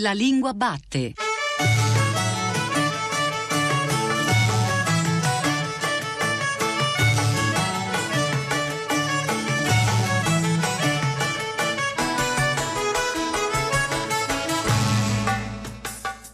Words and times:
La 0.00 0.12
lingua 0.12 0.54
batte. 0.54 1.12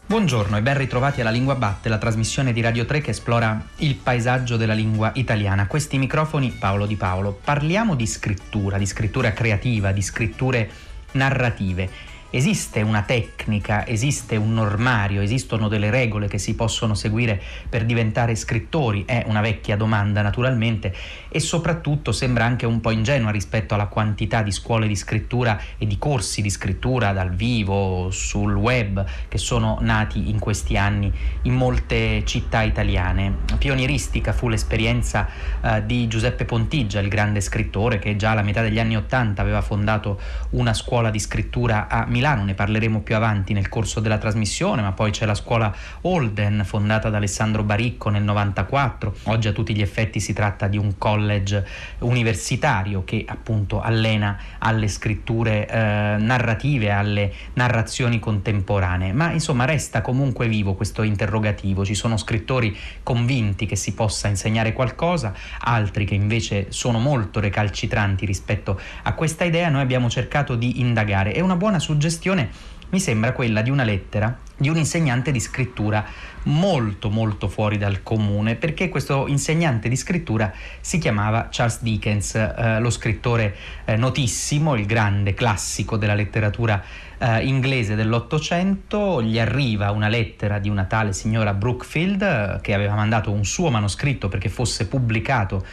Buongiorno 0.07 0.57
e 0.57 0.63
ben 0.63 0.77
ritrovati 0.77 1.21
alla 1.21 1.31
Lingua 1.31 1.57
Batte, 1.57 1.89
la 1.89 1.99
trasmissione 1.99 2.53
di 2.53 2.61
Radio 2.61 2.85
3 2.85 3.01
che 3.01 3.11
esplora 3.11 3.61
il 3.79 3.97
paesaggio 3.97 4.57
della 4.57 4.75
lingua 4.75 5.11
italiana. 5.17 5.67
Questi 5.67 5.99
microfoni 5.99 6.53
Paolo 6.53 6.87
Di 6.87 6.95
Paolo. 6.95 7.37
Parliamo 7.43 7.97
di 7.97 8.07
scrittura, 8.07 8.79
di 8.79 8.87
scrittura 8.87 9.33
creativa, 9.33 9.91
di 9.91 10.03
scritture 10.03 10.71
narrative 11.13 12.15
Esiste 12.31 12.83
una 12.83 13.03
tecnica, 13.03 13.87
esiste 13.87 14.35
un 14.37 14.53
normario, 14.53 15.23
esistono 15.23 15.69
delle 15.69 15.91
regole 15.91 16.27
che 16.27 16.39
si 16.39 16.57
possono 16.57 16.95
seguire 16.95 17.41
per 17.69 17.85
diventare 17.85 18.35
scrittori? 18.35 19.05
È 19.07 19.25
una 19.29 19.41
vecchia 19.41 19.77
domanda 19.77 20.23
naturalmente 20.23 20.93
e 21.29 21.39
soprattutto 21.39 22.11
sembra 22.11 22.45
anche 22.45 22.67
un 22.67 22.81
po' 22.81 22.91
ingenua 22.91 23.31
rispetto 23.31 23.75
alla 23.75 23.87
quantità 23.87 24.43
di 24.43 24.51
scuole 24.51 24.89
di 24.89 24.97
scrittura 24.97 25.59
e 25.79 25.87
di 25.87 25.99
corsi 25.99 26.43
di 26.43 26.51
scrittura 26.51 27.13
dal 27.13 27.33
vivo, 27.33 28.11
sul 28.11 28.55
web, 28.55 29.05
che 29.29 29.39
sono 29.39 29.79
nati 29.81 30.29
in 30.29 30.41
questi 30.41 30.77
anni 30.77 31.13
in 31.43 31.55
molte 31.55 32.25
città 32.25 32.63
italiane. 32.63 33.35
Pionieristica 33.57 34.33
fu 34.33 34.49
l'esperienza 34.49 35.29
eh, 35.63 35.87
di 35.87 36.09
Giuseppe 36.09 36.45
Pontigia, 36.45 36.99
il 36.99 37.09
grande 37.09 37.41
scrittore 37.41 38.01
che 38.01 38.17
già 38.17 38.33
alla 38.33 38.43
metà 38.43 38.63
degli 38.63 38.81
anni 38.81 38.97
Ottanta 38.97 39.43
aveva 39.43 39.63
fondato 39.63 40.21
una 40.51 40.75
scuola 40.75 41.11
di 41.11 41.21
scrittura 41.21 41.87
a 41.87 42.05
Milano, 42.05 42.16
ne 42.21 42.55
parleremo 42.55 43.01
più 43.01 43.15
avanti 43.15 43.53
nel 43.53 43.69
corso 43.69 44.01
della 44.01 44.19
trasmissione, 44.19 44.81
ma 44.83 44.93
poi 44.93 45.11
c'è 45.11 45.27
la 45.27 45.35
scuola 45.35 45.75
Holden 46.01 46.63
fondata 46.65 47.11
da 47.11 47.19
Alessandro 47.19 47.63
Baricco 47.63 48.09
nel 48.09 48.23
94. 48.23 49.15
Oggi 49.25 49.49
a 49.49 49.53
tutti 49.53 49.75
gli 49.75 49.83
effetti 49.83 50.19
si 50.19 50.33
tratta 50.33 50.67
di 50.67 50.79
un 50.79 50.97
college 50.97 51.65
universitario 51.99 53.05
che 53.05 53.25
appunto 53.29 53.81
allena 53.81 54.39
alle 54.59 54.89
scritture 54.89 55.69
eh, 55.69 56.17
narrative, 56.19 56.91
alle 56.91 57.33
narrazioni 57.53 58.19
contemporanee. 58.19 59.13
Ma 59.13 59.31
insomma 59.31 59.65
resta 59.65 60.01
comunque 60.01 60.49
vivo 60.49 60.75
questo 60.75 61.03
interrogativo. 61.03 61.85
Ci 61.85 61.95
sono 61.95 62.17
scrittori 62.17 62.77
convinti 63.03 63.67
che 63.67 63.77
si 63.77 63.93
possa 63.93 64.29
insegnare 64.29 64.73
qualcosa, 64.73 65.35
altri 65.61 66.07
che 66.07 66.15
invece 66.15 66.67
sono 66.71 66.99
molto 66.99 67.41
recalcitranti 67.41 68.25
rispetto 68.25 68.81
a 69.03 69.13
questa 69.13 69.45
idea. 69.45 69.69
Noi 69.69 69.83
abbiamo 69.83 70.09
cercato 70.09 70.55
di 70.55 70.81
indagare. 70.81 71.33
È 71.33 71.41
una 71.41 71.57
buona 71.57 71.79
suggestione 71.79 72.05
suggestione 72.07 72.75
mi 72.89 73.01
sembra 73.01 73.33
quella 73.33 73.63
di 73.63 73.71
una 73.71 73.83
lettera 73.83 74.39
di 74.59 74.69
un 74.69 74.77
insegnante 74.77 75.33
di 75.33 75.41
scrittura 75.41 76.05
molto 76.45 77.11
molto 77.11 77.49
fuori 77.49 77.79
dal 77.79 78.03
comune 78.05 78.55
perché 78.55 78.89
questo 78.89 79.27
insegnante 79.27 79.89
di 79.89 79.97
scrittura 79.97 80.53
si 80.81 80.99
chiamava 80.99 81.49
Charles 81.51 81.83
Dickens, 81.83 82.37
eh, 82.37 82.79
lo 82.79 82.89
scrittore 82.91 83.55
eh, 83.85 83.97
notissimo, 83.97 84.77
il 84.77 84.87
grande 84.87 85.35
classico 85.35 85.97
della 85.97 86.15
letteratura 86.15 86.81
eh, 87.19 87.45
inglese 87.45 87.97
dell'Ottocento, 87.97 89.21
gli 89.21 89.39
arriva 89.39 89.91
una 89.91 90.09
lettera 90.09 90.59
di 90.61 90.69
una 90.69 90.85
tale 90.85 91.13
signora 91.13 91.53
Brookfield 91.53 92.23
eh, 92.23 92.59
che 92.63 92.73
aveva 92.73 92.95
mandato 92.95 93.33
un 93.33 93.45
suo 93.45 93.69
manoscritto 93.69 94.29
perché 94.29 94.49
fosse 94.49 94.87
pubblicato 94.87 95.67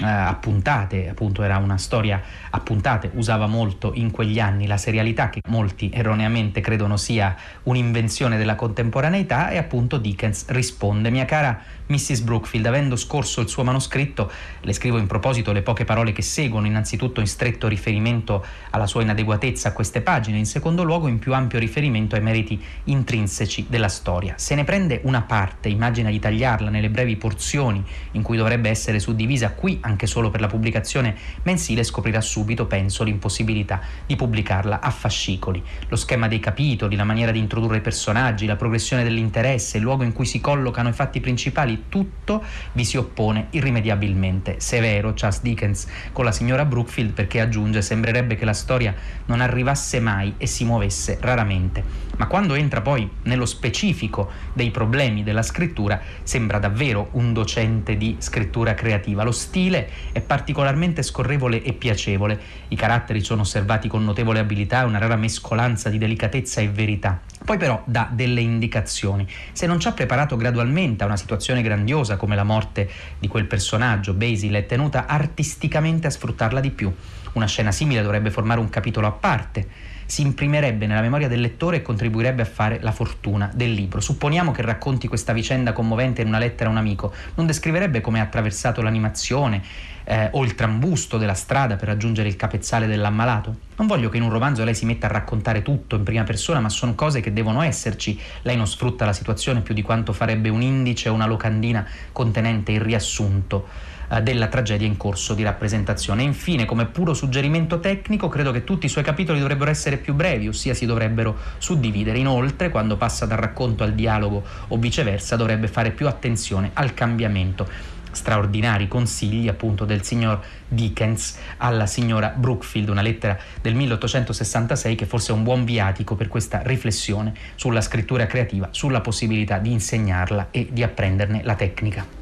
eh, 0.00 0.06
a 0.06 0.34
puntate, 0.34 1.08
appunto 1.08 1.42
era 1.42 1.56
una 1.58 1.78
storia 1.78 2.20
a 2.50 2.60
puntate, 2.60 3.10
usava 3.14 3.46
molto 3.46 3.92
in 3.94 4.10
quegli 4.10 4.38
anni 4.38 4.66
la 4.66 4.76
serialità 4.76 5.28
che 5.28 5.40
molti 5.48 5.90
erroneamente 5.92 6.60
credono 6.60 6.96
sia 6.96 7.34
un'invenzione 7.64 8.36
della 8.36 8.54
contemporaneità 8.54 9.50
e 9.50 9.58
appunto 9.58 9.98
Dickens 9.98 10.46
risponde, 10.48 11.10
mia 11.10 11.24
cara 11.24 11.60
Mrs. 11.88 12.20
Brookfield, 12.20 12.66
avendo 12.66 12.96
scorso 12.96 13.40
il 13.40 13.48
suo 13.48 13.64
manoscritto, 13.64 14.30
le 14.60 14.72
scrivo 14.72 14.98
in 14.98 15.06
proposito 15.06 15.52
le 15.52 15.62
poche 15.62 15.84
parole 15.84 16.12
che 16.12 16.22
seguono, 16.22 16.66
innanzitutto 16.66 17.20
in 17.20 17.26
stretto 17.26 17.66
riferimento 17.66 18.44
alla 18.70 18.86
sua 18.86 19.02
inadeguatezza 19.02 19.68
a 19.68 19.72
queste 19.72 20.02
pagine, 20.02 20.38
in 20.38 20.46
secondo 20.46 20.82
luogo 20.82 21.08
in 21.08 21.18
più 21.18 21.32
ampio 21.34 21.58
riferimento 21.58 22.14
ai 22.14 22.20
meriti 22.20 22.62
intrinseci 22.84 23.66
della 23.68 23.88
storia. 23.88 24.34
Se 24.36 24.54
ne 24.54 24.64
prende 24.64 25.00
una 25.04 25.22
parte, 25.22 25.68
immagina 25.68 26.10
di 26.10 26.18
tagliarla 26.18 26.68
nelle 26.68 26.90
brevi 26.90 27.16
porzioni 27.16 27.82
in 28.12 28.22
cui 28.22 28.36
dovrebbe 28.36 28.68
essere 28.68 29.00
suddivisa 29.00 29.52
qui 29.52 29.78
anche 29.80 30.06
solo 30.06 30.30
per 30.30 30.40
la 30.40 30.46
pubblicazione 30.46 31.16
mensile, 31.44 31.84
scoprirà 31.84 32.20
subito, 32.20 32.66
penso, 32.66 33.02
l'impossibilità 33.02 33.80
di 34.06 34.14
pubblicarla 34.14 34.80
a 34.80 34.90
fascicoli. 34.90 35.62
Lo 35.88 35.96
schema 35.96 36.28
dei 36.28 36.40
capitoli, 36.40 36.96
la 36.96 37.04
maniera 37.04 37.30
di 37.32 37.38
introdurre 37.38 37.78
i 37.78 37.80
personaggi, 37.80 38.44
la 38.44 38.56
progressione 38.56 39.04
dell'interesse, 39.04 39.78
il 39.78 39.82
luogo 39.82 40.02
in 40.02 40.12
cui 40.12 40.26
si 40.26 40.40
collocano 40.40 40.90
i 40.90 40.92
fatti 40.92 41.20
principali, 41.20 41.77
tutto 41.88 42.42
vi 42.72 42.84
si 42.84 42.96
oppone 42.96 43.48
irrimediabilmente. 43.50 44.56
Severo 44.58 45.12
Charles 45.14 45.42
Dickens 45.42 45.86
con 46.12 46.24
la 46.24 46.32
signora 46.32 46.64
Brookfield 46.64 47.12
perché 47.12 47.40
aggiunge 47.40 47.82
sembrerebbe 47.82 48.36
che 48.36 48.44
la 48.44 48.52
storia 48.52 48.94
non 49.26 49.40
arrivasse 49.40 50.00
mai 50.00 50.34
e 50.38 50.46
si 50.46 50.64
muovesse 50.64 51.18
raramente. 51.20 52.07
Ma 52.18 52.26
quando 52.26 52.54
entra 52.54 52.80
poi 52.80 53.08
nello 53.22 53.46
specifico 53.46 54.30
dei 54.52 54.72
problemi 54.72 55.22
della 55.22 55.42
scrittura 55.42 56.00
sembra 56.24 56.58
davvero 56.58 57.10
un 57.12 57.32
docente 57.32 57.96
di 57.96 58.16
scrittura 58.18 58.74
creativa. 58.74 59.22
Lo 59.22 59.30
stile 59.30 59.88
è 60.10 60.20
particolarmente 60.20 61.02
scorrevole 61.02 61.62
e 61.62 61.72
piacevole. 61.74 62.40
I 62.68 62.76
caratteri 62.76 63.20
sono 63.20 63.42
osservati 63.42 63.86
con 63.86 64.04
notevole 64.04 64.40
abilità 64.40 64.82
e 64.82 64.86
una 64.86 64.98
rara 64.98 65.14
mescolanza 65.14 65.90
di 65.90 65.98
delicatezza 65.98 66.60
e 66.60 66.68
verità. 66.68 67.20
Poi 67.44 67.56
però 67.56 67.80
dà 67.86 68.08
delle 68.12 68.40
indicazioni. 68.40 69.24
Se 69.52 69.66
non 69.66 69.78
ci 69.78 69.86
ha 69.86 69.92
preparato 69.92 70.36
gradualmente 70.36 71.04
a 71.04 71.06
una 71.06 71.16
situazione 71.16 71.62
grandiosa 71.62 72.16
come 72.16 72.34
la 72.34 72.42
morte 72.42 72.90
di 73.20 73.28
quel 73.28 73.46
personaggio, 73.46 74.12
Basil 74.12 74.54
è 74.54 74.66
tenuta 74.66 75.06
artisticamente 75.06 76.08
a 76.08 76.10
sfruttarla 76.10 76.58
di 76.58 76.70
più. 76.70 76.92
Una 77.34 77.46
scena 77.46 77.70
simile 77.70 78.02
dovrebbe 78.02 78.32
formare 78.32 78.58
un 78.58 78.68
capitolo 78.70 79.06
a 79.06 79.12
parte 79.12 79.87
si 80.08 80.22
imprimerebbe 80.22 80.86
nella 80.86 81.02
memoria 81.02 81.28
del 81.28 81.42
lettore 81.42 81.76
e 81.76 81.82
contribuirebbe 81.82 82.40
a 82.40 82.46
fare 82.46 82.78
la 82.80 82.92
fortuna 82.92 83.50
del 83.52 83.74
libro. 83.74 84.00
Supponiamo 84.00 84.52
che 84.52 84.62
racconti 84.62 85.06
questa 85.06 85.34
vicenda 85.34 85.74
commovente 85.74 86.22
in 86.22 86.28
una 86.28 86.38
lettera 86.38 86.70
a 86.70 86.72
un 86.72 86.78
amico, 86.78 87.12
non 87.34 87.44
descriverebbe 87.44 88.00
come 88.00 88.18
ha 88.18 88.22
attraversato 88.22 88.80
l'animazione 88.80 89.62
eh, 90.04 90.30
o 90.32 90.44
il 90.44 90.54
trambusto 90.54 91.18
della 91.18 91.34
strada 91.34 91.76
per 91.76 91.88
raggiungere 91.88 92.26
il 92.26 92.36
capezzale 92.36 92.86
dell'ammalato? 92.86 93.54
Non 93.76 93.86
voglio 93.86 94.08
che 94.08 94.16
in 94.16 94.22
un 94.22 94.30
romanzo 94.30 94.64
lei 94.64 94.74
si 94.74 94.86
metta 94.86 95.08
a 95.08 95.10
raccontare 95.10 95.60
tutto 95.60 95.96
in 95.96 96.04
prima 96.04 96.24
persona, 96.24 96.60
ma 96.60 96.70
sono 96.70 96.94
cose 96.94 97.20
che 97.20 97.34
devono 97.34 97.60
esserci. 97.60 98.18
Lei 98.42 98.56
non 98.56 98.66
sfrutta 98.66 99.04
la 99.04 99.12
situazione 99.12 99.60
più 99.60 99.74
di 99.74 99.82
quanto 99.82 100.14
farebbe 100.14 100.48
un 100.48 100.62
indice 100.62 101.10
o 101.10 101.12
una 101.12 101.26
locandina 101.26 101.86
contenente 102.12 102.72
il 102.72 102.80
riassunto 102.80 103.87
eh, 104.08 104.22
della 104.22 104.48
tragedia 104.48 104.86
in 104.86 104.96
corso 104.96 105.34
di 105.34 105.42
rappresentazione. 105.42 106.22
infine, 106.22 106.64
come 106.64 106.86
puro 106.86 107.14
suggerimento 107.14 107.80
tecnico, 107.80 108.28
credo 108.28 108.52
che 108.52 108.64
tutti 108.64 108.86
i 108.86 108.88
suoi 108.88 109.04
capitoli 109.04 109.38
dovrebbero 109.38 109.70
essere 109.70 109.96
più 109.96 110.14
brevi, 110.14 110.48
ossia 110.48 110.74
si 110.74 110.86
dovrebbero 110.86 111.36
suddividere. 111.58 112.18
Inoltre, 112.18 112.70
quando 112.70 112.96
passa 112.96 113.26
dal 113.26 113.38
racconto 113.38 113.84
al 113.84 113.94
dialogo 113.94 114.42
o 114.68 114.76
viceversa, 114.76 115.36
dovrebbe 115.36 115.68
fare 115.68 115.90
più 115.90 116.06
attenzione 116.06 116.70
al 116.74 116.94
cambiamento 116.94 117.96
straordinari 118.10 118.88
consigli 118.88 119.48
appunto 119.48 119.84
del 119.84 120.02
signor 120.02 120.40
Dickens 120.66 121.38
alla 121.58 121.86
signora 121.86 122.32
Brookfield, 122.36 122.88
una 122.88 123.02
lettera 123.02 123.38
del 123.60 123.74
1866 123.74 124.94
che 124.94 125.06
forse 125.06 125.32
è 125.32 125.34
un 125.34 125.42
buon 125.42 125.64
viatico 125.64 126.14
per 126.14 126.28
questa 126.28 126.62
riflessione 126.62 127.32
sulla 127.54 127.80
scrittura 127.80 128.26
creativa, 128.26 128.68
sulla 128.70 129.00
possibilità 129.00 129.58
di 129.58 129.72
insegnarla 129.72 130.48
e 130.50 130.68
di 130.70 130.82
apprenderne 130.82 131.42
la 131.44 131.54
tecnica. 131.54 132.17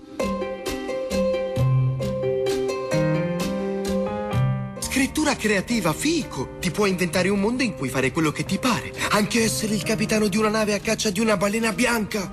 Creativa, 5.39 5.93
fico! 5.93 6.57
Ti 6.59 6.71
puoi 6.71 6.91
inventare 6.91 7.29
un 7.29 7.39
mondo 7.39 7.63
in 7.63 7.75
cui 7.75 7.89
fare 7.89 8.11
quello 8.11 8.33
che 8.33 8.45
ti 8.45 8.59
pare. 8.59 8.93
Anche 9.11 9.43
essere 9.43 9.75
il 9.75 9.83
capitano 9.83 10.29
di 10.29 10.37
una 10.37 10.49
nave 10.49 10.75
a 10.75 10.81
caccia 10.81 11.11
di 11.11 11.21
una 11.21 11.37
balena 11.37 11.73
bianca. 11.73 12.29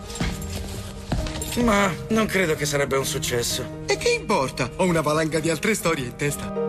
Ma 1.64 1.94
non 2.10 2.26
credo 2.26 2.56
che 2.56 2.66
sarebbe 2.66 2.98
un 2.98 3.06
successo. 3.06 3.84
E 3.86 3.98
che 3.98 4.10
importa? 4.10 4.72
Ho 4.78 4.86
una 4.86 5.02
valanga 5.02 5.40
di 5.40 5.50
altre 5.50 5.76
storie 5.76 6.06
in 6.06 6.16
testa. 6.16 6.63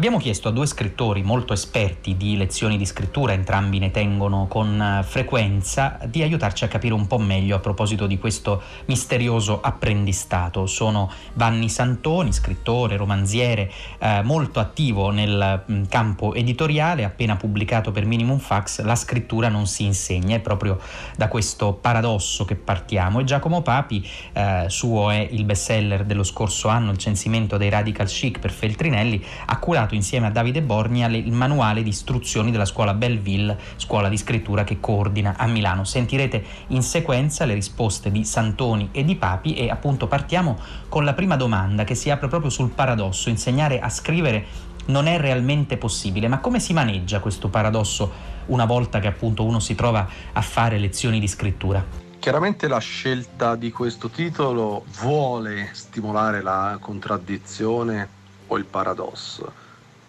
Abbiamo 0.00 0.16
chiesto 0.16 0.48
a 0.48 0.50
due 0.50 0.64
scrittori 0.64 1.22
molto 1.22 1.52
esperti 1.52 2.16
di 2.16 2.34
lezioni 2.34 2.78
di 2.78 2.86
scrittura, 2.86 3.34
entrambi 3.34 3.78
ne 3.78 3.90
tengono 3.90 4.46
con 4.48 4.80
eh, 4.80 5.02
frequenza, 5.02 5.98
di 6.06 6.22
aiutarci 6.22 6.64
a 6.64 6.68
capire 6.68 6.94
un 6.94 7.06
po' 7.06 7.18
meglio 7.18 7.56
a 7.56 7.58
proposito 7.58 8.06
di 8.06 8.16
questo 8.16 8.62
misterioso 8.86 9.60
apprendistato. 9.60 10.64
Sono 10.64 11.12
Vanni 11.34 11.68
Santoni, 11.68 12.32
scrittore, 12.32 12.96
romanziere, 12.96 13.70
eh, 13.98 14.22
molto 14.22 14.58
attivo 14.58 15.10
nel 15.10 15.64
mm, 15.70 15.82
campo 15.90 16.32
editoriale, 16.32 17.04
appena 17.04 17.36
pubblicato 17.36 17.90
per 17.90 18.06
Minimum 18.06 18.38
Fax 18.38 18.80
La 18.80 18.96
scrittura 18.96 19.50
non 19.50 19.66
si 19.66 19.84
insegna, 19.84 20.34
è 20.34 20.40
proprio 20.40 20.80
da 21.14 21.28
questo 21.28 21.74
paradosso 21.74 22.46
che 22.46 22.54
partiamo. 22.54 23.20
E 23.20 23.24
Giacomo 23.24 23.60
Papi, 23.60 24.08
eh, 24.32 24.64
suo 24.68 25.10
è 25.10 25.28
il 25.30 25.44
bestseller 25.44 26.06
dello 26.06 26.24
scorso 26.24 26.68
anno, 26.68 26.90
Il 26.90 26.96
censimento 26.96 27.58
dei 27.58 27.68
radical 27.68 28.06
chic 28.06 28.38
per 28.38 28.50
Feltrinelli, 28.50 29.22
ha 29.44 29.58
curato 29.58 29.88
pubblicato 29.90 29.94
insieme 29.94 30.26
a 30.28 30.30
Davide 30.30 30.62
Borgna 30.62 31.06
il 31.08 31.32
manuale 31.32 31.82
di 31.82 31.88
istruzioni 31.88 32.50
della 32.50 32.64
scuola 32.64 32.94
Belleville, 32.94 33.58
scuola 33.76 34.08
di 34.08 34.16
scrittura 34.16 34.64
che 34.64 34.78
coordina 34.78 35.34
a 35.36 35.46
Milano. 35.46 35.84
Sentirete 35.84 36.44
in 36.68 36.82
sequenza 36.82 37.44
le 37.44 37.54
risposte 37.54 38.10
di 38.10 38.24
Santoni 38.24 38.90
e 38.92 39.04
di 39.04 39.16
Papi 39.16 39.54
e 39.54 39.70
appunto 39.70 40.06
partiamo 40.06 40.58
con 40.88 41.04
la 41.04 41.14
prima 41.14 41.36
domanda 41.36 41.84
che 41.84 41.94
si 41.94 42.10
apre 42.10 42.28
proprio 42.28 42.50
sul 42.50 42.70
paradosso, 42.70 43.28
insegnare 43.28 43.80
a 43.80 43.88
scrivere 43.88 44.68
non 44.86 45.06
è 45.06 45.18
realmente 45.18 45.76
possibile, 45.76 46.28
ma 46.28 46.38
come 46.38 46.58
si 46.58 46.72
maneggia 46.72 47.20
questo 47.20 47.48
paradosso 47.48 48.38
una 48.46 48.64
volta 48.64 48.98
che 48.98 49.06
appunto 49.06 49.44
uno 49.44 49.60
si 49.60 49.74
trova 49.74 50.08
a 50.32 50.40
fare 50.40 50.78
lezioni 50.78 51.20
di 51.20 51.28
scrittura? 51.28 51.84
Chiaramente 52.18 52.68
la 52.68 52.78
scelta 52.78 53.56
di 53.56 53.70
questo 53.70 54.10
titolo 54.10 54.84
vuole 55.00 55.70
stimolare 55.72 56.42
la 56.42 56.76
contraddizione 56.80 58.18
o 58.48 58.58
il 58.58 58.64
paradosso, 58.64 59.59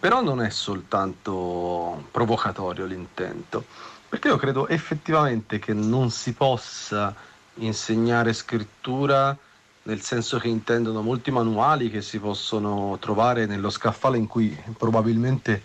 però 0.02 0.24
non 0.24 0.42
è 0.42 0.50
soltanto 0.50 2.06
provocatorio 2.10 2.88
l'intento, 2.88 3.64
perché 4.10 4.30
io 4.30 4.38
credo 4.38 4.68
effettivamente 4.68 5.60
che 5.60 5.74
non 5.74 6.10
si 6.10 6.34
possa 6.34 7.14
insegnare 7.56 8.34
scrittura 8.34 9.38
nel 9.84 10.02
senso 10.02 10.40
che 10.40 10.48
intendono 10.48 11.04
molti 11.04 11.30
manuali 11.30 11.92
che 11.92 12.02
si 12.02 12.18
possono 12.18 12.98
trovare 13.00 13.46
nello 13.46 13.70
scaffale 13.70 14.18
in 14.18 14.26
cui 14.26 14.60
probabilmente 14.76 15.62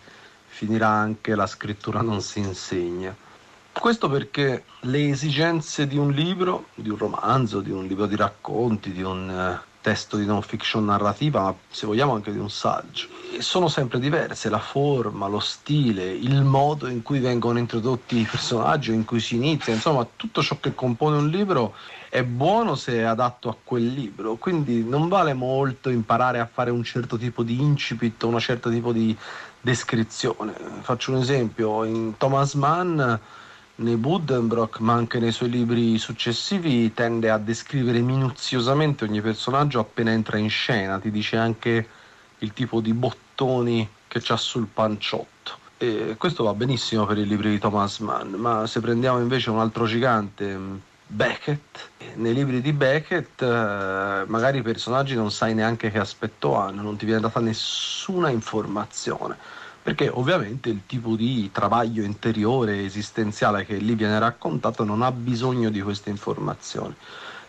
finirà 0.46 0.88
anche 0.88 1.34
la 1.34 1.46
scrittura 1.46 2.02
non 2.02 2.20
si 2.20 2.40
insegna. 2.40 3.16
Questo 3.72 4.10
perché 4.10 4.64
le 4.80 5.08
esigenze 5.08 5.86
di 5.86 5.96
un 5.96 6.10
libro, 6.10 6.66
di 6.74 6.90
un 6.90 6.98
romanzo, 6.98 7.60
di 7.60 7.70
un 7.70 7.86
libro 7.86 8.04
di 8.04 8.16
racconti, 8.16 8.92
di 8.92 9.02
un 9.02 9.30
eh, 9.30 9.75
testo 9.86 10.16
di 10.16 10.26
non 10.26 10.42
fiction 10.42 10.84
narrativa, 10.84 11.42
ma 11.42 11.54
se 11.68 11.86
vogliamo 11.86 12.12
anche 12.12 12.32
di 12.32 12.38
un 12.38 12.50
saggio, 12.50 13.06
sono 13.38 13.68
sempre 13.68 14.00
diverse, 14.00 14.48
la 14.48 14.58
forma, 14.58 15.28
lo 15.28 15.38
stile, 15.38 16.10
il 16.10 16.42
modo 16.42 16.88
in 16.88 17.02
cui 17.02 17.20
vengono 17.20 17.60
introdotti 17.60 18.18
i 18.18 18.26
personaggi, 18.28 18.92
in 18.92 19.04
cui 19.04 19.20
si 19.20 19.36
inizia, 19.36 19.72
insomma 19.72 20.04
tutto 20.16 20.42
ciò 20.42 20.58
che 20.58 20.74
compone 20.74 21.18
un 21.18 21.28
libro 21.28 21.76
è 22.08 22.24
buono 22.24 22.74
se 22.74 22.94
è 22.94 23.02
adatto 23.02 23.48
a 23.48 23.56
quel 23.62 23.86
libro, 23.86 24.34
quindi 24.34 24.82
non 24.82 25.06
vale 25.06 25.34
molto 25.34 25.88
imparare 25.88 26.40
a 26.40 26.50
fare 26.52 26.72
un 26.72 26.82
certo 26.82 27.16
tipo 27.16 27.44
di 27.44 27.60
incipit, 27.60 28.20
un 28.24 28.40
certo 28.40 28.68
tipo 28.70 28.90
di 28.90 29.16
descrizione. 29.60 30.52
Faccio 30.80 31.12
un 31.12 31.18
esempio, 31.18 31.84
in 31.84 32.16
Thomas 32.16 32.54
Mann 32.54 33.00
nei 33.76 33.96
Buddenbrock, 33.96 34.80
ma 34.80 34.94
anche 34.94 35.18
nei 35.18 35.32
suoi 35.32 35.50
libri 35.50 35.98
successivi, 35.98 36.92
tende 36.94 37.30
a 37.30 37.38
descrivere 37.38 38.00
minuziosamente 38.00 39.04
ogni 39.04 39.20
personaggio 39.20 39.80
appena 39.80 40.12
entra 40.12 40.38
in 40.38 40.48
scena, 40.48 40.98
ti 40.98 41.10
dice 41.10 41.36
anche 41.36 41.88
il 42.38 42.52
tipo 42.52 42.80
di 42.80 42.92
bottoni 42.92 43.88
che 44.08 44.20
c'ha 44.22 44.36
sul 44.36 44.66
panciotto. 44.72 45.64
E 45.78 46.14
questo 46.16 46.44
va 46.44 46.54
benissimo 46.54 47.04
per 47.04 47.18
i 47.18 47.26
libri 47.26 47.50
di 47.50 47.58
Thomas 47.58 47.98
Mann, 47.98 48.34
ma 48.34 48.66
se 48.66 48.80
prendiamo 48.80 49.18
invece 49.18 49.50
un 49.50 49.58
altro 49.58 49.84
gigante, 49.84 50.58
Beckett, 51.08 51.90
nei 52.14 52.34
libri 52.34 52.60
di 52.60 52.72
Beckett 52.72 53.40
eh, 53.40 54.24
magari 54.26 54.58
i 54.58 54.62
personaggi 54.62 55.14
non 55.14 55.30
sai 55.30 55.54
neanche 55.54 55.90
che 55.90 55.98
aspetto 55.98 56.56
hanno, 56.56 56.82
non 56.82 56.96
ti 56.96 57.04
viene 57.04 57.20
data 57.20 57.38
nessuna 57.40 58.30
informazione, 58.30 59.36
perché 59.86 60.08
ovviamente 60.08 60.68
il 60.68 60.80
tipo 60.84 61.14
di 61.14 61.48
travaglio 61.52 62.02
interiore 62.02 62.84
esistenziale 62.84 63.64
che 63.64 63.76
lì 63.76 63.94
viene 63.94 64.18
raccontato 64.18 64.82
non 64.82 65.00
ha 65.00 65.12
bisogno 65.12 65.70
di 65.70 65.80
queste 65.80 66.10
informazioni. 66.10 66.92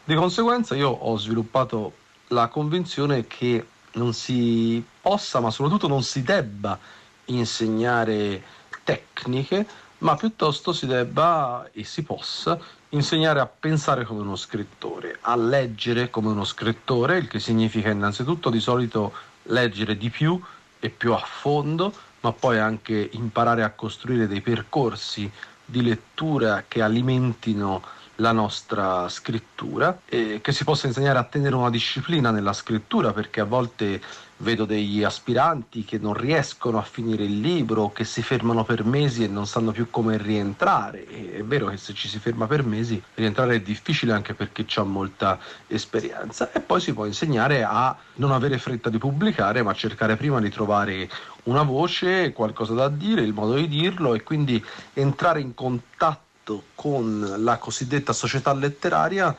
Di 0.03 0.13
conseguenza 0.13 0.75
io 0.75 0.87
ho 0.87 1.17
sviluppato 1.17 1.93
la 2.27 2.47
convinzione 2.47 3.25
che 3.25 3.65
non 3.93 4.13
si 4.13 4.85
possa, 5.01 5.39
ma 5.39 5.49
soprattutto 5.49 5.87
non 5.87 6.03
si 6.03 6.21
debba 6.21 6.77
insegnare 7.25 8.43
tecniche, 8.83 9.65
ma 9.99 10.15
piuttosto 10.15 10.73
si 10.73 10.85
debba 10.85 11.67
e 11.71 11.83
si 11.85 12.03
possa 12.03 12.59
insegnare 12.89 13.39
a 13.39 13.47
pensare 13.47 14.05
come 14.05 14.21
uno 14.21 14.35
scrittore, 14.35 15.17
a 15.21 15.35
leggere 15.35 16.11
come 16.11 16.27
uno 16.27 16.43
scrittore, 16.43 17.17
il 17.17 17.27
che 17.27 17.39
significa 17.39 17.89
innanzitutto 17.89 18.51
di 18.51 18.59
solito 18.59 19.11
leggere 19.45 19.97
di 19.97 20.11
più 20.11 20.39
e 20.79 20.89
più 20.91 21.13
a 21.13 21.17
fondo, 21.17 21.91
ma 22.21 22.31
poi 22.31 22.59
anche 22.59 23.09
imparare 23.13 23.63
a 23.63 23.71
costruire 23.71 24.27
dei 24.27 24.41
percorsi 24.41 25.29
di 25.63 25.81
lettura 25.83 26.63
che 26.67 26.81
alimentino 26.81 27.81
la 28.15 28.31
nostra 28.31 29.07
scrittura 29.09 30.01
e 30.05 30.39
che 30.41 30.51
si 30.51 30.63
possa 30.63 30.87
insegnare 30.87 31.19
a 31.19 31.23
tenere 31.23 31.55
una 31.55 31.69
disciplina 31.69 32.31
nella 32.31 32.53
scrittura 32.53 33.13
perché 33.13 33.41
a 33.41 33.45
volte 33.45 34.01
vedo 34.37 34.65
degli 34.65 35.03
aspiranti 35.03 35.83
che 35.83 35.97
non 35.97 36.13
riescono 36.13 36.77
a 36.77 36.83
finire 36.83 37.23
il 37.23 37.39
libro, 37.39 37.91
che 37.91 38.03
si 38.03 38.21
fermano 38.21 38.63
per 38.63 38.83
mesi 38.83 39.23
e 39.23 39.27
non 39.27 39.47
sanno 39.47 39.71
più 39.71 39.89
come 39.89 40.17
rientrare. 40.17 41.07
E 41.07 41.37
è 41.37 41.43
vero 41.43 41.67
che 41.67 41.77
se 41.77 41.93
ci 41.93 42.07
si 42.07 42.19
ferma 42.19 42.47
per 42.47 42.63
mesi 42.63 43.01
rientrare 43.15 43.55
è 43.55 43.61
difficile 43.61 44.13
anche 44.13 44.33
perché 44.33 44.65
c'è 44.65 44.83
molta 44.83 45.39
esperienza 45.67 46.51
e 46.51 46.59
poi 46.59 46.81
si 46.81 46.93
può 46.93 47.05
insegnare 47.05 47.63
a 47.63 47.95
non 48.15 48.31
avere 48.31 48.57
fretta 48.57 48.89
di 48.89 48.97
pubblicare 48.97 49.63
ma 49.63 49.73
cercare 49.73 50.15
prima 50.15 50.39
di 50.39 50.49
trovare 50.49 51.09
una 51.43 51.63
voce, 51.63 52.33
qualcosa 52.33 52.73
da 52.73 52.89
dire, 52.89 53.21
il 53.21 53.33
modo 53.33 53.55
di 53.55 53.67
dirlo 53.67 54.13
e 54.13 54.23
quindi 54.23 54.63
entrare 54.93 55.39
in 55.41 55.53
contatto 55.53 56.63
con 56.75 57.35
la 57.39 57.57
cosiddetta 57.57 58.13
società 58.13 58.53
letteraria 58.53 59.35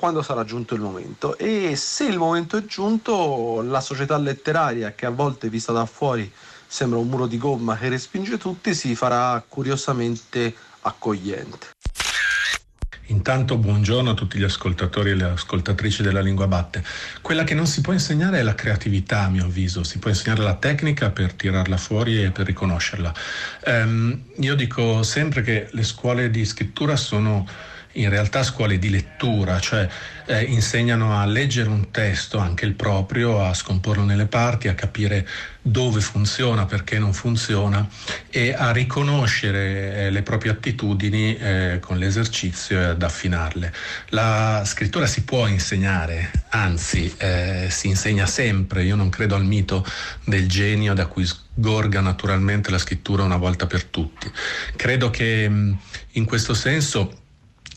quando 0.00 0.22
sarà 0.22 0.44
giunto 0.44 0.74
il 0.74 0.80
momento 0.80 1.36
e 1.36 1.76
se 1.76 2.04
il 2.06 2.16
momento 2.16 2.56
è 2.56 2.64
giunto 2.64 3.60
la 3.60 3.82
società 3.82 4.16
letteraria 4.16 4.92
che 4.92 5.04
a 5.04 5.10
volte 5.10 5.50
vista 5.50 5.72
da 5.72 5.84
fuori 5.84 6.32
sembra 6.66 6.98
un 6.98 7.06
muro 7.06 7.26
di 7.26 7.36
gomma 7.36 7.76
che 7.76 7.90
respinge 7.90 8.38
tutti 8.38 8.74
si 8.74 8.94
farà 8.94 9.44
curiosamente 9.46 10.54
accogliente. 10.80 11.68
Intanto 13.08 13.58
buongiorno 13.58 14.10
a 14.10 14.14
tutti 14.14 14.38
gli 14.38 14.44
ascoltatori 14.44 15.10
e 15.10 15.14
le 15.16 15.24
ascoltatrici 15.24 16.02
della 16.02 16.20
lingua 16.20 16.46
batte. 16.46 16.82
Quella 17.20 17.44
che 17.44 17.54
non 17.54 17.66
si 17.66 17.82
può 17.82 17.92
insegnare 17.92 18.38
è 18.38 18.42
la 18.42 18.54
creatività, 18.54 19.24
a 19.24 19.28
mio 19.28 19.44
avviso, 19.44 19.82
si 19.82 19.98
può 19.98 20.08
insegnare 20.08 20.42
la 20.42 20.54
tecnica 20.54 21.10
per 21.10 21.34
tirarla 21.34 21.76
fuori 21.76 22.22
e 22.22 22.30
per 22.30 22.46
riconoscerla. 22.46 23.12
Um, 23.66 24.22
io 24.36 24.54
dico 24.54 25.02
sempre 25.02 25.42
che 25.42 25.68
le 25.72 25.82
scuole 25.82 26.30
di 26.30 26.44
scrittura 26.46 26.96
sono 26.96 27.46
in 27.92 28.08
realtà 28.08 28.42
scuole 28.42 28.78
di 28.78 28.90
lettura, 28.90 29.58
cioè 29.58 29.88
eh, 30.26 30.44
insegnano 30.44 31.18
a 31.18 31.24
leggere 31.26 31.68
un 31.68 31.90
testo, 31.90 32.38
anche 32.38 32.64
il 32.64 32.74
proprio, 32.74 33.44
a 33.44 33.52
scomporlo 33.52 34.04
nelle 34.04 34.26
parti, 34.26 34.68
a 34.68 34.74
capire 34.74 35.26
dove 35.62 36.00
funziona, 36.00 36.66
perché 36.66 36.98
non 36.98 37.12
funziona 37.12 37.86
e 38.30 38.54
a 38.54 38.70
riconoscere 38.70 39.94
eh, 39.94 40.10
le 40.10 40.22
proprie 40.22 40.52
attitudini 40.52 41.36
eh, 41.36 41.78
con 41.80 41.98
l'esercizio 41.98 42.78
e 42.78 42.84
ad 42.84 43.02
affinarle. 43.02 43.72
La 44.10 44.62
scrittura 44.64 45.06
si 45.06 45.24
può 45.24 45.46
insegnare, 45.48 46.30
anzi 46.50 47.12
eh, 47.18 47.66
si 47.70 47.88
insegna 47.88 48.26
sempre, 48.26 48.84
io 48.84 48.94
non 48.94 49.08
credo 49.08 49.34
al 49.34 49.44
mito 49.44 49.84
del 50.24 50.48
genio 50.48 50.94
da 50.94 51.06
cui 51.06 51.26
sgorga 51.26 52.00
naturalmente 52.00 52.70
la 52.70 52.78
scrittura 52.78 53.24
una 53.24 53.36
volta 53.36 53.66
per 53.66 53.84
tutti. 53.84 54.30
Credo 54.76 55.10
che 55.10 55.48
mh, 55.48 55.78
in 56.12 56.24
questo 56.24 56.54
senso 56.54 57.19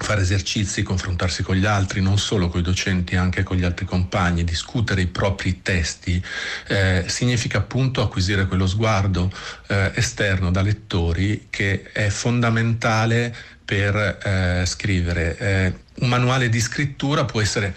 fare 0.03 0.22
esercizi, 0.22 0.83
confrontarsi 0.83 1.41
con 1.43 1.55
gli 1.55 1.65
altri, 1.65 2.01
non 2.01 2.19
solo 2.19 2.50
con 2.50 2.60
i 2.60 2.63
docenti, 2.63 3.15
anche 3.15 3.41
con 3.41 3.57
gli 3.57 3.63
altri 3.63 3.86
compagni, 3.86 4.43
discutere 4.43 5.01
i 5.01 5.07
propri 5.07 5.62
testi, 5.62 6.22
eh, 6.67 7.05
significa 7.07 7.60
appunto 7.60 8.01
acquisire 8.01 8.45
quello 8.45 8.67
sguardo 8.67 9.31
eh, 9.67 9.91
esterno 9.95 10.51
da 10.51 10.62
lettori 10.62 11.48
che 11.50 11.91
è 11.91 12.10
fondamentale 12.10 13.33
per 13.63 13.95
eh, 13.95 14.65
scrivere. 14.65 15.38
Eh, 15.38 15.74
un 16.01 16.10
manuale 16.10 16.50
di 16.50 16.60
scrittura 16.60 17.24
può 17.24 17.39
essere 17.41 17.74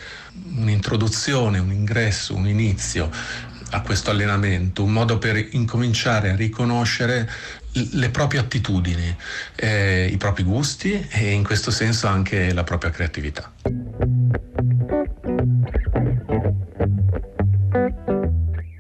un'introduzione, 0.57 1.59
un 1.59 1.71
ingresso, 1.71 2.35
un 2.35 2.49
inizio 2.49 3.09
a 3.71 3.81
questo 3.83 4.11
allenamento, 4.11 4.83
un 4.83 4.93
modo 4.93 5.19
per 5.19 5.37
incominciare 5.53 6.31
a 6.31 6.37
riconoscere 6.37 7.31
le 7.93 8.11
proprie 8.11 8.41
attitudini, 8.41 9.15
eh, 9.55 10.09
i 10.11 10.17
propri 10.17 10.43
gusti 10.43 11.07
e 11.11 11.33
in 11.33 11.45
questo 11.45 11.71
senso 11.71 12.07
anche 12.07 12.53
la 12.53 12.65
propria 12.65 12.91
creatività. 12.91 13.53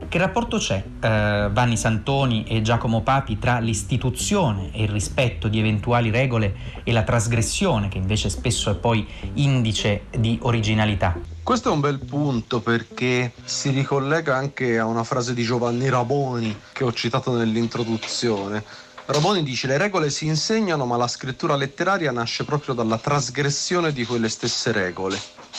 Che 0.09 0.23
rapporto 0.23 0.57
c'è, 0.57 0.83
eh, 1.01 1.51
Vanni 1.53 1.77
Santoni 1.77 2.45
e 2.45 2.63
Giacomo 2.63 3.03
Papi, 3.03 3.39
tra 3.39 3.59
l'istituzione 3.59 4.73
e 4.73 4.85
il 4.85 4.89
rispetto 4.89 5.47
di 5.49 5.59
eventuali 5.59 6.11
regole 6.11 6.55
e 6.85 6.93
la 6.93 7.03
trasgressione, 7.03 7.89
che 7.89 7.99
invece 7.99 8.31
spesso 8.31 8.71
è 8.71 8.77
poi 8.77 9.07
indice 9.35 10.05
di 10.17 10.39
originalità? 10.41 11.19
Questo 11.43 11.69
è 11.69 11.73
un 11.73 11.81
bel 11.81 11.99
punto 11.99 12.61
perché 12.61 13.33
si 13.45 13.69
ricollega 13.69 14.37
anche 14.37 14.79
a 14.79 14.87
una 14.87 15.05
frase 15.05 15.35
di 15.35 15.43
Giovanni 15.43 15.91
Raboni 15.91 16.57
che 16.73 16.85
ho 16.85 16.93
citato 16.95 17.37
nell'introduzione. 17.37 18.65
Raboni 19.09 19.45
dice 19.45 19.69
le 19.69 19.79
regole 19.79 20.11
si 20.11 20.27
insegnano 20.27 20.85
ma 20.85 20.97
la 20.97 21.07
scrittura 21.07 21.55
letteraria 21.55 22.11
nasce 22.11 22.43
proprio 22.43 22.75
dalla 22.75 22.99
trasgressione 22.99 23.93
di 23.93 24.05
quelle 24.05 24.29
stesse 24.29 24.73
regole. 24.73 25.17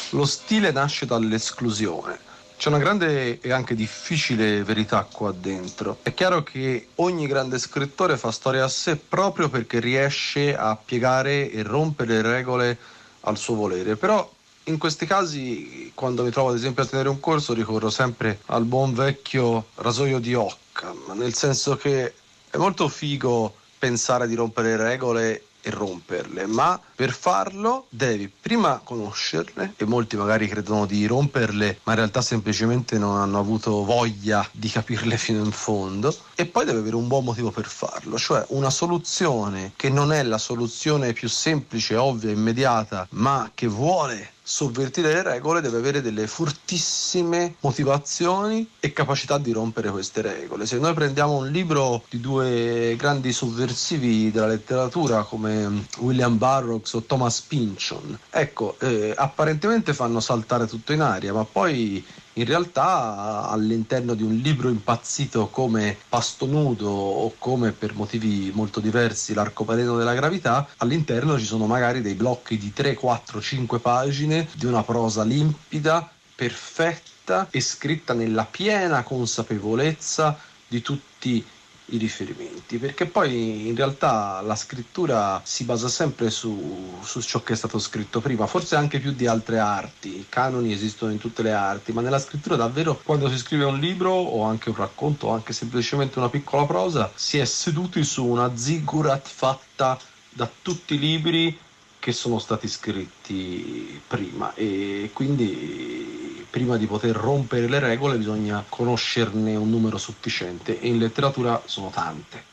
Lo 0.09 0.25
stile 0.25 0.71
nasce 0.71 1.05
dall'esclusione. 1.05 2.19
C'è 2.57 2.67
una 2.67 2.77
grande 2.77 3.39
e 3.39 3.51
anche 3.53 3.73
difficile 3.73 4.65
verità 4.65 5.07
qua 5.09 5.31
dentro. 5.31 5.99
È 6.01 6.13
chiaro 6.13 6.43
che 6.43 6.89
ogni 6.95 7.25
grande 7.25 7.57
scrittore 7.57 8.17
fa 8.17 8.31
storia 8.31 8.65
a 8.65 8.67
sé 8.67 8.97
proprio 8.97 9.47
perché 9.47 9.79
riesce 9.79 10.53
a 10.53 10.75
piegare 10.75 11.49
e 11.49 11.63
rompere 11.63 12.21
le 12.21 12.21
regole 12.23 12.77
al 13.21 13.37
suo 13.37 13.55
volere, 13.55 13.95
però 13.95 14.29
in 14.65 14.77
questi 14.77 15.05
casi, 15.05 15.93
quando 15.95 16.23
mi 16.23 16.31
trovo 16.31 16.49
ad 16.49 16.55
esempio 16.55 16.83
a 16.83 16.85
tenere 16.85 17.07
un 17.07 17.21
corso, 17.21 17.53
ricorro 17.53 17.89
sempre 17.89 18.41
al 18.47 18.65
buon 18.65 18.93
vecchio 18.93 19.67
rasoio 19.75 20.19
di 20.19 20.33
Occam, 20.33 21.13
nel 21.15 21.33
senso 21.33 21.77
che 21.77 22.13
molto 22.57 22.87
figo 22.87 23.55
pensare 23.77 24.27
di 24.27 24.35
rompere 24.35 24.75
le 24.75 24.83
regole 24.83 25.43
e 25.61 25.69
romperle, 25.69 26.45
ma 26.45 26.79
per 26.97 27.11
farlo 27.11 27.85
devi 27.89 28.27
prima 28.27 28.81
conoscerle 28.83 29.73
e 29.77 29.85
molti 29.85 30.17
magari 30.17 30.47
credono 30.47 30.87
di 30.87 31.05
romperle, 31.05 31.81
ma 31.83 31.91
in 31.91 31.99
realtà 31.99 32.23
semplicemente 32.23 32.97
non 32.97 33.17
hanno 33.17 33.37
avuto 33.37 33.83
voglia 33.83 34.43
di 34.51 34.67
capirle 34.67 35.15
fino 35.19 35.43
in 35.43 35.51
fondo 35.51 36.11
e 36.33 36.47
poi 36.47 36.65
devi 36.65 36.79
avere 36.79 36.95
un 36.95 37.07
buon 37.07 37.25
motivo 37.25 37.51
per 37.51 37.67
farlo, 37.67 38.17
cioè 38.17 38.43
una 38.49 38.71
soluzione 38.71 39.73
che 39.75 39.91
non 39.91 40.11
è 40.11 40.23
la 40.23 40.39
soluzione 40.39 41.13
più 41.13 41.29
semplice, 41.29 41.95
ovvia, 41.95 42.31
immediata, 42.31 43.07
ma 43.11 43.51
che 43.53 43.67
vuole 43.67 44.31
sovvertire 44.47 45.11
le 45.11 45.23
regole 45.23 45.59
deve 45.59 45.77
avere 45.77 46.01
delle 46.01 46.25
fortissime 46.25 47.55
motivazioni 47.59 48.65
e 48.79 48.93
capacità 48.93 49.37
di 49.37 49.51
rompere 49.51 49.91
queste 49.91 50.21
regole. 50.21 50.65
Se 50.65 50.77
noi 50.77 50.93
prendiamo 50.93 51.35
un 51.35 51.51
libro 51.51 52.05
di 52.09 52.21
due 52.21 52.95
grandi 52.97 53.33
sovversivi 53.33 54.31
della 54.31 54.47
letteratura 54.47 55.23
come 55.23 55.85
William 55.97 56.37
Burroughs 56.37 56.86
o 56.93 57.03
Thomas 57.03 57.41
Pynchon, 57.41 58.17
ecco, 58.29 58.77
eh, 58.79 59.13
apparentemente 59.15 59.93
fanno 59.93 60.19
saltare 60.19 60.67
tutto 60.67 60.93
in 60.93 61.01
aria, 61.01 61.33
ma 61.33 61.43
poi 61.43 62.03
in 62.37 62.45
realtà 62.45 63.49
all'interno 63.49 64.13
di 64.13 64.23
un 64.23 64.35
libro 64.35 64.69
impazzito 64.69 65.47
come 65.47 65.97
Pasto 66.07 66.45
Nudo 66.45 66.89
o 66.89 67.33
come 67.37 67.71
per 67.71 67.95
motivi 67.95 68.51
molto 68.53 68.79
diversi 68.79 69.33
L'arcobaleno 69.33 69.97
della 69.97 70.13
gravità, 70.13 70.67
all'interno 70.77 71.37
ci 71.39 71.45
sono 71.45 71.65
magari 71.65 72.01
dei 72.01 72.13
blocchi 72.13 72.57
di 72.57 72.71
3, 72.71 72.93
4, 72.93 73.41
5 73.41 73.79
pagine 73.79 74.47
di 74.53 74.65
una 74.65 74.83
prosa 74.83 75.23
limpida, 75.23 76.09
perfetta 76.35 77.47
e 77.49 77.59
scritta 77.59 78.13
nella 78.13 78.45
piena 78.45 79.03
consapevolezza 79.03 80.37
di 80.67 80.81
tutti 80.81 81.29
i 81.29 81.45
i 81.89 81.97
riferimenti, 81.97 82.77
perché 82.77 83.05
poi 83.05 83.67
in 83.67 83.75
realtà 83.75 84.41
la 84.41 84.55
scrittura 84.55 85.41
si 85.45 85.63
basa 85.63 85.87
sempre 85.87 86.29
su, 86.29 86.97
su, 87.01 87.21
ciò 87.21 87.41
che 87.43 87.53
è 87.53 87.55
stato 87.55 87.79
scritto 87.79 88.19
prima, 88.19 88.45
forse 88.45 88.75
anche 88.75 88.99
più 88.99 89.13
di 89.13 89.25
altre 89.25 89.59
arti, 89.59 90.17
i 90.17 90.25
canoni 90.27 90.73
esistono 90.73 91.11
in 91.11 91.17
tutte 91.17 91.43
le 91.43 91.53
arti, 91.53 91.93
ma 91.93 92.01
nella 92.01 92.19
scrittura 92.19 92.55
davvero 92.55 92.99
quando 93.01 93.29
si 93.29 93.37
scrive 93.37 93.63
un 93.63 93.79
libro 93.79 94.11
o 94.11 94.43
anche 94.43 94.69
un 94.69 94.75
racconto 94.75 95.27
o 95.27 95.33
anche 95.33 95.53
semplicemente 95.53 96.19
una 96.19 96.29
piccola 96.29 96.65
prosa, 96.65 97.11
si 97.15 97.37
è 97.37 97.45
seduti 97.45 98.03
su 98.03 98.25
una 98.25 98.55
ziggurat 98.55 99.25
fatta 99.25 99.97
da 100.29 100.49
tutti 100.61 100.95
i 100.95 100.99
libri 100.99 101.57
che 101.99 102.11
sono 102.11 102.37
stati 102.39 102.67
scritti 102.67 104.01
prima. 104.07 104.53
E 104.53 105.09
quindi 105.13 106.26
prima 106.57 106.77
di 106.77 106.87
poter 106.87 107.15
rompere 107.15 107.67
le 107.67 107.77
regole 107.77 108.17
bisogna 108.17 108.65
conoscerne 108.67 109.55
un 109.55 109.69
numero 109.69 109.99
sufficiente 109.99 110.79
e 110.79 110.87
in 110.87 110.97
letteratura 110.97 111.61
sono 111.65 111.91
tante. 111.93 112.45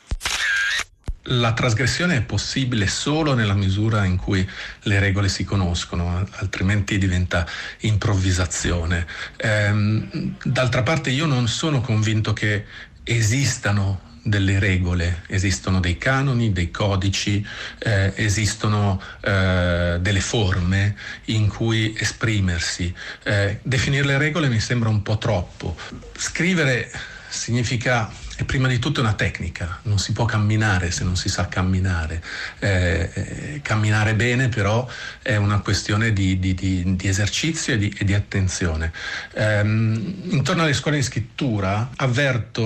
La 1.29 1.53
trasgressione 1.53 2.17
è 2.17 2.21
possibile 2.21 2.85
solo 2.85 3.33
nella 3.33 3.55
misura 3.55 4.05
in 4.05 4.17
cui 4.17 4.47
le 4.83 4.99
regole 4.99 5.27
si 5.27 5.43
conoscono, 5.43 6.23
altrimenti 6.33 6.99
diventa 6.99 7.47
improvvisazione. 7.79 9.07
Ehm, 9.37 10.35
d'altra 10.43 10.83
parte 10.83 11.09
io 11.09 11.25
non 11.25 11.47
sono 11.47 11.81
convinto 11.81 12.31
che 12.31 12.65
esistano 13.03 14.14
delle 14.27 14.57
regole, 14.57 15.21
esistono 15.27 15.79
dei 15.79 15.99
canoni, 15.99 16.51
dei 16.51 16.71
codici, 16.71 17.45
eh, 17.77 18.11
esistono 18.15 18.99
eh, 19.21 19.97
delle 20.01 20.19
forme 20.19 20.95
in 21.25 21.47
cui 21.47 21.95
esprimersi. 21.95 22.91
Eh, 23.21 23.59
definire 23.61 24.03
le 24.03 24.17
regole 24.17 24.47
mi 24.47 24.59
sembra 24.59 24.89
un 24.89 25.03
po' 25.03 25.19
troppo. 25.19 25.77
Scrivere 26.17 26.91
significa 27.29 28.11
è 28.37 28.43
prima 28.43 28.67
di 28.67 28.79
tutto 28.79 28.99
una 28.99 29.13
tecnica, 29.13 29.79
non 29.83 29.97
si 29.97 30.11
può 30.11 30.25
camminare 30.25 30.91
se 30.91 31.03
non 31.03 31.15
si 31.15 31.29
sa 31.29 31.47
camminare. 31.47 32.21
Eh, 32.59 33.09
eh, 33.13 33.59
camminare 33.61 34.13
bene 34.13 34.49
però 34.49 34.87
è 35.21 35.37
una 35.37 35.59
questione 35.59 36.11
di, 36.11 36.37
di, 36.37 36.53
di, 36.53 36.95
di 36.95 37.07
esercizio 37.07 37.73
e, 37.73 37.91
e 37.97 38.03
di, 38.03 38.13
attenzione. 38.13 38.91
Eh, 39.33 39.61
intorno 39.61 40.63
alle 40.63 40.73
scuole 40.73 40.97
di 40.97 41.03
scrittura 41.03 41.91
avverto, 41.95 42.61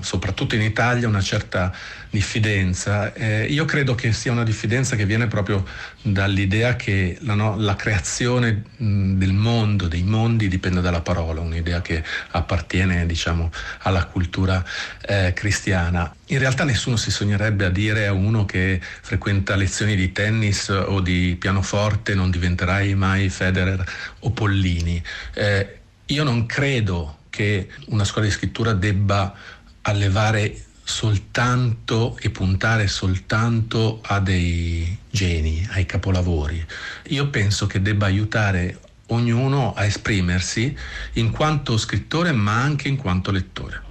soprattutto 0.00 0.54
in 0.54 0.62
Italia, 0.62 1.08
una 1.08 1.20
certa 1.20 1.74
diffidenza. 2.12 3.14
Eh, 3.14 3.46
io 3.46 3.64
credo 3.64 3.94
che 3.94 4.12
sia 4.12 4.32
una 4.32 4.44
diffidenza 4.44 4.96
che 4.96 5.06
viene 5.06 5.28
proprio 5.28 5.66
dall'idea 6.02 6.76
che 6.76 7.16
la, 7.22 7.32
no, 7.32 7.56
la 7.56 7.74
creazione 7.74 8.64
mh, 8.76 9.14
del 9.14 9.32
mondo, 9.32 9.88
dei 9.88 10.02
mondi, 10.02 10.46
dipende 10.46 10.82
dalla 10.82 11.00
parola, 11.00 11.40
un'idea 11.40 11.80
che 11.80 12.04
appartiene 12.32 13.06
diciamo, 13.06 13.50
alla 13.78 14.04
cultura 14.04 14.62
eh, 15.06 15.32
cristiana. 15.34 16.14
In 16.26 16.38
realtà 16.38 16.64
nessuno 16.64 16.96
si 16.96 17.10
sognerebbe 17.10 17.64
a 17.64 17.70
dire 17.70 18.06
a 18.06 18.12
uno 18.12 18.44
che 18.44 18.78
frequenta 18.82 19.56
lezioni 19.56 19.96
di 19.96 20.12
tennis 20.12 20.68
o 20.68 21.00
di 21.00 21.34
pianoforte 21.40 22.14
non 22.14 22.30
diventerai 22.30 22.94
mai 22.94 23.30
Federer 23.30 23.82
o 24.20 24.30
Pollini. 24.32 25.02
Eh, 25.32 25.78
io 26.06 26.24
non 26.24 26.44
credo 26.44 27.20
che 27.30 27.68
una 27.86 28.04
scuola 28.04 28.26
di 28.26 28.32
scrittura 28.32 28.74
debba 28.74 29.34
allevare 29.80 30.54
soltanto 30.92 32.18
e 32.20 32.28
puntare 32.28 32.86
soltanto 32.86 34.00
a 34.02 34.20
dei 34.20 34.98
geni, 35.10 35.66
ai 35.70 35.86
capolavori. 35.86 36.62
Io 37.08 37.28
penso 37.30 37.66
che 37.66 37.80
debba 37.80 38.04
aiutare 38.04 38.78
ognuno 39.06 39.72
a 39.72 39.86
esprimersi 39.86 40.76
in 41.14 41.30
quanto 41.30 41.78
scrittore 41.78 42.32
ma 42.32 42.60
anche 42.60 42.88
in 42.88 42.96
quanto 42.96 43.30
lettore. 43.30 43.90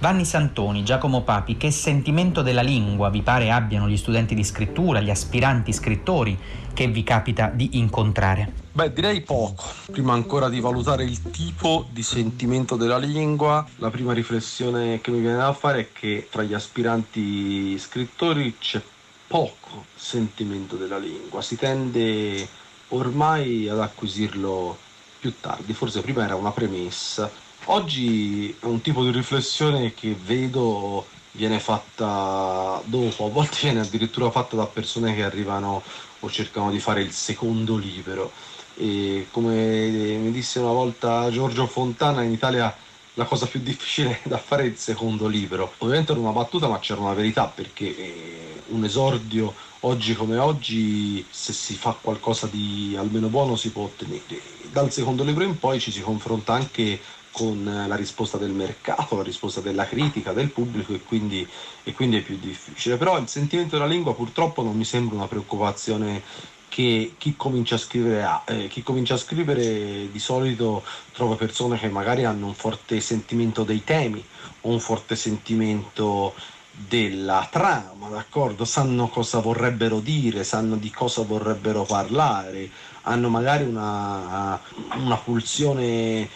Vanni 0.00 0.24
Santoni, 0.24 0.84
Giacomo 0.84 1.22
Papi, 1.22 1.56
che 1.56 1.70
sentimento 1.70 2.42
della 2.42 2.62
lingua 2.62 3.10
vi 3.10 3.22
pare 3.22 3.50
abbiano 3.50 3.88
gli 3.88 3.96
studenti 3.96 4.34
di 4.34 4.44
scrittura, 4.44 5.00
gli 5.00 5.10
aspiranti 5.10 5.72
scrittori 5.72 6.38
che 6.76 6.88
vi 6.88 7.02
capita 7.02 7.46
di 7.48 7.78
incontrare? 7.78 8.52
Beh, 8.72 8.92
direi 8.92 9.22
poco. 9.22 9.64
Prima 9.90 10.12
ancora 10.12 10.50
di 10.50 10.60
valutare 10.60 11.04
il 11.04 11.30
tipo 11.30 11.86
di 11.88 12.02
sentimento 12.02 12.76
della 12.76 12.98
lingua, 12.98 13.66
la 13.76 13.88
prima 13.88 14.12
riflessione 14.12 15.00
che 15.00 15.10
mi 15.10 15.20
viene 15.20 15.38
da 15.38 15.54
fare 15.54 15.80
è 15.80 15.88
che 15.90 16.28
tra 16.30 16.42
gli 16.42 16.52
aspiranti 16.52 17.78
scrittori 17.78 18.58
c'è 18.58 18.82
poco 19.26 19.86
sentimento 19.94 20.76
della 20.76 20.98
lingua, 20.98 21.40
si 21.40 21.56
tende 21.56 22.46
ormai 22.88 23.66
ad 23.68 23.80
acquisirlo 23.80 24.76
più 25.18 25.32
tardi, 25.40 25.72
forse 25.72 26.02
prima 26.02 26.24
era 26.24 26.36
una 26.36 26.52
premessa, 26.52 27.30
Oggi 27.68 28.54
è 28.60 28.64
un 28.66 28.80
tipo 28.80 29.02
di 29.02 29.10
riflessione 29.10 29.92
che 29.92 30.16
vedo 30.24 31.04
viene 31.32 31.58
fatta 31.58 32.80
dopo, 32.84 33.26
a 33.26 33.28
volte 33.28 33.58
viene 33.62 33.80
addirittura 33.80 34.30
fatta 34.30 34.54
da 34.54 34.66
persone 34.66 35.14
che 35.14 35.24
arrivano 35.24 35.82
o 36.26 36.30
cercano 36.30 36.70
di 36.70 36.78
fare 36.78 37.00
il 37.00 37.12
secondo 37.12 37.76
libro. 37.76 38.32
E 38.76 39.28
come 39.30 39.88
mi 39.88 40.30
disse 40.30 40.58
una 40.58 40.72
volta 40.72 41.30
Giorgio 41.30 41.66
Fontana, 41.66 42.22
in 42.22 42.32
Italia 42.32 42.74
la 43.14 43.24
cosa 43.24 43.46
più 43.46 43.60
difficile 43.60 44.20
da 44.24 44.38
fare 44.38 44.64
è 44.64 44.66
il 44.66 44.76
secondo 44.76 45.26
libro. 45.26 45.72
Ovviamente 45.78 46.12
era 46.12 46.20
una 46.20 46.32
battuta, 46.32 46.68
ma 46.68 46.78
c'era 46.78 47.00
una 47.00 47.14
verità 47.14 47.46
perché 47.46 47.96
eh, 47.96 48.62
un 48.68 48.84
esordio 48.84 49.54
oggi 49.80 50.14
come 50.14 50.36
oggi, 50.36 51.24
se 51.30 51.52
si 51.52 51.74
fa 51.74 51.96
qualcosa 51.98 52.48
di 52.50 52.96
almeno 52.98 53.28
buono, 53.28 53.56
si 53.56 53.70
può 53.70 53.84
ottenere. 53.84 54.42
Dal 54.70 54.92
secondo 54.92 55.22
libro 55.22 55.44
in 55.44 55.58
poi 55.58 55.80
ci 55.80 55.90
si 55.90 56.00
confronta 56.00 56.52
anche 56.52 57.00
con 57.36 57.84
la 57.86 57.96
risposta 57.96 58.38
del 58.38 58.52
mercato, 58.52 59.14
la 59.14 59.22
risposta 59.22 59.60
della 59.60 59.84
critica, 59.84 60.32
del 60.32 60.48
pubblico 60.48 60.94
e 60.94 61.02
quindi, 61.02 61.46
e 61.84 61.92
quindi, 61.92 62.16
è 62.16 62.22
più 62.22 62.38
difficile. 62.38 62.96
Però 62.96 63.18
il 63.18 63.28
sentimento 63.28 63.76
della 63.76 63.86
lingua 63.86 64.14
purtroppo 64.14 64.62
non 64.62 64.74
mi 64.74 64.86
sembra 64.86 65.16
una 65.16 65.26
preoccupazione 65.26 66.22
che 66.70 67.12
chi 67.18 67.36
comincia 67.36 67.74
a 67.74 67.78
scrivere 67.78 68.24
ha. 68.24 68.42
Eh, 68.46 68.68
chi 68.68 68.82
comincia 68.82 69.14
a 69.14 69.18
scrivere 69.18 70.10
di 70.10 70.18
solito 70.18 70.82
trova 71.12 71.34
persone 71.34 71.78
che 71.78 71.90
magari 71.90 72.24
hanno 72.24 72.46
un 72.46 72.54
forte 72.54 73.00
sentimento 73.00 73.64
dei 73.64 73.84
temi 73.84 74.24
o 74.62 74.70
un 74.70 74.80
forte 74.80 75.14
sentimento 75.14 76.32
della 76.70 77.46
trama, 77.50 78.08
d'accordo? 78.08 78.64
Sanno 78.64 79.08
cosa 79.08 79.40
vorrebbero 79.40 80.00
dire, 80.00 80.42
sanno 80.42 80.76
di 80.76 80.90
cosa 80.90 81.22
vorrebbero 81.22 81.84
parlare, 81.84 82.70
hanno 83.02 83.28
magari 83.28 83.64
una, 83.64 84.58
una 84.94 85.16
pulsione 85.16 86.28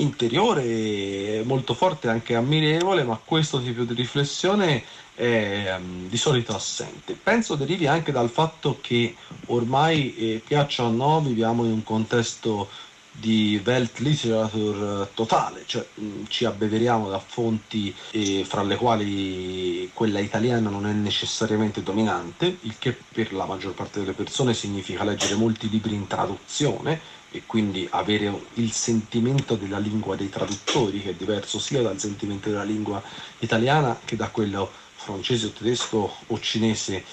interiore 0.00 1.42
molto 1.44 1.74
forte, 1.74 2.08
anche 2.08 2.34
ammirevole, 2.34 3.04
ma 3.04 3.20
questo 3.22 3.60
tipo 3.60 3.82
di 3.82 3.94
riflessione 3.94 4.82
è 5.14 5.76
um, 5.76 6.08
di 6.08 6.16
solito 6.16 6.54
assente. 6.54 7.14
Penso 7.20 7.56
derivi 7.56 7.86
anche 7.86 8.12
dal 8.12 8.30
fatto 8.30 8.78
che 8.80 9.16
ormai, 9.46 10.14
eh, 10.16 10.42
piaccia 10.46 10.84
o 10.84 10.90
no, 10.90 11.20
viviamo 11.20 11.64
in 11.64 11.72
un 11.72 11.82
contesto 11.82 12.68
di 13.10 13.60
Weltliteratur 13.64 15.08
totale, 15.12 15.64
cioè 15.66 15.84
mh, 15.92 16.26
ci 16.28 16.44
abbeveriamo 16.44 17.08
da 17.08 17.18
fonti 17.18 17.92
eh, 18.12 18.44
fra 18.46 18.62
le 18.62 18.76
quali 18.76 19.90
quella 19.92 20.20
italiana 20.20 20.70
non 20.70 20.86
è 20.86 20.92
necessariamente 20.92 21.82
dominante, 21.82 22.58
il 22.60 22.76
che 22.78 22.96
per 23.12 23.32
la 23.32 23.44
maggior 23.44 23.72
parte 23.74 23.98
delle 23.98 24.12
persone 24.12 24.54
significa 24.54 25.02
leggere 25.02 25.34
molti 25.34 25.68
libri 25.68 25.94
in 25.94 26.06
traduzione 26.06 27.00
e 27.30 27.42
quindi 27.44 27.86
avere 27.90 28.32
il 28.54 28.72
sentimento 28.72 29.54
della 29.54 29.78
lingua 29.78 30.16
dei 30.16 30.30
traduttori, 30.30 31.02
che 31.02 31.10
è 31.10 31.14
diverso 31.14 31.58
sia 31.58 31.82
dal 31.82 31.98
sentimento 31.98 32.48
della 32.48 32.64
lingua 32.64 33.02
italiana 33.40 33.98
che 34.04 34.16
da 34.16 34.28
quello 34.28 34.70
francese 34.94 35.46
o 35.46 35.50
tedesco 35.50 36.10
o 36.26 36.40
cinese 36.40 37.04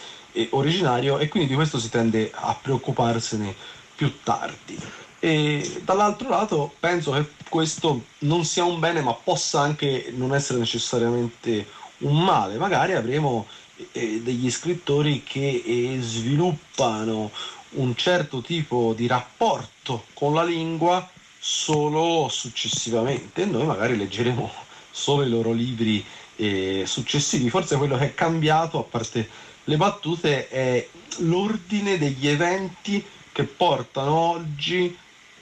originario 0.51 1.17
e 1.17 1.27
quindi 1.27 1.50
di 1.50 1.55
questo 1.55 1.79
si 1.79 1.89
tende 1.89 2.31
a 2.34 2.57
preoccuparsene 2.60 3.55
più 3.95 4.22
tardi. 4.24 4.77
E 5.19 5.81
dall'altro 5.84 6.29
lato 6.29 6.74
penso 6.79 7.12
che 7.12 7.25
questo 7.50 8.05
non 8.19 8.45
sia 8.45 8.63
un 8.63 8.79
bene, 8.79 9.01
ma 9.01 9.13
possa 9.13 9.62
anche 9.62 10.13
non 10.15 10.36
essere 10.36 10.60
necessariamente 10.60 11.67
un 12.00 12.24
male. 12.24 12.57
Magari 12.57 12.93
avremo 12.93 13.48
eh, 13.91 14.22
degli 14.22 14.51
scrittori 14.51 15.24
che 15.24 15.63
eh, 15.65 15.98
sviluppano 16.01 17.31
un 17.75 17.96
certo 17.96 18.41
tipo 18.41 18.94
di 18.96 19.08
rapporto 19.08 20.05
con 20.13 20.34
la 20.34 20.44
lingua 20.44 21.10
solo 21.39 22.27
successivamente 22.29 23.46
noi 23.46 23.65
magari 23.65 23.96
leggeremo 23.96 24.51
solo 24.89 25.24
i 25.24 25.29
loro 25.29 25.51
libri 25.51 26.03
eh, 26.38 26.84
successivi. 26.86 27.50
Forse 27.50 27.77
quello 27.77 27.98
che 27.98 28.05
è 28.05 28.13
cambiato, 28.13 28.79
a 28.79 28.84
parte 28.84 29.29
le 29.65 29.77
battute, 29.77 30.48
è 30.48 30.88
l'ordine 31.20 31.98
degli 31.98 32.27
eventi 32.27 33.03
che 33.32 33.44
portano 33.44 34.13
oggi 34.13 34.98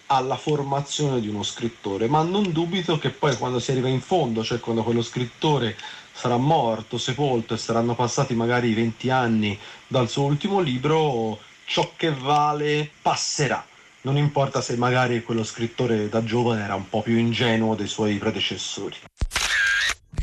alla 0.07 0.35
formazione 0.35 1.21
di 1.21 1.27
uno 1.27 1.43
scrittore, 1.43 2.07
ma 2.07 2.23
non 2.23 2.51
dubito 2.51 2.97
che 2.97 3.09
poi 3.09 3.35
quando 3.37 3.59
si 3.59 3.71
arriva 3.71 3.87
in 3.87 4.01
fondo, 4.01 4.43
cioè 4.43 4.59
quando 4.59 4.83
quello 4.83 5.01
scrittore 5.01 5.77
sarà 6.11 6.37
morto, 6.37 6.97
sepolto 6.97 7.53
e 7.53 7.57
saranno 7.57 7.95
passati 7.95 8.35
magari 8.35 8.73
20 8.73 9.09
anni 9.09 9.57
dal 9.87 10.09
suo 10.09 10.23
ultimo 10.23 10.59
libro, 10.59 11.39
ciò 11.65 11.93
che 11.95 12.11
vale 12.11 12.89
passerà. 13.01 13.65
Non 14.01 14.17
importa 14.17 14.61
se 14.61 14.75
magari 14.75 15.23
quello 15.23 15.43
scrittore 15.43 16.09
da 16.09 16.23
giovane 16.23 16.63
era 16.63 16.75
un 16.75 16.89
po' 16.89 17.01
più 17.01 17.17
ingenuo 17.17 17.75
dei 17.75 17.87
suoi 17.87 18.17
predecessori 18.17 18.97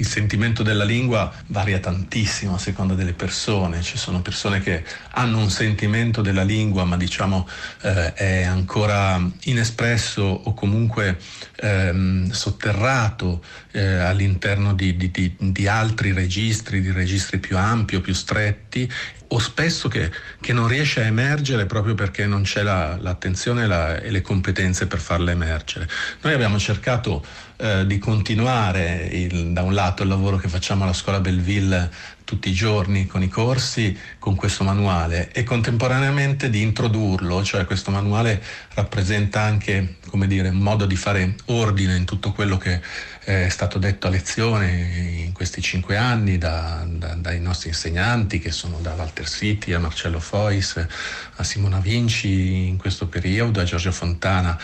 il 0.00 0.06
sentimento 0.06 0.62
della 0.62 0.84
lingua 0.84 1.32
varia 1.48 1.78
tantissimo 1.78 2.54
a 2.54 2.58
seconda 2.58 2.94
delle 2.94 3.12
persone, 3.12 3.82
ci 3.82 3.98
sono 3.98 4.22
persone 4.22 4.60
che 4.60 4.82
hanno 5.12 5.38
un 5.38 5.50
sentimento 5.50 6.22
della 6.22 6.42
lingua 6.42 6.84
ma 6.84 6.96
diciamo 6.96 7.46
eh, 7.82 8.14
è 8.14 8.42
ancora 8.44 9.20
inespresso 9.44 10.22
o 10.22 10.54
comunque 10.54 11.18
ehm, 11.56 12.30
sotterrato 12.30 13.44
eh, 13.72 13.82
all'interno 13.82 14.72
di, 14.72 14.96
di, 14.96 15.10
di, 15.10 15.34
di 15.38 15.68
altri 15.68 16.12
registri, 16.12 16.80
di 16.80 16.92
registri 16.92 17.38
più 17.38 17.58
ampi 17.58 17.96
o 17.96 18.00
più 18.00 18.14
stretti 18.14 18.90
o 19.32 19.38
spesso 19.38 19.88
che, 19.88 20.10
che, 20.40 20.52
non 20.52 20.66
riesce 20.66 21.02
a 21.02 21.06
emergere 21.06 21.66
proprio 21.66 21.94
perché 21.94 22.26
non 22.26 22.42
c'è 22.42 22.62
la, 22.62 22.96
l'attenzione 23.00 23.66
la, 23.66 24.00
e 24.00 24.10
le 24.10 24.22
competenze 24.22 24.86
per 24.86 24.98
farla 24.98 25.30
emergere. 25.30 25.88
Noi 26.22 26.32
abbiamo 26.32 26.58
cercato 26.58 27.24
eh, 27.56 27.86
di 27.86 27.98
continuare 27.98 29.08
il, 29.12 29.52
da 29.52 29.62
un 29.62 29.74
lato 29.74 30.02
il 30.02 30.08
lavoro 30.08 30.36
che 30.36 30.48
facciamo 30.48 30.82
alla 30.82 30.92
scuola 30.92 31.20
Belleville 31.20 31.90
tutti 32.30 32.48
i 32.48 32.52
giorni 32.52 33.08
con 33.08 33.24
i 33.24 33.28
corsi, 33.28 33.98
con 34.20 34.36
questo 34.36 34.62
manuale 34.62 35.32
e 35.32 35.42
contemporaneamente 35.42 36.48
di 36.48 36.62
introdurlo, 36.62 37.42
cioè 37.42 37.64
questo 37.64 37.90
manuale 37.90 38.40
rappresenta 38.74 39.40
anche 39.40 39.96
come 40.06 40.28
dire, 40.28 40.50
un 40.50 40.58
modo 40.58 40.86
di 40.86 40.94
fare 40.94 41.34
ordine 41.46 41.96
in 41.96 42.04
tutto 42.04 42.30
quello 42.30 42.56
che 42.56 42.80
è 43.24 43.48
stato 43.48 43.78
detto 43.78 44.06
a 44.06 44.10
lezione 44.10 45.24
in 45.24 45.32
questi 45.32 45.60
cinque 45.60 45.96
anni 45.96 46.38
da, 46.38 46.86
da, 46.88 47.14
dai 47.14 47.40
nostri 47.40 47.70
insegnanti 47.70 48.38
che 48.38 48.52
sono 48.52 48.78
da 48.80 48.94
Walter 48.94 49.28
City 49.28 49.72
a 49.72 49.80
Marcello 49.80 50.20
Fois, 50.20 50.86
a 51.34 51.42
Simona 51.42 51.80
Vinci 51.80 52.66
in 52.66 52.76
questo 52.76 53.08
periodo, 53.08 53.60
a 53.60 53.64
Giorgio 53.64 53.90
Fontana, 53.90 54.58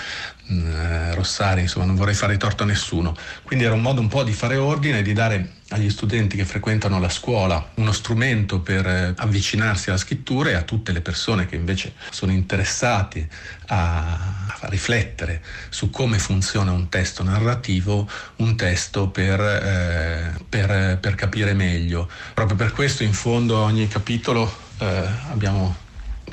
mh, 0.47 1.15
Rossari, 1.15 1.63
insomma 1.63 1.85
non 1.85 1.97
vorrei 1.97 2.15
fare 2.15 2.37
torto 2.37 2.63
a 2.63 2.67
nessuno. 2.67 3.17
Quindi 3.43 3.65
era 3.65 3.75
un 3.75 3.83
modo 3.83 4.01
un 4.01 4.09
po' 4.09 4.23
di 4.23 4.33
fare 4.33 4.57
ordine 4.57 4.99
e 4.99 5.03
di 5.03 5.13
dare 5.13 5.53
agli 5.71 5.91
studenti 5.91 6.37
che 6.37 6.45
frequentano 6.45 7.01
la 7.01 7.09
scuola 7.09 7.73
uno 7.75 7.91
strumento 7.91 8.61
per 8.61 8.87
eh, 8.87 9.15
avvicinarsi 9.17 9.89
alla 9.89 9.99
scrittura 9.99 10.51
e 10.51 10.55
a 10.55 10.63
tutte 10.63 10.93
le 10.93 11.01
persone 11.01 11.47
che 11.47 11.57
invece 11.57 11.95
sono 12.11 12.31
interessati 12.31 13.27
a, 13.67 14.47
a 14.61 14.69
riflettere 14.69 15.43
su 15.69 15.91
come 15.91 16.19
funziona 16.19 16.71
un 16.71 16.89
testo 16.89 17.25
narrativo, 17.25 18.09
un 18.37 18.55
testo 18.55 19.09
per, 19.09 19.41
eh, 19.41 20.33
per, 20.49 20.99
per 21.01 21.15
capire 21.17 21.53
meglio. 21.53 22.09
Proprio 22.35 22.57
per 22.57 22.73
questo 22.73 23.03
in 23.03 23.13
fondo 23.13 23.59
a 23.59 23.63
ogni 23.63 23.89
capitolo 23.89 24.65
eh, 24.79 25.05
abbiamo 25.31 25.85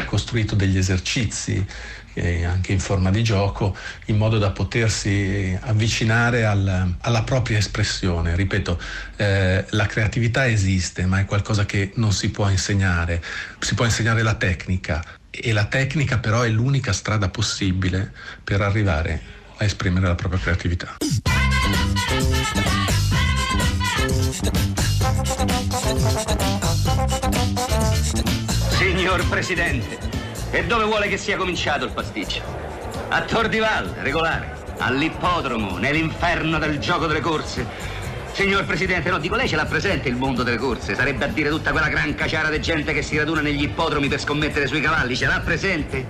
costruito 0.05 0.55
degli 0.55 0.77
esercizi 0.77 1.65
eh, 2.13 2.45
anche 2.45 2.71
in 2.71 2.79
forma 2.79 3.09
di 3.09 3.23
gioco, 3.23 3.75
in 4.05 4.17
modo 4.17 4.37
da 4.37 4.51
potersi 4.51 5.57
avvicinare 5.61 6.45
al, 6.45 6.95
alla 6.99 7.23
propria 7.23 7.57
espressione. 7.57 8.35
Ripeto, 8.35 8.79
eh, 9.17 9.65
la 9.69 9.85
creatività 9.85 10.47
esiste, 10.47 11.05
ma 11.05 11.19
è 11.19 11.25
qualcosa 11.25 11.65
che 11.65 11.91
non 11.95 12.11
si 12.11 12.29
può 12.29 12.49
insegnare. 12.49 13.21
Si 13.59 13.73
può 13.73 13.85
insegnare 13.85 14.23
la 14.23 14.35
tecnica 14.35 15.03
e 15.29 15.51
la 15.51 15.65
tecnica 15.65 16.19
però 16.19 16.41
è 16.41 16.49
l'unica 16.49 16.93
strada 16.93 17.29
possibile 17.29 18.11
per 18.43 18.61
arrivare 18.61 19.21
a 19.57 19.63
esprimere 19.63 20.07
la 20.07 20.15
propria 20.15 20.39
creatività. 20.39 20.97
Signor 28.77 29.27
Presidente, 29.27 30.12
e 30.53 30.63
dove 30.65 30.83
vuole 30.83 31.07
che 31.07 31.17
sia 31.17 31.35
cominciato 31.35 31.85
il 31.85 31.91
pasticcio? 31.91 32.43
A 33.09 33.21
Tor 33.21 33.49
di 33.49 33.57
Valle, 33.57 34.03
regolare. 34.03 34.61
All'ippodromo, 34.77 35.77
nell'inferno 35.77 36.59
del 36.59 36.77
gioco 36.77 37.07
delle 37.07 37.21
corse. 37.21 37.65
Signor 38.33 38.63
Presidente, 38.63 39.09
no, 39.09 39.17
dico 39.17 39.35
lei 39.35 39.47
ce 39.47 39.55
l'ha 39.55 39.65
presente 39.65 40.09
il 40.09 40.15
mondo 40.15 40.43
delle 40.43 40.57
corse? 40.57 40.93
Sarebbe 40.93 41.25
a 41.25 41.27
dire 41.27 41.49
tutta 41.49 41.71
quella 41.71 41.89
gran 41.89 42.13
caciara 42.13 42.49
di 42.49 42.61
gente 42.61 42.93
che 42.93 43.01
si 43.01 43.17
raduna 43.17 43.41
negli 43.41 43.63
ippodromi 43.63 44.07
per 44.07 44.19
scommettere 44.19 44.67
sui 44.67 44.79
cavalli, 44.79 45.15
ce 45.15 45.25
l'ha 45.25 45.41
presente? 45.43 46.05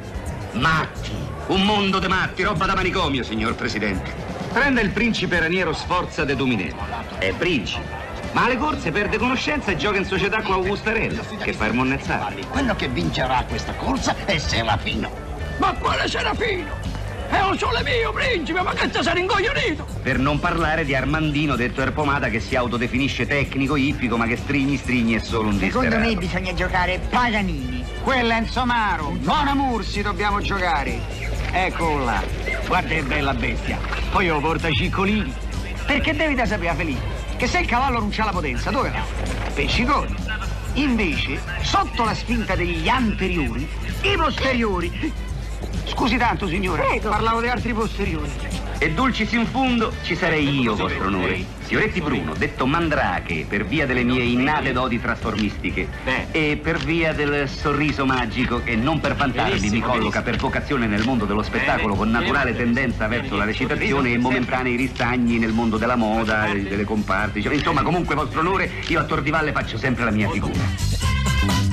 Matti, 0.52 1.12
un 1.48 1.64
mondo 1.64 2.00
di 2.00 2.08
matti, 2.08 2.44
roba 2.44 2.66
da 2.66 2.76
manicomio, 2.76 3.24
signor 3.24 3.56
Presidente. 3.56 4.14
Prenda 4.52 4.82
il 4.82 4.90
principe 4.90 5.40
Raniero 5.40 5.72
Sforza 5.72 6.26
de 6.26 6.36
Dominello. 6.36 6.86
È 7.18 7.32
principe. 7.32 8.03
Ma 8.34 8.46
alle 8.46 8.58
corse 8.58 8.92
perde 8.92 9.18
conoscenza 9.18 9.72
e 9.72 9.78
gioca 9.78 9.98
in 9.98 10.06
società 10.06 10.42
con 10.42 10.56
Augustarello, 10.56 11.24
che 11.42 11.54
fa 11.54 11.68
il 11.68 11.74
monnezzare. 11.74 12.36
Quello 12.50 12.76
che 12.76 12.88
vincerà 12.88 13.44
questa 13.48 13.74
corsa 13.74 14.16
è 14.26 14.38
Serafino. 14.38 15.10
Ma 15.58 15.74
quale 15.74 16.08
Serafino? 16.08 16.82
È 17.30 17.40
un 17.42 17.58
sole 17.58 17.82
mio, 17.84 18.12
principe, 18.12 18.62
ma 18.62 18.74
che 18.74 18.90
ti 18.90 19.02
sei 19.02 19.20
ingoglionito? 19.22 19.86
Per 20.02 20.20
non 20.20 20.40
parlare 20.40 20.84
di 20.86 20.94
Armandino, 20.96 21.56
detto 21.56 21.82
Erpomata, 21.82 22.30
che 22.30 22.40
si 22.40 22.56
autodefinisce 22.56 23.26
tecnico, 23.26 23.76
ippico, 23.76 24.18
ma 24.18 24.26
che 24.28 24.36
strigni 24.38 24.78
strigni 24.78 25.14
è 25.14 25.20
solo 25.20 25.48
un 25.48 25.58
Secondo 25.60 25.90
disperato. 25.90 26.10
me 26.10 26.16
bisogna 26.16 26.54
giocare 26.54 27.00
Paganini. 27.10 27.84
Quella 28.04 28.36
è 28.36 28.38
Enzomaro, 28.38 29.16
Mona 29.22 29.54
Mursi 29.56 30.02
dobbiamo 30.02 30.42
giocare. 30.42 31.00
Eccola, 31.52 32.22
guarda 32.68 32.90
che 32.90 33.04
bella 33.04 33.34
bestia. 33.34 33.78
Poi 34.12 34.26
io 34.26 34.40
porta 34.40 34.70
ciccolini. 34.70 35.34
Perché 35.86 36.16
devi 36.16 36.36
da 36.36 36.46
sapere, 36.46 36.76
Felipe? 36.76 37.23
Che 37.44 37.50
se 37.50 37.60
il 37.60 37.68
cavallo 37.68 38.00
non 38.00 38.10
c'ha 38.10 38.24
la 38.24 38.32
potenza, 38.32 38.72
dove 38.72 38.90
va? 38.90 39.04
Pesciconi. 39.54 40.16
Invece, 40.76 41.42
sotto 41.62 42.06
la 42.06 42.16
spinta 42.16 42.56
degli 42.56 42.88
anteriori, 42.88 43.68
i 44.02 44.16
posteriori. 44.16 45.14
Scusi 45.84 46.16
tanto, 46.16 46.48
signora, 46.48 46.84
Prego. 46.84 47.10
parlavo 47.10 47.42
di 47.42 47.50
altri 47.50 47.74
posteriori. 47.74 48.32
E 48.84 48.92
dulcis 48.92 49.32
in 49.32 49.46
fundo 49.46 49.94
ci 50.04 50.14
sarei 50.14 50.60
io, 50.60 50.76
vostro 50.76 51.06
onore. 51.06 51.46
Fioretti 51.60 52.02
Bruno, 52.02 52.34
detto 52.34 52.66
Mandrache, 52.66 53.46
per 53.48 53.66
via 53.66 53.86
delle 53.86 54.04
mie 54.04 54.24
innate 54.24 54.74
doti 54.74 55.00
trasformistiche 55.00 55.88
e 56.32 56.60
per 56.62 56.80
via 56.80 57.14
del 57.14 57.48
sorriso 57.48 58.06
magico 58.06 58.62
che 58.62 58.76
non 58.76 59.00
per 59.00 59.16
vantarmi 59.16 59.70
mi 59.70 59.80
colloca 59.80 60.22
per 60.22 60.36
vocazione 60.36 60.86
nel 60.86 61.06
mondo 61.06 61.24
dello 61.24 61.44
spettacolo 61.44 61.96
con 61.96 62.10
naturale 62.10 62.54
tendenza 62.54 63.08
verso 63.08 63.38
la 63.38 63.46
recitazione 63.46 64.12
e 64.12 64.18
momentanei 64.18 64.76
ristagni 64.76 65.38
nel 65.40 65.54
mondo 65.54 65.78
della 65.78 65.96
moda, 65.96 66.50
delle 66.52 66.84
comparti. 66.84 67.40
Insomma, 67.40 67.84
comunque, 67.84 68.16
vostro 68.16 68.42
onore, 68.42 68.70
io 68.88 69.00
a 69.00 69.06
Tor 69.06 69.22
di 69.22 69.30
Valle 69.30 69.54
faccio 69.54 69.78
sempre 69.78 70.04
la 70.04 70.12
mia 70.12 70.30
figura. 70.30 71.73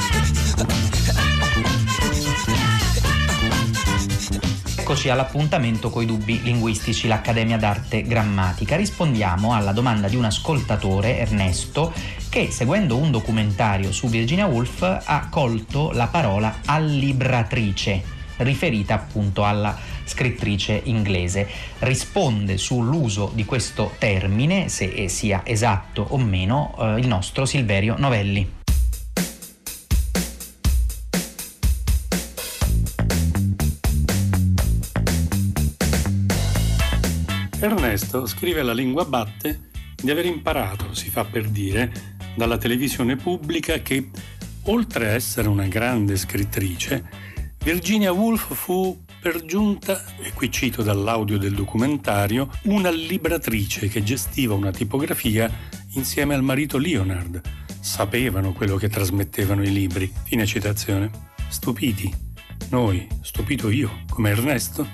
Eccoci 4.91 5.09
all'appuntamento 5.09 5.89
coi 5.89 6.05
dubbi 6.05 6.43
linguistici, 6.43 7.07
l'Accademia 7.07 7.57
d'Arte 7.57 8.03
Grammatica. 8.03 8.75
Rispondiamo 8.75 9.55
alla 9.55 9.71
domanda 9.71 10.09
di 10.09 10.17
un 10.17 10.25
ascoltatore, 10.25 11.17
Ernesto, 11.17 11.93
che 12.29 12.51
seguendo 12.51 12.97
un 12.97 13.13
documentario 13.13 13.93
su 13.93 14.09
Virginia 14.09 14.47
Woolf 14.47 14.83
ha 14.83 15.29
colto 15.31 15.93
la 15.93 16.09
parola 16.09 16.57
allibratrice, 16.65 18.03
riferita 18.39 18.95
appunto 18.95 19.45
alla 19.45 19.79
scrittrice 20.03 20.81
inglese. 20.83 21.47
Risponde 21.79 22.59
sull'uso 22.59 23.31
di 23.33 23.45
questo 23.45 23.93
termine, 23.97 24.69
se 24.69 25.09
sia 25.09 25.43
esatto 25.45 26.05
o 26.09 26.19
meno, 26.19 26.75
eh, 26.77 26.99
il 26.99 27.07
nostro 27.07 27.47
Silverio 27.47 27.95
Novelli. 27.97 28.59
Ernesto 37.63 38.25
scrive 38.25 38.61
alla 38.61 38.73
lingua 38.73 39.05
batte 39.05 39.69
di 40.03 40.11
aver 40.11 40.25
imparato, 40.25 40.95
si 40.95 41.11
fa 41.11 41.27
per 41.27 41.47
dire, 41.47 41.93
dalla 42.35 42.57
televisione 42.57 43.17
pubblica 43.17 43.83
che, 43.83 44.09
oltre 44.63 45.09
a 45.09 45.13
essere 45.13 45.47
una 45.49 45.67
grande 45.67 46.17
scrittrice, 46.17 47.05
Virginia 47.63 48.13
Woolf 48.13 48.55
fu 48.55 48.99
per 49.21 49.45
giunta, 49.45 50.03
e 50.23 50.33
qui 50.33 50.51
cito 50.51 50.83
dall'audio 50.83 51.37
del 51.37 51.55
documentario, 51.55 52.49
una 52.63 52.89
libratrice 52.89 53.89
che 53.89 54.03
gestiva 54.03 54.55
una 54.55 54.71
tipografia 54.71 55.51
insieme 55.93 56.33
al 56.33 56.43
marito 56.43 56.79
Leonard. 56.79 57.43
Sapevano 57.79 58.55
quello 58.55 58.77
che 58.77 58.89
trasmettevano 58.89 59.63
i 59.63 59.71
libri. 59.71 60.11
Fine 60.25 60.47
citazione. 60.47 61.11
Stupiti. 61.49 62.11
Noi, 62.71 63.07
stupito 63.21 63.69
io, 63.69 64.05
come 64.09 64.31
Ernesto, 64.31 64.87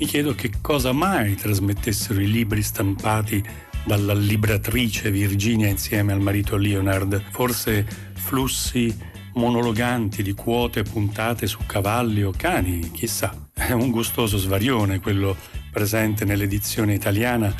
mi 0.00 0.06
chiedo 0.06 0.32
che 0.32 0.52
cosa 0.60 0.92
mai 0.92 1.34
trasmettessero 1.34 2.20
i 2.20 2.30
libri 2.30 2.62
stampati 2.62 3.42
dalla 3.84 4.14
libratrice 4.14 5.10
Virginia 5.10 5.66
insieme 5.66 6.12
al 6.12 6.20
marito 6.20 6.56
Leonard. 6.56 7.20
Forse 7.30 7.84
flussi 8.14 8.96
monologanti 9.34 10.22
di 10.22 10.34
quote 10.34 10.82
puntate 10.84 11.48
su 11.48 11.58
cavalli 11.66 12.22
o 12.22 12.32
cani, 12.36 12.92
chissà. 12.92 13.34
È 13.52 13.72
un 13.72 13.90
gustoso 13.90 14.38
svarione 14.38 15.00
quello 15.00 15.36
presente 15.72 16.24
nell'edizione 16.24 16.94
italiana 16.94 17.52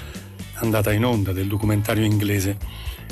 andata 0.61 0.93
in 0.93 1.05
onda 1.05 1.33
del 1.33 1.49
documentario 1.49 2.05
inglese 2.05 2.57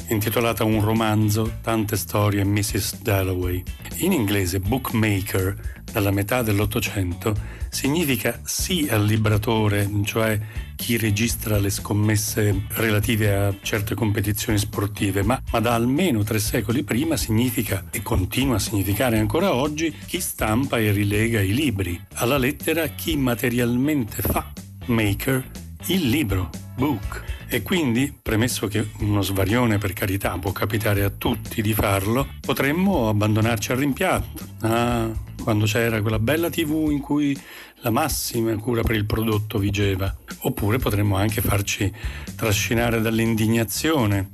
intitolata 0.08 0.64
Un 0.64 0.82
romanzo, 0.82 1.58
tante 1.62 1.96
storie 1.96 2.44
Mrs. 2.44 3.02
Dalloway. 3.02 3.62
In 3.98 4.12
inglese 4.12 4.60
bookmaker, 4.60 5.82
dalla 5.90 6.10
metà 6.10 6.42
dell'Ottocento, 6.42 7.34
significa 7.70 8.40
sì 8.42 8.86
al 8.90 9.04
libratore, 9.04 9.88
cioè 10.04 10.38
chi 10.76 10.96
registra 10.96 11.58
le 11.58 11.70
scommesse 11.70 12.66
relative 12.68 13.34
a 13.34 13.54
certe 13.62 13.94
competizioni 13.94 14.58
sportive, 14.58 15.22
ma, 15.22 15.40
ma, 15.50 15.60
da 15.60 15.74
almeno 15.74 16.22
tre 16.22 16.38
secoli 16.38 16.82
prima 16.82 17.16
significa, 17.16 17.84
e 17.90 18.02
continua 18.02 18.56
a 18.56 18.60
significare 18.60 19.18
ancora 19.18 19.54
oggi, 19.54 19.94
chi 20.06 20.20
stampa 20.20 20.78
e 20.78 20.90
rilega 20.92 21.40
i 21.40 21.54
libri. 21.54 22.00
Alla 22.14 22.38
lettera 22.38 22.86
chi 22.88 23.16
materialmente 23.16 24.22
fa, 24.22 24.52
maker, 24.86 25.64
il 25.88 26.08
libro, 26.08 26.50
book. 26.74 27.22
E 27.48 27.62
quindi, 27.62 28.12
premesso 28.20 28.66
che 28.66 28.88
uno 28.98 29.22
svarione 29.22 29.78
per 29.78 29.92
carità 29.92 30.36
può 30.38 30.50
capitare 30.50 31.04
a 31.04 31.10
tutti 31.10 31.62
di 31.62 31.74
farlo, 31.74 32.26
potremmo 32.40 33.08
abbandonarci 33.08 33.70
al 33.70 33.78
rimpianto. 33.78 34.44
Ah, 34.62 35.08
quando 35.40 35.66
c'era 35.66 36.00
quella 36.02 36.18
bella 36.18 36.50
TV 36.50 36.88
in 36.90 36.98
cui 36.98 37.38
la 37.82 37.90
massima 37.90 38.54
cura 38.56 38.82
per 38.82 38.96
il 38.96 39.06
prodotto 39.06 39.58
vigeva. 39.58 40.12
Oppure 40.40 40.78
potremmo 40.78 41.16
anche 41.16 41.40
farci 41.40 41.92
trascinare 42.34 43.00
dall'indignazione, 43.00 44.30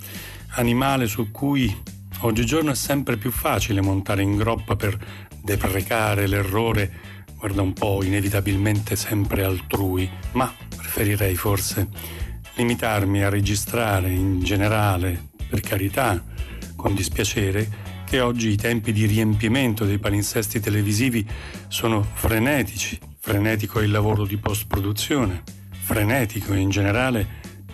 animale 0.55 1.07
su 1.07 1.31
cui 1.31 1.75
oggigiorno 2.21 2.71
è 2.71 2.75
sempre 2.75 3.19
più 3.19 3.31
facile 3.31 3.83
montare 3.83 4.23
in 4.23 4.37
groppa 4.37 4.75
per 4.75 4.99
deprecare 5.43 6.27
l'errore, 6.27 7.12
guarda 7.43 7.63
un 7.63 7.73
po' 7.73 8.05
inevitabilmente 8.05 8.95
sempre 8.95 9.43
altrui, 9.43 10.09
ma 10.35 10.55
preferirei 10.77 11.35
forse 11.35 11.89
limitarmi 12.55 13.25
a 13.25 13.29
registrare 13.29 14.11
in 14.11 14.45
generale, 14.45 15.31
per 15.49 15.61
carità, 15.61 16.23
con 16.77 16.95
dispiacere, 16.95 18.05
che 18.07 18.21
oggi 18.21 18.51
i 18.51 18.57
tempi 18.57 18.93
di 18.93 19.07
riempimento 19.07 19.85
dei 19.85 19.99
palinsesti 19.99 20.61
televisivi 20.61 21.27
sono 21.67 22.07
frenetici, 22.13 22.97
frenetico 23.19 23.81
è 23.81 23.83
il 23.83 23.91
lavoro 23.91 24.25
di 24.25 24.37
post-produzione, 24.37 25.43
frenetico 25.71 26.55
in 26.55 26.71
generale 26.71 27.27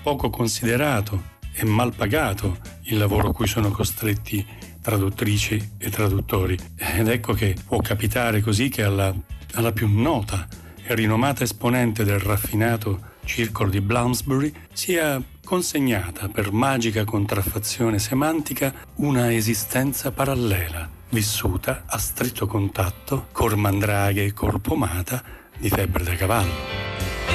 poco 0.03 0.31
considerato 0.31 1.37
e 1.53 1.67
mal 1.67 1.95
pagato 1.95 2.57
il 2.85 2.97
lavoro 2.97 3.29
a 3.29 3.35
cui 3.35 3.47
sono 3.47 3.71
costretti 3.71 4.47
traduttrici 4.81 5.73
e 5.77 5.91
traduttori. 5.91 6.57
Ed 6.75 7.09
ecco 7.09 7.35
che 7.35 7.55
può 7.67 7.81
capitare 7.81 8.41
così 8.41 8.71
che 8.71 8.83
alla, 8.83 9.15
alla 9.55 9.73
più 9.73 9.89
nota 9.89 10.47
e 10.83 10.95
rinomata 10.95 11.45
esponente 11.45 12.05
del 12.05 12.19
raffinato 12.19 13.17
circolo 13.25 13.69
di 13.69 13.81
Bloomsbury 13.81 14.53
sia 14.73 15.23
consegnata 15.45 16.29
per 16.29 16.51
magica 16.51 17.05
contraffazione 17.05 17.99
semantica 17.99 18.73
una 18.97 19.33
esistenza 19.33 20.11
parallela, 20.11 20.89
vissuta 21.11 21.85
a 21.87 21.99
stretto 21.99 22.47
contatto 22.47 23.29
col 23.33 23.57
mandraghe 23.57 24.25
e 24.25 24.33
corpomata 24.33 25.23
di 25.57 25.69
febbre 25.69 26.05
da 26.05 26.15
cavallo. 26.15 26.53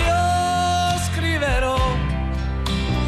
Io 0.05 0.99
scriverò, 1.11 1.95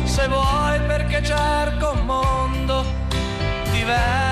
se 0.04 0.28
vuoi 0.28 0.80
perché 0.82 1.24
cerco 1.24 1.91
un 1.91 2.06
mondo 2.06 2.86
diverso, 3.72 4.24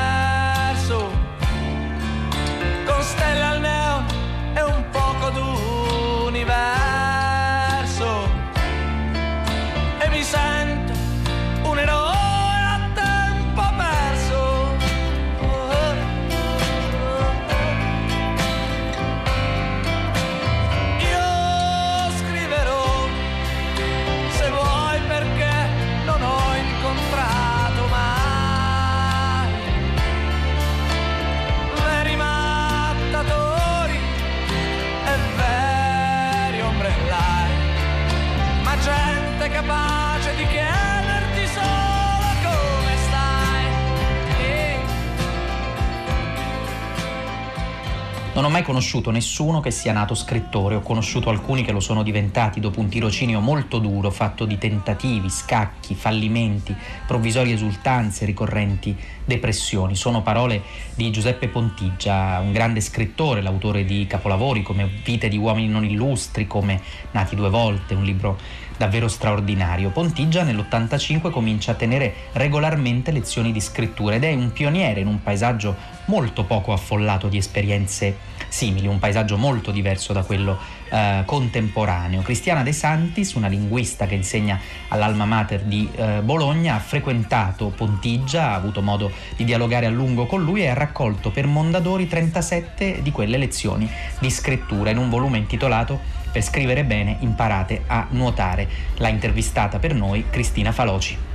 mai 48.64 48.66
conosciuto 48.66 49.12
nessuno 49.12 49.60
che 49.60 49.72
sia 49.72 49.92
nato 49.92 50.16
scrittore, 50.16 50.76
ho 50.76 50.80
conosciuto 50.80 51.30
alcuni 51.30 51.64
che 51.64 51.74
lo 51.74 51.82
sono 51.82 52.02
diventati 52.02 52.62
dopo 52.62 52.80
un 52.80 52.88
tirocinio 52.88 53.42
molto 53.42 53.78
duro, 53.78 54.10
fatto 54.10 54.46
di 54.46 54.58
tentativi, 54.58 55.30
scacchi, 55.30 55.94
fallimenti, 55.94 56.74
provvisorie 57.06 57.54
esultanze, 57.54 58.26
ricorrenti 58.26 58.96
depressioni. 59.26 59.96
Sono 59.96 60.22
parole 60.22 60.62
di 60.96 61.12
Giuseppe 61.12 61.50
Pontigia, 61.50 62.40
un 62.40 62.54
grande 62.54 62.80
scrittore, 62.80 63.42
l'autore 63.42 63.84
di 63.84 64.08
capolavori 64.08 64.64
come 64.64 64.90
Vite 65.04 65.28
di 65.28 65.38
uomini 65.38 65.68
non 65.68 65.84
illustri, 65.84 66.48
come 66.48 66.82
Nati 67.12 67.36
due 67.36 67.50
volte, 67.50 67.94
un 67.94 68.04
libro 68.04 68.38
davvero 68.78 69.08
straordinario. 69.08 69.90
Pontigia 69.90 70.44
nell'85 70.44 71.30
comincia 71.30 71.72
a 71.72 71.76
tenere 71.76 72.14
regolarmente 72.34 73.12
lezioni 73.12 73.52
di 73.52 73.60
scrittura 73.60 74.16
ed 74.16 74.24
è 74.24 74.34
un 74.34 74.52
pioniere 74.52 75.02
in 75.02 75.08
un 75.08 75.22
paesaggio 75.22 75.76
molto 76.06 76.44
poco 76.44 76.74
affollato 76.74 77.28
di 77.28 77.38
esperienze 77.38 78.32
simili, 78.54 78.86
un 78.86 79.00
paesaggio 79.00 79.36
molto 79.36 79.72
diverso 79.72 80.14
da 80.14 80.22
quello 80.22 80.60
eh, 80.90 81.24
contemporaneo. 81.26 82.22
Cristiana 82.22 82.62
De 82.62 82.72
Santis, 82.72 83.34
una 83.34 83.48
linguista 83.48 84.06
che 84.06 84.14
insegna 84.14 84.60
all'Alma 84.90 85.26
Mater 85.26 85.64
di 85.64 85.90
eh, 85.96 86.22
Bologna, 86.22 86.76
ha 86.76 86.80
frequentato 86.80 87.70
Pontigia, 87.70 88.52
ha 88.52 88.54
avuto 88.54 88.84
modo 88.84 89.12
di 89.36 89.44
dialogare 89.44 89.88
a 89.88 89.90
lungo 89.90 90.28
con 90.28 90.44
lui 90.44 90.62
e 90.62 90.68
ha 90.68 90.76
raccolto 90.76 91.32
per 91.32 91.48
Mondadori 91.48 92.08
37 92.08 93.02
di 93.02 93.12
quelle 93.12 93.38
lezioni 93.38 93.90
di 94.20 94.30
scrittura 94.30 94.92
in 94.92 94.98
un 94.98 95.10
volume 95.10 95.40
intitolato 95.40 96.00
per 96.32 96.44
scrivere 96.44 96.84
bene 96.84 97.18
imparate 97.22 97.84
a 97.88 98.06
nuotare. 98.12 98.70
L'ha 98.98 99.10
intervistata 99.10 99.80
per 99.80 99.96
noi 99.96 100.26
Cristina 100.30 100.72
Faloci. 100.72 101.33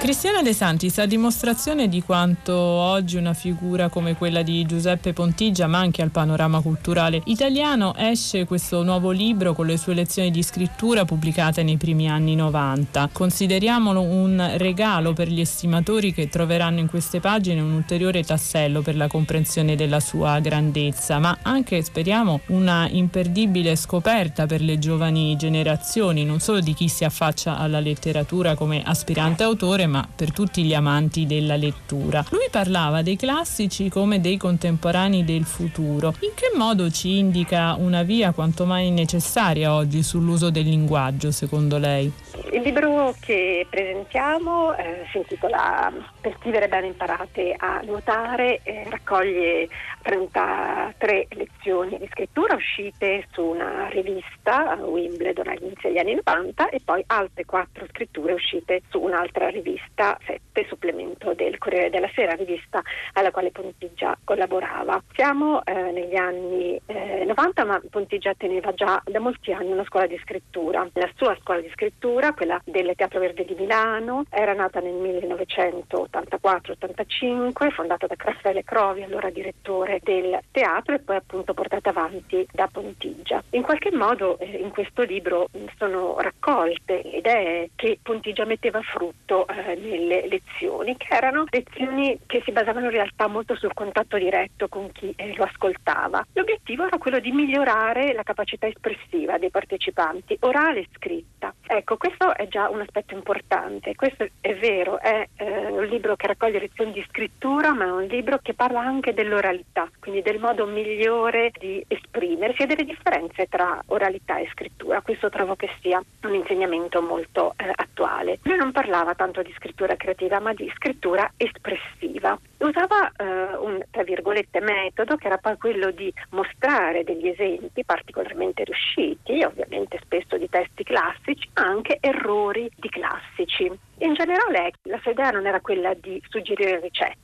Cristiana 0.00 0.40
De 0.40 0.54
Santis, 0.54 0.96
a 0.96 1.04
dimostrazione 1.04 1.86
di 1.86 2.02
quanto 2.02 2.54
oggi 2.54 3.18
una 3.18 3.34
figura 3.34 3.90
come 3.90 4.16
quella 4.16 4.40
di 4.40 4.64
Giuseppe 4.64 5.12
Pontigia 5.12 5.66
manchi 5.66 6.00
al 6.00 6.08
panorama 6.08 6.62
culturale 6.62 7.20
italiano, 7.26 7.94
esce 7.94 8.46
questo 8.46 8.82
nuovo 8.82 9.10
libro 9.10 9.52
con 9.52 9.66
le 9.66 9.76
sue 9.76 9.92
lezioni 9.92 10.30
di 10.30 10.42
scrittura 10.42 11.04
pubblicate 11.04 11.62
nei 11.62 11.76
primi 11.76 12.08
anni 12.08 12.34
90. 12.34 13.10
Consideriamolo 13.12 14.00
un 14.00 14.52
regalo 14.56 15.12
per 15.12 15.28
gli 15.28 15.40
estimatori 15.40 16.14
che 16.14 16.30
troveranno 16.30 16.78
in 16.78 16.88
queste 16.88 17.20
pagine 17.20 17.60
un 17.60 17.72
ulteriore 17.72 18.24
tassello 18.24 18.80
per 18.80 18.96
la 18.96 19.06
comprensione 19.06 19.76
della 19.76 20.00
sua 20.00 20.40
grandezza, 20.40 21.18
ma 21.18 21.36
anche, 21.42 21.82
speriamo, 21.82 22.40
una 22.46 22.88
imperdibile 22.90 23.76
scoperta 23.76 24.46
per 24.46 24.62
le 24.62 24.78
giovani 24.78 25.36
generazioni, 25.36 26.24
non 26.24 26.40
solo 26.40 26.60
di 26.60 26.72
chi 26.72 26.88
si 26.88 27.04
affaccia 27.04 27.58
alla 27.58 27.80
letteratura 27.80 28.54
come 28.54 28.82
aspirante 28.82 29.42
autore, 29.42 29.88
ma 29.90 30.08
per 30.14 30.32
tutti 30.32 30.62
gli 30.62 30.72
amanti 30.72 31.26
della 31.26 31.56
lettura. 31.56 32.24
Lui 32.30 32.48
parlava 32.50 33.02
dei 33.02 33.16
classici 33.16 33.90
come 33.90 34.20
dei 34.20 34.38
contemporanei 34.38 35.24
del 35.24 35.44
futuro. 35.44 36.14
In 36.20 36.30
che 36.34 36.56
modo 36.56 36.90
ci 36.90 37.18
indica 37.18 37.74
una 37.74 38.02
via 38.02 38.32
quanto 38.32 38.64
mai 38.64 38.90
necessaria 38.90 39.74
oggi 39.74 40.02
sull'uso 40.02 40.48
del 40.50 40.64
linguaggio, 40.64 41.30
secondo 41.30 41.76
lei? 41.76 42.10
Il 42.52 42.62
libro 42.62 43.14
che 43.20 43.66
presentiamo 43.68 44.76
eh, 44.76 45.06
si 45.10 45.18
intitola 45.18 45.92
Per 46.20 46.36
scrivere 46.38 46.68
bene 46.68 46.88
imparate 46.88 47.54
a 47.56 47.80
nuotare, 47.82 48.60
eh, 48.62 48.86
raccoglie 48.88 49.68
33 50.02 51.28
lezioni 51.30 51.98
di 51.98 52.08
scrittura 52.10 52.54
uscite 52.54 53.26
su 53.32 53.42
una 53.42 53.88
rivista, 53.88 54.76
Wimbledon 54.80 55.48
all'inizio 55.48 55.88
degli 55.88 55.98
anni 55.98 56.14
90, 56.14 56.68
e 56.68 56.80
poi 56.84 57.02
altre 57.06 57.44
quattro 57.44 57.86
scritture 57.88 58.34
uscite 58.34 58.82
su 58.90 59.00
un'altra 59.00 59.48
rivista, 59.48 60.18
7, 60.24 60.66
supplemento 60.68 61.32
del 61.34 61.58
Corriere 61.58 61.90
della 61.90 62.10
Sera, 62.14 62.34
rivista 62.34 62.82
alla 63.14 63.30
quale 63.30 63.50
Pontigia 63.50 64.16
collaborava. 64.22 65.02
Siamo 65.14 65.64
eh, 65.64 65.72
negli 65.72 66.16
anni 66.16 66.80
90, 66.86 67.64
ma 67.64 67.80
Pontigia 67.90 68.34
teneva 68.34 68.72
già 68.74 69.00
da 69.04 69.20
molti 69.20 69.52
anni 69.52 69.72
una 69.72 69.84
scuola 69.84 70.06
di 70.06 70.18
scrittura. 70.22 70.86
La 70.92 71.10
sua 71.14 71.36
scuola 71.40 71.60
di 71.60 71.70
scrittura, 71.70 72.19
quella 72.32 72.60
del 72.64 72.92
Teatro 72.94 73.20
Verde 73.20 73.44
di 73.44 73.54
Milano, 73.58 74.24
era 74.30 74.52
nata 74.52 74.80
nel 74.80 74.94
1984-85, 74.94 77.70
fondata 77.70 78.06
da 78.06 78.14
Raffaele 78.16 78.64
Crovi, 78.64 79.02
allora 79.02 79.30
direttore 79.30 80.00
del 80.02 80.38
teatro, 80.50 80.94
e 80.94 81.00
poi 81.00 81.16
appunto 81.16 81.54
portata 81.54 81.90
avanti 81.90 82.46
da 82.52 82.68
Pontigia. 82.70 83.42
In 83.50 83.62
qualche 83.62 83.90
modo 83.92 84.38
eh, 84.38 84.46
in 84.46 84.70
questo 84.70 85.02
libro 85.02 85.48
sono 85.76 86.18
raccolte 86.20 87.02
le 87.04 87.18
idee 87.18 87.70
che 87.74 87.98
Pontigia 88.02 88.44
metteva 88.44 88.78
a 88.78 88.82
frutto 88.82 89.46
eh, 89.48 89.74
nelle 89.76 90.26
lezioni, 90.28 90.96
che 90.96 91.14
erano 91.14 91.44
lezioni 91.48 92.18
che 92.26 92.42
si 92.44 92.52
basavano 92.52 92.86
in 92.86 92.92
realtà 92.92 93.26
molto 93.26 93.56
sul 93.56 93.74
contatto 93.74 94.16
diretto 94.16 94.68
con 94.68 94.90
chi 94.92 95.12
eh, 95.16 95.34
lo 95.36 95.44
ascoltava. 95.44 96.24
L'obiettivo 96.32 96.86
era 96.86 96.98
quello 96.98 97.18
di 97.18 97.32
migliorare 97.32 98.12
la 98.12 98.22
capacità 98.22 98.66
espressiva 98.66 99.38
dei 99.38 99.50
partecipanti, 99.50 100.36
orale 100.40 100.80
e 100.80 100.88
scritta. 100.94 101.52
Ecco, 101.66 101.96
questo 102.10 102.36
è 102.36 102.48
già 102.48 102.68
un 102.68 102.80
aspetto 102.80 103.14
importante. 103.14 103.94
Questo 103.94 104.26
è 104.40 104.54
vero, 104.56 104.98
è 104.98 105.28
eh, 105.36 105.66
un 105.66 105.84
libro 105.84 106.16
che 106.16 106.26
raccoglie 106.26 106.58
lezioni 106.58 106.92
di 106.92 107.04
scrittura, 107.08 107.72
ma 107.72 107.84
è 107.84 107.90
un 107.90 108.04
libro 108.04 108.38
che 108.42 108.54
parla 108.54 108.80
anche 108.80 109.14
dell'oralità, 109.14 109.88
quindi 110.00 110.20
del 110.22 110.40
modo 110.40 110.66
migliore 110.66 111.52
di 111.56 111.84
esprimersi 111.86 112.62
e 112.62 112.66
delle 112.66 112.84
differenze 112.84 113.46
tra 113.46 113.80
oralità 113.86 114.38
e 114.38 114.48
scrittura. 114.50 115.00
Questo 115.02 115.30
trovo 115.30 115.54
che 115.54 115.70
sia 115.80 116.02
un 116.22 116.34
insegnamento 116.34 117.00
molto 117.00 117.54
eh, 117.56 117.70
attuale. 117.72 118.40
Lui 118.42 118.56
non 118.56 118.72
parlava 118.72 119.14
tanto 119.14 119.42
di 119.42 119.52
scrittura 119.56 119.94
creativa, 119.96 120.40
ma 120.40 120.52
di 120.52 120.70
scrittura 120.74 121.32
espressiva. 121.36 122.36
Usava 122.58 123.10
eh, 123.16 123.56
un, 123.56 123.80
tra 123.90 124.02
virgolette, 124.02 124.60
metodo 124.60 125.16
che 125.16 125.28
era 125.28 125.38
poi 125.38 125.56
quello 125.56 125.90
di 125.92 126.12
mostrare 126.30 127.04
degli 127.04 127.28
esempi 127.28 127.84
particolarmente 127.84 128.64
riusciti, 128.64 129.42
ovviamente 129.44 129.98
spesso 130.02 130.36
di 130.36 130.48
testi 130.48 130.82
classici, 130.82 131.48
anche 131.54 131.98
errori 132.00 132.70
di 132.74 132.88
classici. 132.88 133.70
In 133.98 134.14
generale 134.14 134.72
la 134.82 134.98
sua 135.02 135.12
idea 135.12 135.30
non 135.30 135.46
era 135.46 135.60
quella 135.60 135.94
di 135.94 136.20
suggerire 136.28 136.80
ricette, 136.80 137.18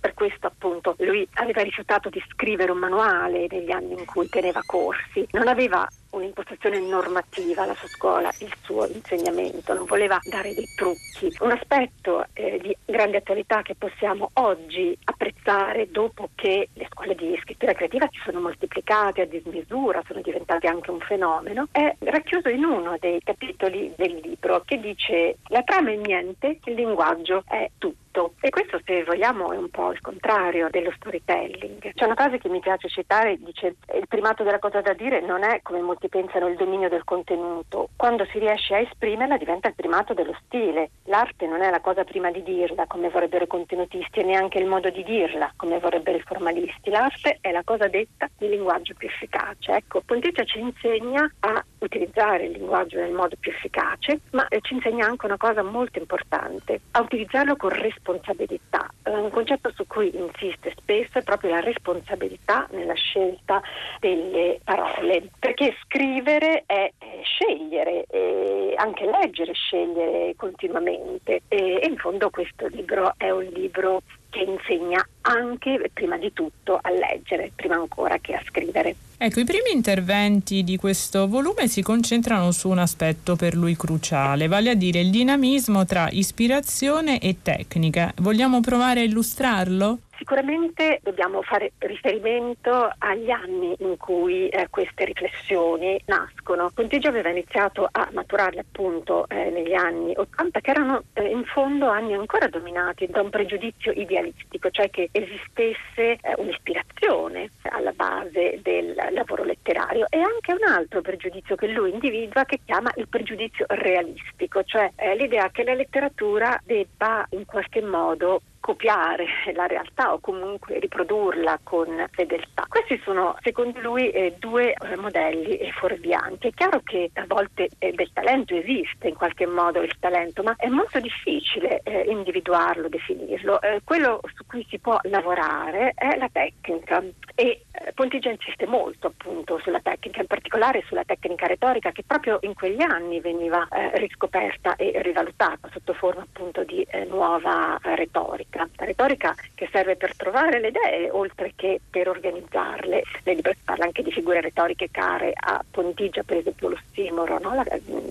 per 0.00 0.14
questo 0.14 0.46
appunto 0.46 0.94
lui 0.98 1.26
aveva 1.34 1.62
rifiutato 1.62 2.08
di 2.08 2.22
scrivere 2.28 2.70
un 2.70 2.78
manuale 2.78 3.46
negli 3.48 3.70
anni 3.70 3.92
in 3.92 4.04
cui 4.04 4.28
teneva 4.28 4.60
corsi, 4.64 5.26
non 5.32 5.48
aveva 5.48 5.86
un'impostazione 6.10 6.80
normativa 6.80 7.62
alla 7.62 7.74
sua 7.74 7.88
scuola, 7.88 8.32
il 8.40 8.52
suo 8.62 8.86
insegnamento, 8.86 9.74
non 9.74 9.84
voleva 9.84 10.18
dare 10.28 10.54
dei 10.54 10.66
trucchi. 10.74 11.34
Un 11.40 11.50
aspetto 11.50 12.24
eh, 12.32 12.58
di 12.62 12.76
grande 12.84 13.18
attualità 13.18 13.62
che 13.62 13.74
possiamo 13.74 14.30
oggi 14.34 14.96
apprezzare 15.04 15.90
dopo 15.90 16.30
che 16.34 16.68
le 16.72 16.88
scuole 16.90 17.14
di 17.14 17.38
scrittura 17.42 17.72
creativa 17.72 18.08
si 18.10 18.20
sono 18.24 18.40
moltiplicate 18.40 19.22
a 19.22 19.26
dismisura, 19.26 20.02
sono 20.06 20.20
diventate 20.22 20.66
anche 20.66 20.90
un 20.90 21.00
fenomeno, 21.00 21.68
è 21.70 21.94
racchiuso 21.98 22.48
in 22.48 22.64
uno 22.64 22.96
dei 22.98 23.20
capitoli 23.22 23.92
del 23.96 24.20
libro 24.22 24.62
che 24.64 24.80
dice 24.80 25.36
la 25.48 25.62
trama 25.62 25.90
è 25.90 25.96
niente, 25.96 26.58
il 26.64 26.74
linguaggio 26.74 27.44
è 27.46 27.70
tutto 27.76 28.07
tutto. 28.18 28.34
E 28.40 28.50
questo, 28.50 28.80
se 28.84 29.04
vogliamo, 29.04 29.52
è 29.52 29.56
un 29.56 29.70
po' 29.70 29.92
il 29.92 30.00
contrario 30.00 30.68
dello 30.70 30.92
storytelling. 30.96 31.92
C'è 31.94 32.04
una 32.04 32.14
frase 32.14 32.38
che 32.38 32.48
mi 32.48 32.60
piace 32.60 32.88
citare, 32.88 33.38
dice 33.38 33.76
il 33.94 34.08
primato 34.08 34.42
della 34.42 34.58
cosa 34.58 34.80
da 34.80 34.92
dire 34.92 35.20
non 35.20 35.44
è, 35.44 35.60
come 35.62 35.80
molti 35.80 36.08
pensano, 36.08 36.48
il 36.48 36.56
dominio 36.56 36.88
del 36.88 37.04
contenuto. 37.04 37.90
Quando 37.96 38.24
si 38.26 38.38
riesce 38.38 38.74
a 38.74 38.80
esprimerla 38.80 39.36
diventa 39.36 39.68
il 39.68 39.74
primato 39.74 40.14
dello 40.14 40.36
stile. 40.44 40.90
L'arte 41.04 41.46
non 41.46 41.62
è 41.62 41.70
la 41.70 41.80
cosa 41.80 42.04
prima 42.04 42.30
di 42.30 42.42
dirla, 42.42 42.86
come 42.86 43.08
vorrebbero 43.08 43.44
i 43.44 43.48
contenutisti, 43.48 44.20
e 44.20 44.24
neanche 44.24 44.58
il 44.58 44.66
modo 44.66 44.90
di 44.90 45.04
dirla, 45.04 45.52
come 45.56 45.78
vorrebbero 45.78 46.18
i 46.18 46.22
formalisti. 46.22 46.90
L'arte 46.90 47.38
è 47.40 47.52
la 47.52 47.62
cosa 47.64 47.86
detta 47.88 48.28
di 48.36 48.48
linguaggio 48.48 48.94
più 48.96 49.08
efficace. 49.08 49.72
Ecco, 49.72 50.02
Ponticia 50.04 50.44
ci 50.44 50.58
insegna 50.58 51.30
a 51.40 51.64
utilizzare 51.78 52.44
il 52.44 52.52
linguaggio 52.52 52.98
nel 52.98 53.12
modo 53.12 53.36
più 53.38 53.52
efficace, 53.52 54.20
ma 54.32 54.46
ci 54.60 54.74
insegna 54.74 55.06
anche 55.06 55.26
una 55.26 55.36
cosa 55.36 55.62
molto 55.62 55.98
importante, 55.98 56.80
a 56.92 57.00
utilizzarlo 57.00 57.56
con 57.56 57.70
responsabilità 57.70 58.07
responsabilità. 58.08 58.90
Un 59.04 59.30
concetto 59.30 59.70
su 59.74 59.86
cui 59.86 60.14
insiste 60.16 60.74
spesso 60.76 61.18
è 61.18 61.22
proprio 61.22 61.50
la 61.50 61.60
responsabilità 61.60 62.66
nella 62.70 62.94
scelta 62.94 63.60
delle 64.00 64.60
parole, 64.64 65.28
perché 65.38 65.76
scrivere 65.84 66.64
è 66.66 66.90
scegliere, 67.22 68.04
e 68.08 68.74
anche 68.76 69.04
leggere, 69.06 69.52
scegliere 69.52 70.34
continuamente 70.36 71.42
e 71.48 71.80
in 71.82 71.96
fondo 71.96 72.30
questo 72.30 72.66
libro 72.68 73.14
è 73.16 73.30
un 73.30 73.44
libro 73.44 74.02
che 74.30 74.40
insegna 74.40 75.06
anche, 75.22 75.90
prima 75.92 76.16
di 76.18 76.32
tutto, 76.32 76.78
a 76.80 76.90
leggere, 76.90 77.50
prima 77.54 77.76
ancora 77.76 78.18
che 78.18 78.34
a 78.34 78.42
scrivere. 78.44 78.94
Ecco, 79.20 79.40
i 79.40 79.44
primi 79.44 79.72
interventi 79.72 80.62
di 80.62 80.76
questo 80.76 81.26
volume 81.26 81.66
si 81.66 81.82
concentrano 81.82 82.52
su 82.52 82.68
un 82.68 82.78
aspetto 82.78 83.34
per 83.34 83.56
lui 83.56 83.74
cruciale, 83.74 84.46
vale 84.46 84.70
a 84.70 84.74
dire 84.74 85.00
il 85.00 85.10
dinamismo 85.10 85.84
tra 85.84 86.08
ispirazione 86.12 87.18
e 87.18 87.38
tecnica. 87.42 88.12
Vogliamo 88.18 88.60
provare 88.60 89.00
a 89.00 89.02
illustrarlo? 89.02 89.98
Sicuramente 90.18 90.98
dobbiamo 91.04 91.42
fare 91.42 91.72
riferimento 91.78 92.90
agli 92.98 93.30
anni 93.30 93.76
in 93.78 93.96
cui 93.96 94.48
eh, 94.48 94.66
queste 94.68 95.04
riflessioni 95.04 95.98
nascono. 96.06 96.72
Contigio 96.74 97.08
aveva 97.08 97.28
iniziato 97.28 97.88
a 97.88 98.08
maturarle 98.12 98.60
appunto 98.60 99.28
eh, 99.28 99.48
negli 99.50 99.74
anni 99.74 100.12
80 100.16 100.60
che 100.60 100.70
erano 100.72 101.04
eh, 101.12 101.28
in 101.28 101.44
fondo 101.44 101.88
anni 101.88 102.14
ancora 102.14 102.48
dominati 102.48 103.06
da 103.06 103.22
un 103.22 103.30
pregiudizio 103.30 103.92
idealistico, 103.92 104.70
cioè 104.70 104.90
che 104.90 105.08
esistesse 105.12 106.18
eh, 106.20 106.34
un'ispirazione 106.36 107.50
alla 107.70 107.92
base 107.92 108.58
del 108.60 108.96
lavoro 109.12 109.44
letterario 109.44 110.06
e 110.10 110.18
anche 110.18 110.52
un 110.52 110.68
altro 110.68 111.00
pregiudizio 111.00 111.54
che 111.54 111.68
lui 111.68 111.92
individua 111.92 112.44
che 112.44 112.58
chiama 112.64 112.90
il 112.96 113.06
pregiudizio 113.06 113.66
realistico, 113.68 114.64
cioè 114.64 114.90
eh, 114.96 115.14
l'idea 115.14 115.48
che 115.50 115.62
la 115.62 115.74
letteratura 115.74 116.60
debba 116.64 117.24
in 117.30 117.44
qualche 117.44 117.82
modo 117.82 118.40
copiare 118.68 119.24
la 119.54 119.66
realtà 119.66 120.12
o 120.12 120.18
comunque 120.18 120.78
riprodurla 120.78 121.60
con 121.62 122.04
fedeltà. 122.10 122.66
Questi 122.68 123.00
sono, 123.02 123.34
secondo 123.40 123.80
lui, 123.80 124.10
eh, 124.10 124.34
due 124.38 124.74
eh, 124.74 124.96
modelli 124.96 125.56
eh, 125.56 125.72
fuorvianti. 125.72 126.48
È 126.48 126.52
chiaro 126.52 126.82
che 126.84 127.10
a 127.14 127.24
volte 127.26 127.70
del 127.78 128.10
talento 128.12 128.54
esiste 128.54 129.08
in 129.08 129.14
qualche 129.14 129.46
modo 129.46 129.80
il 129.80 129.96
talento, 129.98 130.42
ma 130.42 130.54
è 130.58 130.68
molto 130.68 131.00
difficile 131.00 131.80
individuarlo, 132.06 132.88
definirlo. 132.88 133.58
Quello 133.84 134.20
su 134.34 134.44
cui 134.46 134.66
si 134.68 134.78
può 134.78 134.98
lavorare 135.04 135.92
è 135.94 136.16
la 136.16 136.28
tecnica 136.30 137.02
e 137.34 137.62
Pontigia 137.94 138.30
insiste 138.30 138.66
molto 138.66 139.06
appunto 139.06 139.58
sulla 139.62 139.80
tecnica, 139.80 140.20
in 140.20 140.26
particolare 140.26 140.82
sulla 140.86 141.04
tecnica 141.04 141.46
retorica 141.46 141.92
che 141.92 142.02
proprio 142.06 142.38
in 142.42 142.54
quegli 142.54 142.82
anni 142.82 143.20
veniva 143.20 143.66
riscoperta 143.94 144.76
e 144.76 145.00
rivalutata 145.02 145.68
sotto 145.72 145.94
forma 145.94 146.22
appunto 146.22 146.64
di 146.64 146.86
nuova 147.08 147.78
retorica. 147.82 148.57
La 148.58 148.84
retorica 148.84 149.36
che 149.54 149.68
serve 149.70 149.94
per 149.94 150.16
trovare 150.16 150.58
le 150.58 150.68
idee 150.68 151.10
oltre 151.10 151.52
che 151.54 151.80
per 151.88 152.08
organizzarle. 152.08 153.02
Nel 153.22 153.36
libro 153.36 153.52
si 153.52 153.60
parla 153.64 153.84
anche 153.84 154.02
di 154.02 154.10
figure 154.10 154.40
retoriche 154.40 154.88
care 154.90 155.32
a 155.34 155.64
Pontigia, 155.70 156.24
per 156.24 156.38
esempio 156.38 156.70
l'ossimoro, 156.70 157.38
no? 157.38 157.54
la, 157.54 157.64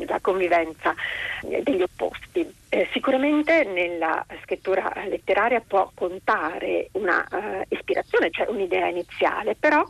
la 0.07 0.19
convivenza 0.21 0.95
degli 1.41 1.81
opposti. 1.81 2.49
Eh, 2.69 2.89
sicuramente 2.91 3.63
nella 3.63 4.25
scrittura 4.43 4.91
letteraria 5.07 5.63
può 5.65 5.89
contare 5.93 6.89
una 6.93 7.25
uh, 7.31 7.63
ispirazione, 7.69 8.29
cioè 8.29 8.49
un'idea 8.49 8.87
iniziale, 8.87 9.55
però 9.55 9.85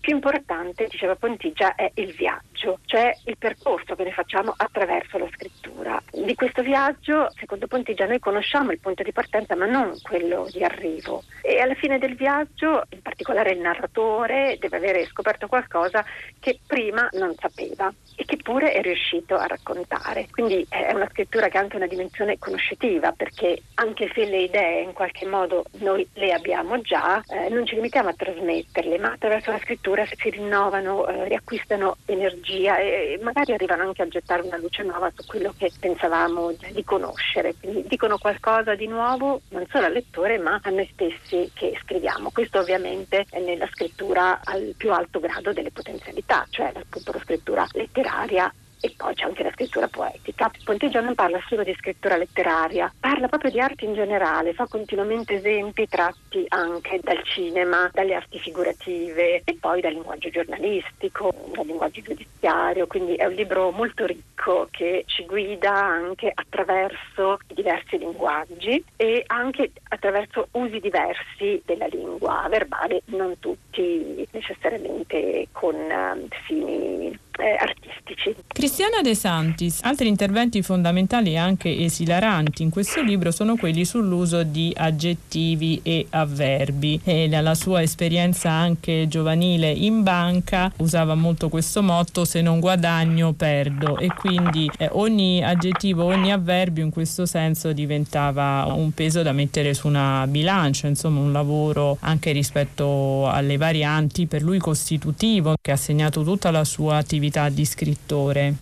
più 0.00 0.14
importante, 0.14 0.86
diceva 0.88 1.14
Pontigia, 1.14 1.74
è 1.74 1.90
il 1.96 2.14
viaggio, 2.14 2.78
cioè 2.86 3.14
il 3.26 3.36
percorso 3.36 3.94
che 3.94 4.04
noi 4.04 4.12
facciamo 4.12 4.54
attraverso 4.56 5.18
la 5.18 5.28
scrittura. 5.34 6.02
Di 6.10 6.34
questo 6.34 6.62
viaggio, 6.62 7.28
secondo 7.38 7.66
Pontigia, 7.66 8.06
noi 8.06 8.18
conosciamo 8.18 8.72
il 8.72 8.80
punto 8.80 9.02
di 9.02 9.12
partenza, 9.12 9.54
ma 9.54 9.66
non 9.66 9.92
quello 10.02 10.48
di 10.50 10.64
arrivo. 10.64 11.22
E 11.42 11.60
alla 11.60 11.74
fine 11.74 11.98
del 11.98 12.16
viaggio, 12.16 12.84
in 12.90 13.02
particolare 13.02 13.50
il 13.50 13.60
narratore, 13.60 14.56
deve 14.58 14.78
avere 14.78 15.04
scoperto 15.06 15.48
qualcosa 15.48 16.02
che 16.40 16.58
prima 16.66 17.08
non 17.12 17.34
sapeva 17.38 17.92
e 18.16 18.24
che 18.24 18.36
pure 18.36 18.72
è 18.72 18.80
riuscito 18.80 19.36
a 19.36 19.46
raccontare. 19.46 20.28
Quindi 20.30 20.64
è 20.68 20.92
una 20.94 21.08
scrittura 21.10 21.48
che 21.48 21.58
ha 21.58 21.60
anche 21.60 21.76
una 21.76 21.86
dimensione 21.86 22.21
conoscitiva, 22.38 23.12
perché 23.12 23.62
anche 23.74 24.10
se 24.14 24.24
le 24.24 24.42
idee 24.42 24.82
in 24.82 24.92
qualche 24.92 25.26
modo 25.26 25.64
noi 25.78 26.06
le 26.14 26.32
abbiamo 26.32 26.80
già, 26.80 27.22
eh, 27.28 27.48
non 27.48 27.66
ci 27.66 27.74
limitiamo 27.74 28.08
a 28.08 28.14
trasmetterle, 28.14 28.98
ma 28.98 29.12
attraverso 29.12 29.50
la 29.50 29.58
scrittura 29.58 30.04
si 30.06 30.30
rinnovano, 30.30 31.06
eh, 31.06 31.28
riacquistano 31.28 31.96
energia 32.06 32.78
e, 32.78 33.18
magari 33.22 33.52
arrivano 33.52 33.82
anche 33.82 34.02
a 34.02 34.08
gettare 34.08 34.42
una 34.42 34.56
luce 34.56 34.82
nuova 34.82 35.10
su 35.14 35.24
quello 35.26 35.54
che 35.56 35.70
pensavamo 35.78 36.52
di 36.72 36.84
conoscere. 36.84 37.54
Quindi 37.60 37.84
dicono 37.86 38.18
qualcosa 38.18 38.74
di 38.74 38.86
nuovo 38.86 39.40
non 39.50 39.66
solo 39.70 39.86
al 39.86 39.92
lettore 39.92 40.38
ma 40.38 40.60
a 40.62 40.70
noi 40.70 40.88
stessi 40.92 41.50
che 41.54 41.78
scriviamo. 41.82 42.30
Questo 42.32 42.58
ovviamente 42.58 43.26
è 43.30 43.40
nella 43.40 43.68
scrittura 43.72 44.40
al 44.44 44.74
più 44.76 44.92
alto 44.92 45.20
grado 45.20 45.52
delle 45.52 45.70
potenzialità, 45.70 46.46
cioè 46.50 46.72
appunto 46.74 47.12
la 47.12 47.20
scrittura 47.20 47.66
letteraria 47.72 48.52
e 48.82 48.92
poi 48.96 49.14
c'è 49.14 49.24
anche 49.24 49.44
la 49.44 49.52
scrittura 49.52 49.86
poetica. 49.86 50.50
Ponteggio 50.64 51.00
non 51.00 51.14
parla 51.14 51.40
solo 51.46 51.62
di 51.62 51.74
scrittura 51.78 52.16
letteraria, 52.16 52.92
parla 52.98 53.28
proprio 53.28 53.52
di 53.52 53.60
arte 53.60 53.84
in 53.84 53.94
generale, 53.94 54.54
fa 54.54 54.66
continuamente 54.66 55.34
esempi 55.34 55.86
tratti 55.88 56.44
anche 56.48 56.98
dal 57.00 57.22
cinema, 57.22 57.88
dalle 57.92 58.14
arti 58.14 58.40
figurative 58.40 59.42
e 59.44 59.56
poi 59.58 59.80
dal 59.80 59.92
linguaggio 59.92 60.30
giornalistico, 60.30 61.32
dal 61.54 61.66
linguaggio 61.66 62.00
giudiziario, 62.02 62.88
quindi 62.88 63.14
è 63.14 63.26
un 63.26 63.34
libro 63.34 63.70
molto 63.70 64.04
ricco 64.04 64.66
che 64.72 65.04
ci 65.06 65.24
guida 65.26 65.72
anche 65.72 66.32
attraverso 66.34 67.38
diversi 67.46 67.98
linguaggi 67.98 68.84
e 68.96 69.22
anche 69.28 69.70
attraverso 69.88 70.48
usi 70.52 70.80
diversi 70.80 71.62
della 71.64 71.86
lingua 71.86 72.46
verbale, 72.50 73.02
non 73.06 73.38
tutti 73.38 74.26
necessariamente 74.32 75.46
con 75.52 75.74
uh, 75.74 76.26
fini 76.46 77.16
eh, 77.38 77.56
artistici. 77.58 78.34
Cristiana 78.74 79.02
De 79.02 79.14
Santis, 79.14 79.80
altri 79.82 80.08
interventi 80.08 80.62
fondamentali 80.62 81.32
e 81.32 81.36
anche 81.36 81.76
esilaranti 81.76 82.62
in 82.62 82.70
questo 82.70 83.02
libro 83.02 83.30
sono 83.30 83.56
quelli 83.56 83.84
sull'uso 83.84 84.44
di 84.44 84.72
aggettivi 84.74 85.80
e 85.82 86.06
avverbi. 86.08 86.98
E 87.04 87.26
nella 87.26 87.54
sua 87.54 87.82
esperienza 87.82 88.50
anche 88.50 89.08
giovanile 89.08 89.70
in 89.70 90.02
banca 90.02 90.72
usava 90.78 91.14
molto 91.14 91.50
questo 91.50 91.82
motto 91.82 92.24
se 92.24 92.40
non 92.40 92.60
guadagno 92.60 93.34
perdo 93.34 93.98
e 93.98 94.06
quindi 94.06 94.70
eh, 94.78 94.88
ogni 94.92 95.44
aggettivo, 95.44 96.04
ogni 96.04 96.32
avverbio 96.32 96.82
in 96.82 96.90
questo 96.90 97.26
senso 97.26 97.74
diventava 97.74 98.72
un 98.74 98.92
peso 98.92 99.20
da 99.20 99.32
mettere 99.32 99.74
su 99.74 99.86
una 99.86 100.26
bilancia, 100.26 100.86
insomma 100.86 101.20
un 101.20 101.30
lavoro 101.30 101.98
anche 102.00 102.32
rispetto 102.32 103.28
alle 103.28 103.58
varianti 103.58 104.26
per 104.26 104.40
lui 104.40 104.58
costitutivo 104.58 105.56
che 105.60 105.72
ha 105.72 105.76
segnato 105.76 106.22
tutta 106.24 106.50
la 106.50 106.64
sua 106.64 106.96
attività 106.96 107.50
di 107.50 107.66
scrittore. 107.66 108.61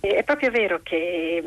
È 0.00 0.22
proprio 0.22 0.52
vero 0.52 0.78
che 0.80 1.42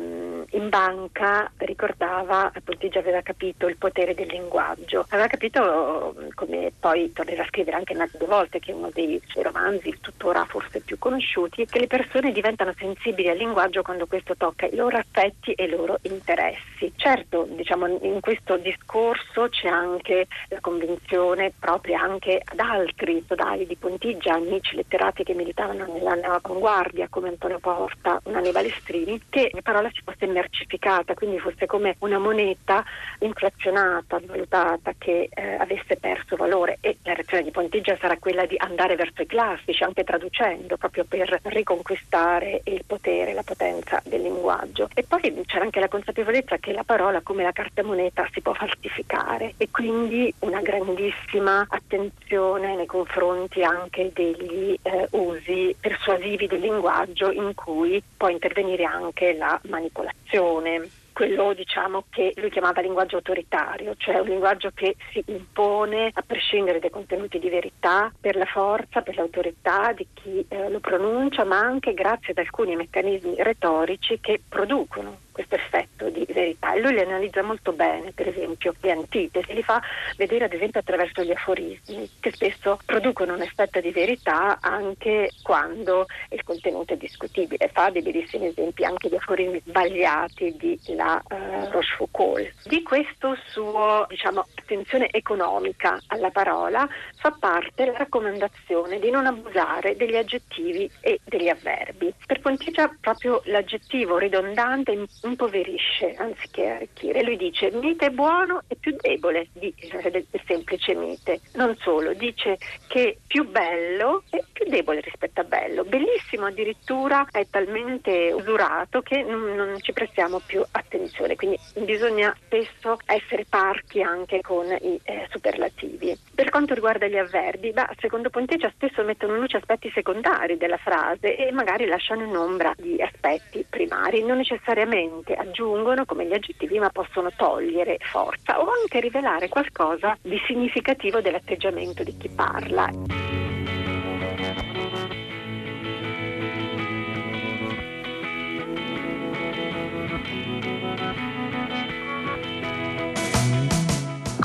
in 0.50 0.68
banca 0.68 1.50
ricordava, 1.56 2.52
Pontigia 2.62 2.98
aveva 2.98 3.22
capito 3.22 3.66
il 3.66 3.78
potere 3.78 4.14
del 4.14 4.26
linguaggio, 4.26 5.06
aveva 5.08 5.26
capito, 5.26 6.14
come 6.34 6.70
poi 6.78 7.10
tornerà 7.14 7.44
a 7.44 7.46
scrivere 7.46 7.78
anche 7.78 7.94
un'altra 7.94 8.18
due 8.18 8.28
volte, 8.28 8.60
che 8.60 8.72
è 8.72 8.74
uno 8.74 8.90
dei 8.92 9.20
suoi 9.26 9.44
romanzi 9.44 9.96
tuttora 10.00 10.44
forse 10.44 10.80
più 10.80 10.98
conosciuti, 10.98 11.64
che 11.64 11.78
le 11.78 11.86
persone 11.86 12.30
diventano 12.30 12.74
sensibili 12.76 13.30
al 13.30 13.38
linguaggio 13.38 13.80
quando 13.80 14.06
questo 14.06 14.36
tocca 14.36 14.66
i 14.66 14.74
loro 14.74 14.98
affetti 14.98 15.52
e 15.52 15.64
i 15.64 15.70
loro 15.70 15.98
interessi. 16.02 16.92
Certo, 16.94 17.48
diciamo, 17.48 17.86
in 18.02 18.20
questo 18.20 18.58
discorso 18.58 19.48
c'è 19.48 19.68
anche 19.68 20.26
la 20.48 20.60
convinzione 20.60 21.54
propria 21.58 22.02
anche 22.02 22.42
ad 22.44 22.58
altri 22.58 23.24
sodali 23.26 23.66
di 23.66 23.76
Pontigia, 23.76 24.34
amici 24.34 24.76
letterati 24.76 25.24
che 25.24 25.32
militavano 25.32 25.86
nella 25.86 26.18
avanguardia 26.22 27.08
come 27.08 27.28
Antonio 27.28 27.58
Porta, 27.58 28.20
una 28.24 28.40
balestrini, 28.52 29.20
che 29.28 29.50
la 29.52 29.62
parola 29.62 29.90
si 29.92 30.00
fosse 30.04 30.26
mercificata, 30.26 31.14
quindi 31.14 31.38
fosse 31.38 31.66
come 31.66 31.96
una 32.00 32.18
moneta 32.18 32.84
inflazionata, 33.18 34.20
valutata, 34.24 34.92
che 34.96 35.28
eh, 35.32 35.54
avesse 35.54 35.96
perso 35.96 36.36
valore 36.36 36.78
e 36.80 36.98
la 37.02 37.14
reazione 37.14 37.42
di 37.42 37.50
Pontigia 37.50 37.96
sarà 38.00 38.16
quella 38.18 38.46
di 38.46 38.54
andare 38.58 38.96
verso 38.96 39.22
i 39.22 39.26
classici, 39.26 39.82
anche 39.82 40.04
traducendo, 40.04 40.76
proprio 40.76 41.04
per 41.04 41.40
riconquistare 41.44 42.60
il 42.64 42.84
potere, 42.86 43.32
la 43.32 43.42
potenza 43.42 44.00
del 44.04 44.22
linguaggio. 44.22 44.88
E 44.94 45.02
poi 45.02 45.20
c'era 45.46 45.64
anche 45.64 45.80
la 45.80 45.88
consapevolezza 45.88 46.58
che 46.58 46.72
la 46.72 46.84
parola, 46.84 47.20
come 47.22 47.42
la 47.42 47.52
carta 47.52 47.82
moneta, 47.82 48.28
si 48.32 48.40
può 48.40 48.52
falsificare 48.52 49.54
e 49.56 49.68
quindi 49.70 50.32
una 50.40 50.60
grandissima 50.60 51.66
attenzione 51.68 52.76
nei 52.76 52.86
confronti 52.86 53.62
anche 53.62 54.10
degli 54.12 54.76
eh, 54.82 55.06
usi 55.10 55.74
persuasivi 55.78 56.46
del 56.46 56.60
linguaggio 56.60 57.30
in 57.30 57.54
cui 57.54 58.02
poi 58.16 58.31
intervenire 58.32 58.84
anche 58.84 59.34
la 59.34 59.60
manipolazione 59.68 60.88
quello 61.12 61.52
diciamo, 61.52 62.04
che 62.10 62.32
lui 62.36 62.50
chiamava 62.50 62.80
linguaggio 62.80 63.16
autoritario, 63.16 63.94
cioè 63.96 64.18
un 64.18 64.28
linguaggio 64.28 64.70
che 64.74 64.96
si 65.12 65.22
impone 65.26 66.10
a 66.12 66.22
prescindere 66.22 66.78
dai 66.78 66.90
contenuti 66.90 67.38
di 67.38 67.48
verità 67.48 68.10
per 68.18 68.36
la 68.36 68.46
forza, 68.46 69.02
per 69.02 69.16
l'autorità 69.16 69.92
di 69.92 70.06
chi 70.12 70.44
eh, 70.48 70.68
lo 70.68 70.80
pronuncia, 70.80 71.44
ma 71.44 71.58
anche 71.58 71.94
grazie 71.94 72.32
ad 72.32 72.38
alcuni 72.38 72.76
meccanismi 72.76 73.34
retorici 73.38 74.18
che 74.20 74.40
producono 74.48 75.18
questo 75.32 75.54
effetto 75.54 76.08
di 76.10 76.26
verità 76.28 76.74
e 76.74 76.80
lui 76.80 76.92
li 76.92 77.00
analizza 77.00 77.42
molto 77.42 77.72
bene, 77.72 78.12
per 78.12 78.28
esempio 78.28 78.74
le 78.80 78.90
antitesi, 78.90 79.52
li 79.52 79.62
fa 79.62 79.80
vedere 80.16 80.44
ad 80.44 80.52
esempio 80.52 80.80
attraverso 80.80 81.22
gli 81.22 81.30
aforismi 81.30 82.08
che 82.20 82.32
spesso 82.32 82.78
producono 82.84 83.34
un 83.34 83.42
effetto 83.42 83.80
di 83.80 83.90
verità 83.90 84.58
anche 84.60 85.30
quando 85.42 86.06
il 86.30 86.42
contenuto 86.44 86.94
è 86.94 86.96
discutibile. 86.96 87.70
Fa 87.72 87.90
dei 87.90 88.02
bellissimi 88.02 88.46
esempi 88.46 88.84
anche 88.84 89.08
di 89.08 89.16
aforismi 89.16 89.62
sbagliati 89.64 90.54
di 90.56 90.78
la 90.94 91.22
uh, 91.30 91.70
Rochefoucauld. 91.70 92.52
Di 92.64 92.82
questo 92.82 93.36
suo 93.46 94.06
diciamo, 94.08 94.46
attenzione 94.56 95.08
economica 95.10 95.98
alla 96.08 96.30
parola 96.30 96.86
fa 97.16 97.30
parte 97.38 97.86
la 97.86 97.96
raccomandazione 97.96 98.98
di 98.98 99.10
non 99.10 99.26
abusare 99.26 99.96
degli 99.96 100.16
aggettivi 100.16 100.90
e 101.00 101.20
degli 101.24 101.48
avverbi. 101.48 102.12
Per 102.26 102.40
Pontigia 102.40 102.94
proprio 103.00 103.40
l'aggettivo 103.44 104.18
ridondante 104.18 104.92
impoverisce 105.22 106.14
anziché 106.16 106.68
arricchire. 106.68 107.22
Lui 107.22 107.36
dice 107.36 107.70
mite 107.72 108.06
è 108.06 108.10
buono 108.10 108.62
e 108.66 108.76
più 108.76 108.94
debole 109.00 109.48
di, 109.52 109.72
del 110.10 110.26
semplice 110.46 110.94
mite. 110.94 111.40
Non 111.54 111.76
solo, 111.80 112.12
dice 112.14 112.58
che 112.88 113.18
più 113.26 113.48
bello 113.48 114.24
è 114.30 114.42
più 114.52 114.68
debole 114.68 115.00
rispetto 115.00 115.40
a 115.40 115.44
bello. 115.44 115.84
Bellissimo 115.84 116.46
addirittura 116.46 117.26
è 117.30 117.46
talmente 117.48 118.32
usurato 118.32 119.00
che 119.02 119.22
non, 119.22 119.54
non 119.54 119.80
ci 119.80 119.92
prestiamo 119.92 120.40
più 120.44 120.62
attenzione. 120.70 121.36
Quindi 121.36 121.58
bisogna 121.84 122.34
spesso 122.44 122.98
essere 123.06 123.44
parchi 123.48 124.02
anche 124.02 124.40
con 124.40 124.66
i 124.66 125.00
eh, 125.02 125.26
superlativi. 125.30 126.16
Per 126.34 126.50
quanto 126.50 126.74
riguarda 126.74 127.06
gli 127.06 127.16
avverbi, 127.16 127.72
bah, 127.72 127.90
secondo 127.98 128.30
Pontecia 128.30 128.70
spesso 128.74 129.02
mettono 129.02 129.34
in 129.34 129.40
luce 129.40 129.58
aspetti 129.58 129.90
secondari 129.94 130.56
della 130.56 130.78
frase 130.78 131.36
e 131.36 131.52
magari 131.52 131.86
lasciano 131.86 132.24
in 132.24 132.36
ombra 132.36 132.72
gli 132.76 133.00
aspetti 133.00 133.64
primari. 133.68 134.22
Non 134.22 134.38
necessariamente 134.38 135.11
semplicemente 135.12 135.34
aggiungono 135.34 136.04
come 136.06 136.26
gli 136.26 136.32
aggettivi 136.32 136.78
ma 136.78 136.88
possono 136.88 137.30
togliere 137.36 137.98
forza 138.00 138.60
o 138.60 138.66
anche 138.82 139.00
rivelare 139.00 139.48
qualcosa 139.48 140.16
di 140.22 140.40
significativo 140.46 141.20
dell'atteggiamento 141.20 142.02
di 142.02 142.16
chi 142.16 142.28
parla. 142.30 142.90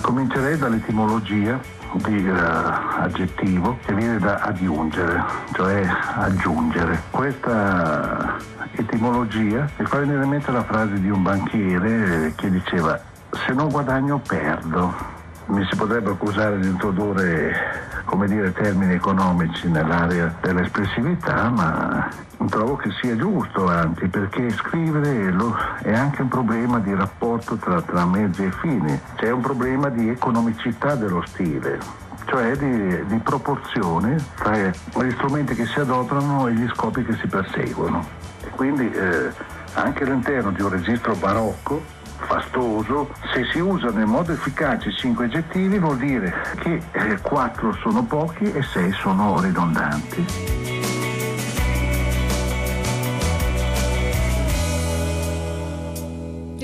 Comincerei 0.01 0.57
dall'etimologia 0.57 1.76
uh, 1.93 3.01
aggettivo 3.01 3.77
che 3.85 3.93
viene 3.93 4.19
da 4.19 4.35
aggiungere, 4.39 5.23
cioè 5.53 5.87
aggiungere. 6.15 7.01
Questa 7.11 8.37
etimologia 8.71 9.67
mi 9.77 9.85
fa 9.85 9.99
venire 9.99 10.23
in 10.23 10.29
mente 10.29 10.51
la 10.51 10.63
frase 10.63 10.99
di 10.99 11.09
un 11.09 11.23
banchiere 11.23 12.33
che 12.35 12.49
diceva 12.49 12.99
se 13.31 13.53
non 13.53 13.69
guadagno 13.69 14.19
perdo. 14.19 15.16
Mi 15.47 15.65
si 15.69 15.75
potrebbe 15.75 16.11
accusare 16.11 16.59
di 16.59 16.67
introdurre 16.67 17.87
come 18.07 18.27
dire, 18.27 18.53
termini 18.53 18.93
economici 18.93 19.69
nell'area 19.69 20.33
dell'espressività, 20.41 21.49
ma 21.49 22.09
trovo 22.47 22.77
che 22.77 22.89
sia 23.01 23.15
giusto 23.15 23.67
anzi, 23.67 24.07
perché 24.07 24.49
scrivere 24.51 25.35
è 25.83 25.93
anche 25.93 26.21
un 26.21 26.29
problema 26.29 26.79
di 26.79 26.93
rapporto 26.95 27.57
tra, 27.57 27.81
tra 27.81 28.05
mezzi 28.05 28.43
e 28.43 28.51
fini, 28.51 28.99
c'è 29.15 29.29
un 29.31 29.41
problema 29.41 29.89
di 29.89 30.09
economicità 30.09 30.95
dello 30.95 31.21
stile, 31.27 31.79
cioè 32.25 32.55
di, 32.55 33.05
di, 33.05 33.17
proporzione 33.17 34.15
tra 34.35 34.57
gli 34.57 35.11
strumenti 35.11 35.53
che 35.53 35.65
si 35.65 35.79
adoperano 35.79 36.47
e 36.47 36.53
gli 36.53 36.67
scopi 36.69 37.03
che 37.03 37.13
si 37.17 37.27
perseguono. 37.27 38.05
E 38.43 38.49
quindi 38.49 38.89
eh, 38.89 39.31
anche 39.73 40.03
all'interno 40.03 40.51
di 40.51 40.61
un 40.61 40.69
registro 40.69 41.13
barocco 41.15 41.95
fastoso, 42.19 43.09
se 43.33 43.45
si 43.51 43.59
usano 43.59 44.01
in 44.01 44.09
modo 44.09 44.31
efficace 44.31 44.91
cinque 44.93 45.25
aggettivi 45.25 45.77
vuol 45.77 45.97
dire 45.97 46.33
che 46.59 46.81
eh, 46.91 47.21
quattro 47.21 47.73
sono 47.73 48.03
pochi 48.03 48.51
e 48.51 48.61
sei 48.63 48.91
sono 48.91 49.39
ridondanti. 49.39 50.76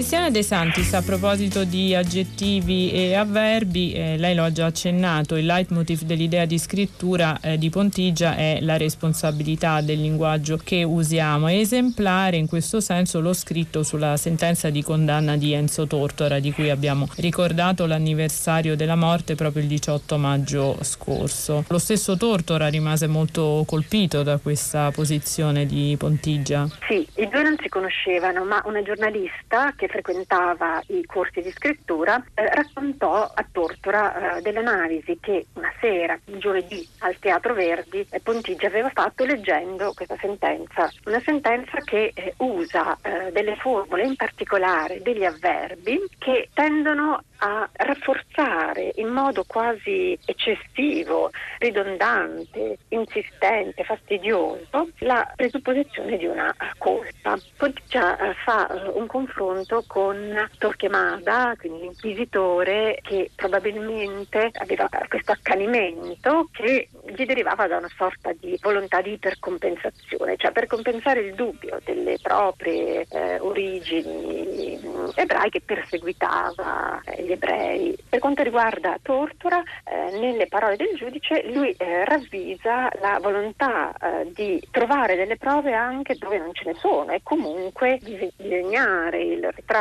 Cristiana 0.04 0.30
De 0.30 0.44
Santis, 0.44 0.94
a 0.96 1.02
proposito 1.02 1.64
di 1.64 1.96
aggettivi 1.96 2.92
e 2.92 3.16
avverbi, 3.16 3.94
eh, 3.94 4.18
lei 4.18 4.36
lo 4.36 4.44
ha 4.44 4.52
già 4.52 4.66
accennato, 4.66 5.38
il 5.38 5.46
leitmotiv 5.46 6.02
dell'idea 6.02 6.44
di 6.44 6.58
scrittura 6.58 7.40
eh, 7.40 7.58
di 7.58 7.70
Pontigia 7.70 8.36
è 8.36 8.58
la 8.60 8.76
responsabilità 8.76 9.80
del 9.80 10.02
linguaggio 10.02 10.60
che 10.62 10.84
usiamo. 10.84 11.48
È 11.48 11.54
esemplare 11.54 12.36
in 12.36 12.48
questo 12.48 12.82
senso 12.82 13.22
lo 13.22 13.32
scritto 13.32 13.82
sulla 13.82 14.18
sentenza 14.18 14.70
di 14.70 14.84
condanna 14.84 15.38
di 15.38 15.54
Enzo 15.54 15.88
Tortora, 15.88 16.40
di 16.40 16.52
cui 16.52 16.70
abbiamo 16.70 17.08
ricordato 17.16 17.86
l'anniversario 17.86 18.76
della 18.76 18.98
morte 18.98 19.36
proprio 19.36 19.62
il 19.62 19.70
18 19.70 20.18
maggio 20.18 20.78
scorso. 20.82 21.64
Lo 21.70 21.80
stesso 21.80 22.18
Tortora 22.18 22.68
rimase 22.68 23.08
molto 23.08 23.64
colpito 23.66 24.22
da 24.22 24.38
questa 24.38 24.92
posizione 24.92 25.66
di 25.66 25.96
Pontigia. 25.98 26.68
Sì, 26.90 27.08
i 27.16 27.30
due 27.30 27.42
non 27.42 27.56
si 27.62 27.70
conoscevano, 27.70 28.44
ma 28.44 28.62
una 28.66 28.82
giornalista 28.84 29.72
che 29.78 29.88
frequentava 29.94 30.82
i 30.88 31.06
corsi 31.06 31.42
di 31.42 31.52
scrittura, 31.52 32.18
eh, 32.34 32.50
raccontò 32.50 33.30
a 33.32 33.46
Tortora 33.52 34.38
eh, 34.38 34.42
dell'analisi 34.42 35.20
che 35.22 35.46
una 35.54 35.72
sera, 35.80 36.18
un 36.26 36.40
giovedì, 36.40 36.88
al 37.00 37.20
Teatro 37.20 37.54
Verdi, 37.54 38.04
eh, 38.10 38.20
Pontigia 38.20 38.66
aveva 38.66 38.90
fatto 38.90 39.24
leggendo 39.24 39.94
questa 39.94 40.18
sentenza. 40.20 40.90
Una 41.06 41.20
sentenza 41.20 41.78
che 41.78 42.12
eh, 42.16 42.34
usa 42.38 42.98
eh, 43.04 43.32
delle 43.32 43.56
formule, 43.58 44.04
in 44.04 44.16
particolare 44.16 45.00
degli 45.04 45.24
avverbi, 45.24 46.02
che 46.18 46.50
tendono 46.56 47.22
a 47.38 47.70
rafforzare 47.72 48.94
in 48.96 49.10
modo 49.10 49.44
quasi 49.46 50.18
eccessivo, 50.26 51.30
ridondante, 51.60 52.78
insistente, 52.88 53.84
fastidioso 53.84 54.90
la 55.00 55.30
presupposizione 55.36 56.18
di 56.18 56.26
una 56.26 56.56
colpa. 56.80 57.38
Pontigia 57.58 58.18
eh, 58.18 58.34
fa 58.44 58.92
un 58.94 59.06
confronto 59.08 59.83
con 59.86 60.50
Torquemada, 60.58 61.56
quindi 61.58 61.82
l'inquisitore 61.82 63.00
che 63.02 63.30
probabilmente 63.36 64.50
aveva 64.54 64.90
questo 65.08 65.34
accanimento 65.34 66.50
che 66.52 66.90
gli 67.16 67.26
derivava 67.26 67.68
da 67.68 67.78
una 67.78 67.92
sorta 67.96 68.32
di 68.34 68.58
volontà 68.62 69.02
di 69.02 69.14
ipercompensazione, 69.14 70.38
cioè 70.38 70.52
per 70.52 70.68
compensare 70.68 71.20
il 71.20 71.34
dubbio 71.36 71.80
delle 71.84 72.18
proprie 72.22 73.06
eh, 73.10 73.40
origini 73.40 74.80
mm, 74.82 75.10
ebraiche 75.16 75.62
perseguitava 75.62 77.02
eh, 77.04 77.24
gli 77.24 77.32
ebrei. 77.32 77.98
Per 78.08 78.20
quanto 78.20 78.44
riguarda 78.44 78.98
Tortora, 79.02 79.62
eh, 79.84 80.18
nelle 80.18 80.48
parole 80.48 80.78
del 80.78 80.96
giudice 80.96 81.44
lui 81.52 81.72
eh, 81.72 82.06
ravvisa 82.06 82.90
la 83.02 83.20
volontà 83.22 83.94
eh, 83.94 84.32
di 84.34 84.66
trovare 84.72 85.16
delle 85.16 85.38
prove 85.38 85.74
anche 85.74 86.16
dove 86.16 86.38
non 86.38 86.54
ce 86.54 86.64
ne 86.66 86.74
sono 86.76 87.12
e 87.12 87.20
comunque 87.22 88.00
disegnare 88.02 89.22
il 89.22 89.52
ritratto 89.54 89.73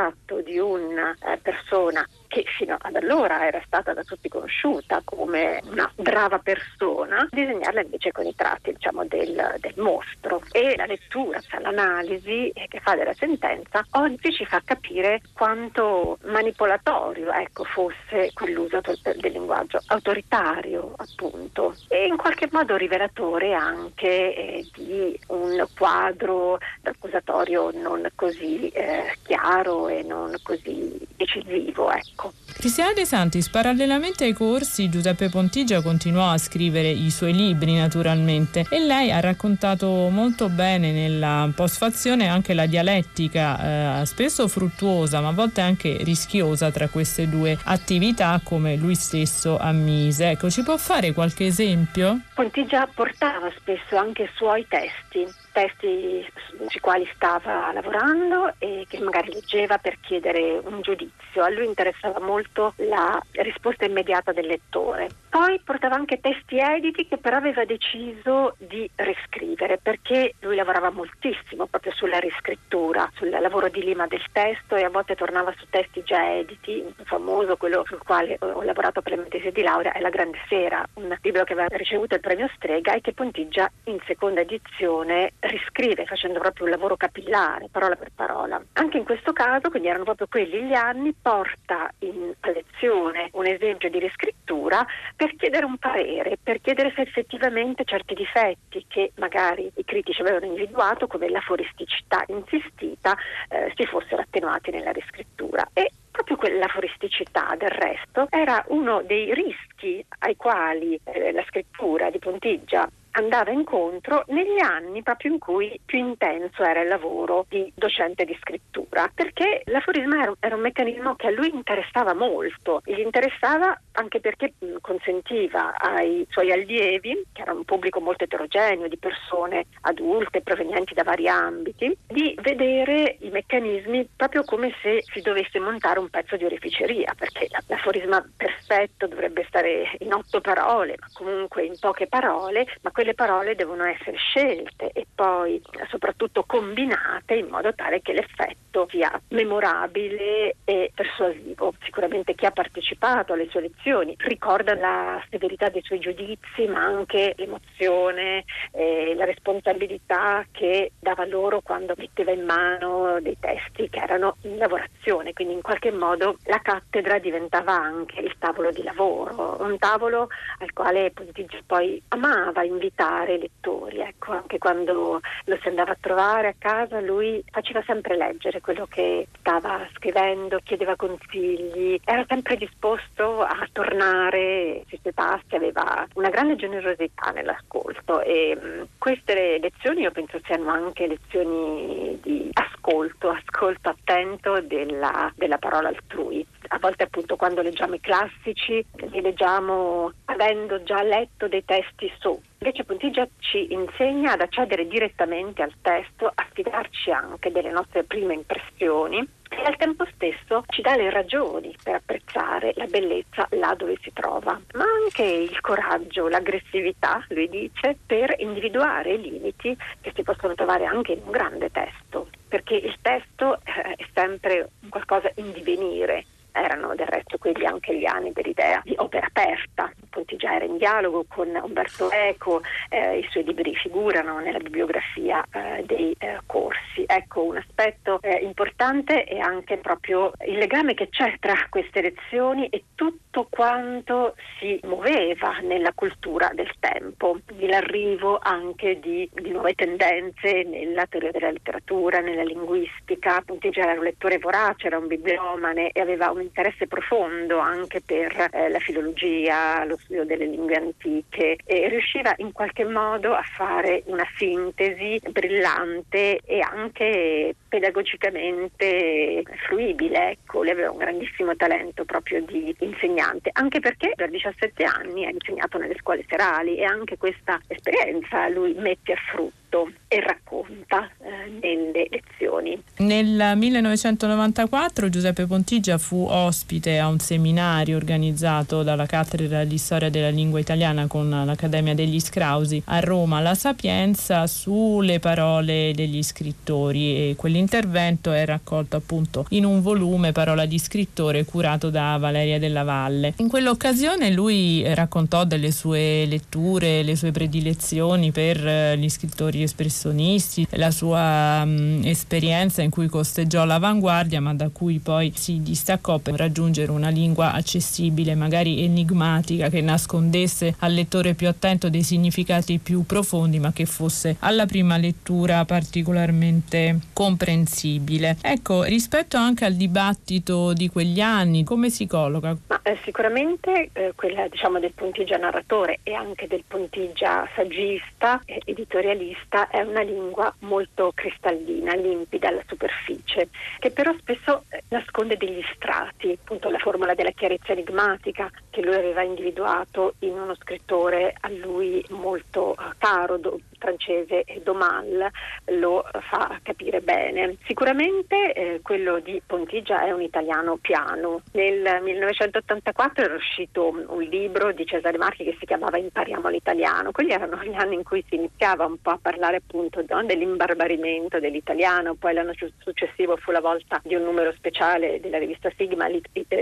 di 0.43 0.59
una 0.59 1.15
eh, 1.21 1.37
persona 1.37 2.07
che 2.33 2.45
fino 2.57 2.79
ad 2.81 2.97
allora 2.97 3.47
era 3.47 3.63
stata 3.67 3.93
da 3.93 4.03
tutti 4.05 4.31
conosciuta 4.31 5.03
come 5.05 5.61
una 5.67 5.91
brava 5.95 6.39
persona, 6.39 7.29
disegnarla 7.31 7.83
invece 7.83 8.11
con 8.11 8.25
i 8.25 8.35
tratti 8.35 8.73
diciamo, 8.73 9.05
del, 9.05 9.57
del, 9.59 9.75
mostro. 9.77 10.43
E 10.51 10.75
la 10.77 10.87
lettura, 10.87 11.41
cioè 11.41 11.61
l'analisi 11.61 12.51
che 12.55 12.81
fa 12.81 12.97
della 12.97 13.13
sentenza, 13.13 13.85
oggi 13.91 14.33
ci 14.33 14.47
fa 14.47 14.63
capire 14.65 15.21
quanto 15.35 16.17
manipolatorio 16.23 17.31
ecco, 17.33 17.65
fosse 17.65 18.31
quell'uso 18.33 18.81
del 19.03 19.31
linguaggio, 19.31 19.83
autoritario 19.89 20.95
appunto, 20.97 21.75
e 21.89 22.07
in 22.07 22.17
qualche 22.17 22.49
modo 22.51 22.77
rivelatore 22.77 23.53
anche 23.53 24.35
eh, 24.35 24.67
di 24.75 25.19
un 25.27 25.67
quadro 25.77 26.59
accusatorio 26.85 27.71
non 27.75 28.09
così 28.15 28.69
eh, 28.69 29.19
chiaro 29.23 29.89
e 29.89 30.03
non 30.03 30.35
così 30.43 30.99
decisivo. 31.17 31.91
Ecco. 31.93 32.22
Cristiana 32.63 32.93
De 32.93 33.05
Santis, 33.05 33.49
parallelamente 33.49 34.25
ai 34.25 34.33
corsi, 34.33 34.89
Giuseppe 34.89 35.29
Pontigia 35.29 35.83
continuò 35.83 36.29
a 36.29 36.39
scrivere 36.39 36.89
i 36.89 37.11
suoi 37.11 37.33
libri 37.33 37.75
naturalmente 37.75 38.67
e 38.71 38.79
lei 38.79 39.11
ha 39.11 39.19
raccontato 39.19 39.87
molto 40.11 40.49
bene 40.49 40.93
nella 40.93 41.51
postfazione 41.55 42.29
anche 42.29 42.55
la 42.55 42.67
dialettica, 42.67 44.03
eh, 44.03 44.07
spesso 44.07 44.47
fruttuosa 44.47 45.21
ma 45.21 45.29
a 45.29 45.33
volte 45.33 45.61
anche 45.61 45.99
rischiosa 46.03 46.71
tra 46.71 46.89
queste 46.89 47.29
due 47.29 47.59
attività 47.65 48.41
come 48.45 48.77
lui 48.77 48.95
stesso 48.95 49.59
ammise. 49.59 50.31
Ecco, 50.31 50.51
ci 50.51 50.63
può 50.63 50.77
fare 50.77 51.13
qualche 51.13 51.47
esempio? 51.47 52.21
Pontigia 52.35 52.87
portava 52.87 53.51
spesso 53.57 53.97
anche 53.97 54.23
i 54.23 54.31
suoi 54.35 54.65
testi 54.69 55.27
testi 55.53 56.27
sui 56.69 56.81
quali 56.81 57.09
stava 57.15 57.71
lavorando 57.73 58.55
e 58.59 58.87
che 58.89 58.99
magari 58.99 59.33
leggeva 59.33 59.79
per 59.79 59.99
chiedere 60.01 60.59
un 60.65 60.81
giudizio. 60.81 61.43
A 61.43 61.51
lui 61.51 61.67
interessava 61.67 62.12
molto 62.21 62.75
la 62.77 63.21
risposta 63.33 63.85
immediata 63.85 64.33
del 64.33 64.47
lettore. 64.47 65.09
Poi 65.29 65.61
portava 65.65 65.95
anche 65.95 66.21
testi 66.21 66.59
editi 66.59 67.09
che 67.09 67.17
però 67.17 67.39
aveva 67.39 67.65
deciso 67.65 68.55
di 68.59 68.89
riscrivere 68.97 69.79
perché 69.79 70.35
lui 70.41 70.57
lavorava 70.57 70.91
moltissimo 70.91 71.67
proprio 71.67 71.93
sulla 71.93 72.19
riscrittura, 72.19 73.11
sul 73.15 73.31
lavoro 73.31 73.69
di 73.69 73.83
lima 73.83 74.07
del 74.07 74.23
testo 74.31 74.77
e 74.77 74.85
a 74.85 74.91
volte 74.91 75.15
tornava 75.15 75.55
su 75.57 75.67
testi 75.71 76.03
già 76.05 76.35
editi. 76.35 76.85
Famoso, 77.05 77.57
quello 77.57 77.83
sul 77.87 78.03
quale 78.05 78.37
ho 78.41 78.63
lavorato 78.63 79.01
per 79.01 79.13
la 79.13 79.23
mia 79.23 79.31
tesi 79.31 79.51
di 79.53 79.63
laurea, 79.63 79.93
è 79.93 80.01
La 80.01 80.11
Grande 80.11 80.39
Sera, 80.49 80.87
un 80.95 81.17
libro 81.23 81.45
che 81.45 81.55
aveva 81.55 81.77
ricevuto 81.77 82.15
il 82.15 82.21
premio 82.21 82.51
Strega 82.55 82.93
e 82.93 83.01
che 83.01 83.15
Pontiggia 83.15 83.71
in 83.85 83.99
seconda 84.07 84.41
edizione 84.41 85.33
riscrive 85.41 86.05
facendo 86.05 86.41
proprio 86.41 86.65
un 86.65 86.71
lavoro 86.73 86.97
capillare, 86.97 87.69
parola 87.71 87.97
per 87.97 88.11
parola. 88.15 88.63
Anche 88.75 88.99
in 88.99 89.05
questo 89.05 89.33
caso, 89.33 89.71
quindi 89.71 89.89
erano 89.89 90.05
proprio 90.05 90.27
quelli 90.29 90.65
gli 90.65 90.75
anni, 90.75 91.15
porta 91.21 91.91
in 92.07 92.35
lezione 92.41 93.31
un 93.33 93.47
esempio 93.47 93.91
di 93.91 93.99
riscrittura 93.99 94.85
per 95.17 95.35
chiedere 95.37 95.65
un 95.65 95.77
parere, 95.79 96.39
per 96.43 96.61
chiedere 96.61 96.93
se 96.95 97.03
effettivamente 97.03 97.85
certi 97.85 98.15
difetti 98.15 98.85
che 98.89 99.13
magari 99.17 99.71
i 99.75 99.85
critici 99.85 100.21
avevano 100.21 100.47
individuato, 100.47 101.07
come 101.07 101.29
la 101.29 101.41
foristicità 101.41 102.25
insistita, 102.29 103.17
eh, 103.49 103.73
si 103.77 103.85
fossero 103.87 104.23
attenuati 104.23 104.71
nella 104.71 104.93
riscrittura. 104.93 105.69
E 105.73 105.91
proprio 106.11 106.37
quella 106.37 106.69
foristicità 106.69 107.55
del 107.59 107.71
resto 107.71 108.27
era 108.31 108.63
uno 108.69 109.03
dei 109.03 109.33
rischi 109.35 110.05
ai 110.21 110.37
quali 110.37 110.99
eh, 111.05 111.33
la 111.33 111.45
scrittura 111.49 112.11
di 112.11 112.19
Pontiggia 112.19 112.89
andava 113.13 113.51
incontro 113.51 114.25
negli 114.29 114.61
anni 114.61 115.03
proprio 115.03 115.33
in 115.33 115.39
cui 115.39 115.79
più 115.85 115.99
intenso 115.99 116.63
era 116.63 116.81
il 116.81 116.89
lavoro 116.89 117.47
di 117.49 117.71
docente 117.75 118.25
di 118.25 118.37
scrittura, 118.41 118.72
perché 119.15 119.63
l'aforisma 119.67 120.35
era 120.39 120.55
un 120.55 120.61
meccanismo 120.61 121.17
che 121.17 121.29
a 121.29 121.31
lui 121.31 121.49
interessava 121.53 122.13
molto, 122.13 122.83
gli 122.85 123.01
interessava 123.01 123.79
anche 123.93 124.21
perché 124.21 124.53
consentiva 124.81 125.75
ai 125.79 126.27
suoi 126.29 126.53
allievi, 126.53 127.23
che 127.33 127.43
era 127.43 127.53
un 127.53 127.65
pubblico 127.65 128.01
molto 128.01 128.25
eterogeneo 128.25 128.89
di 128.89 128.99
persone 128.99 129.67
adulte 129.83 130.43
provenienti 130.43 130.93
da 130.93 131.05
vari 131.05 131.27
ambiti, 131.29 131.97
di 132.07 132.37
vedere 132.43 133.17
i 133.21 133.31
meccanismi 133.31 134.09
proprio 134.15 134.45
come 134.45 134.75
se 134.83 135.03
si 135.11 135.21
dovesse 135.23 135.59
montare 135.59 135.99
un 135.99 136.11
pezzo 136.11 136.37
di 136.37 136.45
oreficeria, 136.45 137.15
perché 137.17 137.49
l'aforisma 137.69 138.23
perfetto 138.37 139.07
dovrebbe 139.07 139.45
stare 139.49 139.97
in 140.01 140.13
otto 140.13 140.41
parole, 140.41 140.97
ma 140.99 141.07
comunque 141.15 141.65
in 141.65 141.79
poche 141.79 142.07
parole, 142.07 142.67
ma 142.83 142.91
quelle 142.91 143.15
parole 143.15 143.55
devono 143.55 143.85
essere 143.85 144.17
scelte 144.17 144.91
e 144.93 145.07
poi 145.15 145.63
soprattutto 145.89 146.45
combinate 146.45 147.35
in 147.35 147.49
modo 147.49 147.75
tale 147.75 148.03
che 148.03 148.13
l'effetto 148.13 148.82
sia 148.89 149.21
memorabile 149.29 150.57
e 150.65 150.91
persuasivo. 150.95 151.75
Sicuramente 151.85 152.35
chi 152.35 152.47
ha 152.47 152.51
partecipato 152.51 153.33
alle 153.33 153.49
sue 153.49 153.63
lezioni 153.63 154.15
ricorda 154.19 154.75
la 154.75 155.23
severità 155.31 155.69
dei 155.69 155.83
suoi 155.83 155.99
giudizi, 155.99 156.67
ma 156.67 156.83
anche 156.83 157.35
l'emozione 157.37 158.45
e 158.73 159.15
la 159.15 159.25
responsabilità 159.25 160.45
che 160.51 160.93
dava 160.99 161.25
loro 161.27 161.61
quando 161.61 161.95
metteva 161.97 162.33
in 162.33 162.45
mano 162.45 163.21
dei 163.21 163.37
testi 163.39 163.89
che 163.89 164.01
erano 164.01 164.37
in 164.43 164.57
lavorazione, 164.57 165.33
quindi 165.33 165.55
in 165.55 165.63
qualche 165.63 165.91
modo 165.91 166.37
la 166.45 166.61
cattedra 166.61 167.19
diventava 167.19 167.73
anche 167.73 168.21
il 168.21 168.35
tavolo 168.39 168.71
di 168.71 168.83
lavoro, 168.83 169.57
un 169.61 169.79
tavolo 169.79 170.29
al 170.59 170.73
quale 170.73 171.11
Pontigia 171.11 171.61
poi 171.67 172.03
amava 172.09 172.65
invitare 172.65 173.35
i 173.35 173.41
lettori, 173.41 174.01
ecco, 174.01 174.33
anche 174.33 174.59
quando 174.59 175.21
lo 175.45 175.59
si 175.61 175.69
andava 175.69 175.93
a 175.93 175.99
trovare 176.01 176.49
a 176.49 176.55
casa 176.59 177.01
lui 177.01 177.43
faceva 177.51 177.83
sempre 177.87 178.17
leggere 178.17 178.61
quello 178.73 178.87
che 178.87 179.29
stava 179.39 179.87
scrivendo, 179.95 180.61
chiedeva 180.65 180.97
consigli, 180.97 182.01
era 182.05 182.25
sempre 182.27 182.57
disposto 182.57 183.43
a 183.43 183.69
tornare 183.71 184.85
sui 184.89 184.99
suoi 185.03 185.13
passi, 185.13 185.55
aveva 185.55 186.07
una 186.15 186.31
grande 186.31 186.57
generosità 186.57 187.31
nell'ascolto 187.33 188.23
e 188.23 188.57
mh, 188.57 188.87
queste 188.97 189.59
lezioni 189.61 190.03
io 190.03 190.11
penso 190.11 190.41
siano 190.45 190.71
anche 190.71 191.07
lezioni 191.07 192.19
di 192.23 192.49
ascolto, 192.55 193.29
ascolto 193.29 193.91
attento 193.91 194.61
della, 194.63 195.31
della 195.37 195.59
parola 195.59 195.89
altrui. 195.89 196.45
A 196.69 196.79
volte 196.79 197.03
appunto 197.03 197.37
quando 197.37 197.61
leggiamo 197.61 197.95
i 197.95 198.01
classici 198.01 198.83
li 199.11 199.21
leggiamo 199.21 200.13
avendo 200.27 200.83
già 200.83 201.03
letto 201.03 201.47
dei 201.47 201.65
testi 201.65 202.11
su. 202.19 202.41
Invece 202.63 202.85
Pontigia 202.85 203.27
ci 203.41 203.73
insegna 203.73 204.35
ad 204.35 204.41
accedere 204.41 204.87
direttamente 204.87 205.63
al 205.63 205.75
testo, 205.83 206.31
a 206.33 206.47
fidarci 206.53 207.11
anche 207.11 207.51
delle 207.51 207.73
nostre 207.73 208.05
prime 208.05 208.35
impressioni 208.35 209.19
e 209.49 209.63
al 209.65 209.77
tempo 209.77 210.07
stesso 210.15 210.63
ci 210.69 210.81
dà 210.81 210.95
le 210.95 211.11
ragioni 211.11 211.75
per 211.83 211.97
apprezzare 211.97 212.73
la 212.77 212.87
bellezza 212.87 213.49
là 213.51 213.75
dove 213.77 213.99
si 214.01 214.13
trova, 214.13 214.61
ma 214.75 214.85
anche 215.03 215.25
il 215.25 215.61
coraggio, 215.61 216.29
l'aggressività, 216.29 217.27
lui 217.31 217.49
dice, 217.49 217.97
per 218.07 218.33
individuare 218.39 219.15
i 219.15 219.21
limiti 219.21 219.77
che 220.01 220.13
si 220.15 220.23
possono 220.23 220.55
trovare 220.55 220.85
anche 220.85 221.15
in 221.15 221.23
un 221.25 221.33
grande 221.33 221.69
testo, 221.69 222.29
perché 222.47 222.77
il 222.77 222.97
testo 223.03 223.59
eh, 223.65 223.97
è 223.97 224.07
sempre 224.15 224.69
qualcosa 224.89 225.33
in 225.35 225.51
divenire, 225.51 226.27
erano 226.53 226.95
del 226.95 227.09
resto 227.09 227.39
quelli 227.39 227.67
anche 227.67 227.99
gli 227.99 228.07
anni 228.07 228.31
dell'idea 228.33 228.81
di 228.85 228.95
opera 228.99 229.27
aperta. 229.27 229.91
Pontigia 230.13 230.55
era 230.55 230.67
in 230.67 230.77
dialogo 230.77 231.25
con 231.27 231.49
Umberto 231.49 232.11
Eco, 232.11 232.61
eh, 232.91 233.19
i 233.19 233.27
suoi 233.31 233.45
libri 233.45 233.75
figurano 233.75 234.39
nella 234.41 234.59
bibliografia 234.59 235.43
eh, 235.51 235.83
dei 235.87 236.15
eh, 236.19 236.39
corsi. 236.45 237.05
Ecco, 237.07 237.45
un 237.45 237.57
aspetto 237.57 238.21
eh, 238.21 238.45
importante 238.45 239.25
è 239.25 239.39
anche 239.39 239.79
proprio 239.79 240.33
il 240.47 240.59
legame 240.59 240.93
che 240.93 241.09
c'è 241.09 241.37
tra 241.41 241.55
queste 241.71 242.03
lezioni 242.03 242.69
e 242.69 242.85
tutto 242.95 243.47
quanto 243.49 244.35
si 244.59 244.79
muoveva 244.83 245.59
nella 245.63 245.93
cultura 245.95 246.51
del 246.55 246.71
tempo, 246.79 247.39
l'arrivo 247.57 248.39
anche 248.43 249.01
di, 249.01 249.29
di 249.33 249.51
nuove 249.51 249.73
tendenze 249.75 250.63
nella 250.65 251.07
teoria 251.07 251.31
della 251.31 251.51
letteratura, 251.51 252.21
nella 252.21 252.45
linguistica. 252.45 253.43
Pontigia 253.45 253.83
era 253.83 253.99
un 253.99 254.05
lettore 254.05 254.39
vorace, 254.39 254.89
era 254.89 254.99
un 254.99 255.07
bibliomane 255.07 255.91
e 255.93 256.01
aveva 256.01 256.31
un 256.31 256.43
interesse 256.43 256.87
profondo 256.87 257.59
anche 257.59 258.03
per 258.05 258.51
eh, 258.53 258.69
la 258.69 258.79
filologia, 258.79 259.85
lo 259.85 259.97
studio 260.03 260.25
delle 260.25 260.47
lingue 260.47 260.77
antiche 260.77 261.59
e 261.65 261.89
riusciva 261.89 262.35
in 262.39 262.53
qualche 262.53 262.85
modo 262.85 263.33
a 263.35 263.43
fare 263.43 264.03
una 264.07 264.27
sintesi 264.37 265.21
brillante 265.31 266.41
e 266.45 266.61
anche 266.61 267.55
pedagogicamente 267.69 269.43
fruibile. 269.67 270.31
Ecco, 270.31 270.63
lui 270.63 270.71
aveva 270.71 270.91
un 270.91 270.99
grandissimo 270.99 271.57
talento 271.57 272.05
proprio 272.05 272.43
di 272.43 272.75
insegnante, 272.81 273.51
anche 273.53 273.81
perché 273.81 274.13
per 274.15 274.31
17 274.31 274.85
anni 274.85 275.27
ha 275.27 275.31
insegnato 275.31 275.79
nelle 275.79 275.97
scuole 275.99 276.25
serali 276.29 276.77
e 276.77 276.85
anche 276.85 277.17
questa 277.17 277.61
esperienza 277.67 278.49
lui 278.49 278.75
mette 278.75 279.13
a 279.13 279.17
frutto 279.31 279.62
e 280.09 280.21
racconta 280.21 281.09
eh, 281.23 281.49
nelle 281.61 282.07
lezioni. 282.11 282.81
Nel 282.99 283.57
1994 283.57 285.09
Giuseppe 285.09 285.47
Pontigia 285.47 285.97
fu 285.97 286.27
ospite 286.29 286.99
a 286.99 287.09
un 287.09 287.19
seminario 287.19 287.97
organizzato 287.97 288.83
dalla 288.83 289.07
cattedra 289.07 289.65
di 289.65 289.79
storia 289.79 290.11
della 290.11 290.29
lingua 290.29 290.61
italiana 290.61 291.07
con 291.07 291.31
l'Accademia 291.31 291.95
degli 291.95 292.21
Scrausi 292.21 292.83
a 292.87 293.01
Roma, 293.01 293.41
La 293.41 293.55
Sapienza, 293.55 294.47
sulle 294.47 295.19
parole 295.19 295.93
degli 295.95 296.23
scrittori 296.23 297.31
e 297.31 297.35
quell'intervento 297.37 298.33
è 298.33 298.45
raccolto 298.45 298.97
appunto 298.97 299.47
in 299.51 299.65
un 299.65 299.81
volume 299.81 300.33
Parola 300.33 300.67
di 300.67 300.79
scrittore 300.79 301.47
curato 301.47 301.89
da 301.89 302.19
Valeria 302.19 302.59
della 302.59 302.83
Valle. 302.83 303.33
In 303.39 303.49
quell'occasione 303.49 304.31
lui 304.31 304.83
raccontò 304.95 305.45
delle 305.45 305.71
sue 305.71 306.27
letture, 306.27 307.03
le 307.03 307.17
sue 307.17 307.31
predilezioni 307.31 308.31
per 308.31 308.67
eh, 308.67 308.99
gli 308.99 309.09
scrittori 309.09 309.62
espressionisti, 309.63 310.67
la 310.71 310.91
sua 310.91 311.65
mh, 311.65 312.03
esperienza 312.05 312.83
in 312.83 312.91
cui 312.91 313.09
costeggiò 313.09 313.65
l'avanguardia 313.65 314.41
ma 314.41 314.55
da 314.55 314.69
cui 314.69 314.99
poi 314.99 315.33
si 315.35 315.63
distaccò 315.63 316.19
per 316.19 316.35
raggiungere 316.35 316.91
una 316.91 317.09
lingua 317.09 317.53
accessibile, 317.53 318.35
magari 318.35 318.83
enigmatica, 318.85 319.69
che 319.69 319.81
nascondesse 319.81 320.75
al 320.81 320.93
lettore 320.93 321.35
più 321.35 321.49
attento 321.49 321.89
dei 321.89 322.03
significati 322.03 322.79
più 322.79 323.05
profondi, 323.05 323.59
ma 323.59 323.73
che 323.73 323.87
fosse 323.87 324.37
alla 324.41 324.67
prima 324.67 324.97
lettura 324.97 325.65
particolarmente 325.65 326.99
comprensibile. 327.13 328.37
Ecco, 328.41 328.83
rispetto 328.83 329.37
anche 329.37 329.65
al 329.65 329.75
dibattito 329.75 330.73
di 330.73 330.89
quegli 330.89 331.21
anni, 331.21 331.65
come 331.65 331.91
si 331.91 332.07
colloca? 332.07 332.57
Ma, 332.67 332.81
eh, 332.83 332.99
sicuramente 333.05 333.91
eh, 333.93 334.13
quella 334.15 334.49
diciamo, 334.49 334.79
del 334.79 334.93
puntigia 334.93 335.37
narratore 335.37 336.01
e 336.03 336.15
anche 336.15 336.47
del 336.47 336.65
puntigia 336.67 337.49
saggista, 337.55 338.41
eh, 338.45 338.61
editorialista, 338.65 339.52
è 339.69 339.81
una 339.83 340.01
lingua 340.01 340.53
molto 340.61 341.13
cristallina, 341.15 341.95
limpida 341.95 342.49
alla 342.49 342.63
superficie, 342.67 343.49
che 343.79 343.91
però 343.91 344.15
spesso 344.19 344.65
eh, 344.71 344.83
nasconde 344.89 345.37
degli 345.37 345.63
strati, 345.75 346.39
appunto 346.41 346.71
la 346.71 346.79
formula 346.79 347.15
della 347.15 347.33
chiarezza 347.33 347.73
enigmatica 347.73 348.51
che 348.71 348.81
lui 348.83 348.95
aveva 348.95 349.23
individuato 349.23 350.15
in 350.21 350.39
uno 350.39 350.55
scrittore 350.55 351.35
a 351.39 351.51
lui 351.51 352.03
molto 352.11 352.75
uh, 352.79 352.93
caro, 352.97 353.39
francese 353.83 354.45
Domal, 354.63 355.29
lo 355.77 356.05
fa 356.31 356.61
capire 356.63 357.01
bene. 357.01 357.57
Sicuramente 357.67 358.53
eh, 358.53 358.81
quello 358.81 359.19
di 359.19 359.43
Pontigia 359.45 360.05
è 360.05 360.13
un 360.13 360.23
italiano 360.23 360.77
piano. 360.81 361.43
Nel 361.53 362.01
1984 362.01 363.25
era 363.25 363.35
uscito 363.35 363.89
un 363.89 364.23
libro 364.23 364.73
di 364.73 364.87
Cesare 364.87 365.19
Marchi 365.19 365.43
che 365.43 365.57
si 365.59 365.67
chiamava 365.67 365.99
Impariamo 365.99 366.49
l'italiano. 366.49 367.11
Quelli 367.11 367.33
erano 367.33 367.61
gli 367.65 367.75
anni 367.75 367.97
in 367.97 368.05
cui 368.05 368.25
si 368.29 368.37
iniziava 368.37 368.85
un 368.85 369.01
po' 369.01 369.11
a 369.11 369.19
parlare 369.21 369.57
appunto 369.57 370.05
no, 370.07 370.25
dell'imbarbarimento 370.25 371.41
dell'italiano, 371.41 372.15
poi 372.15 372.35
l'anno 372.35 372.53
successivo 372.79 373.37
fu 373.37 373.51
la 373.51 373.61
volta 373.61 374.01
di 374.05 374.15
un 374.15 374.23
numero 374.23 374.53
speciale 374.53 375.19
della 375.21 375.39
rivista 375.39 375.71
Sigma, 375.77 376.09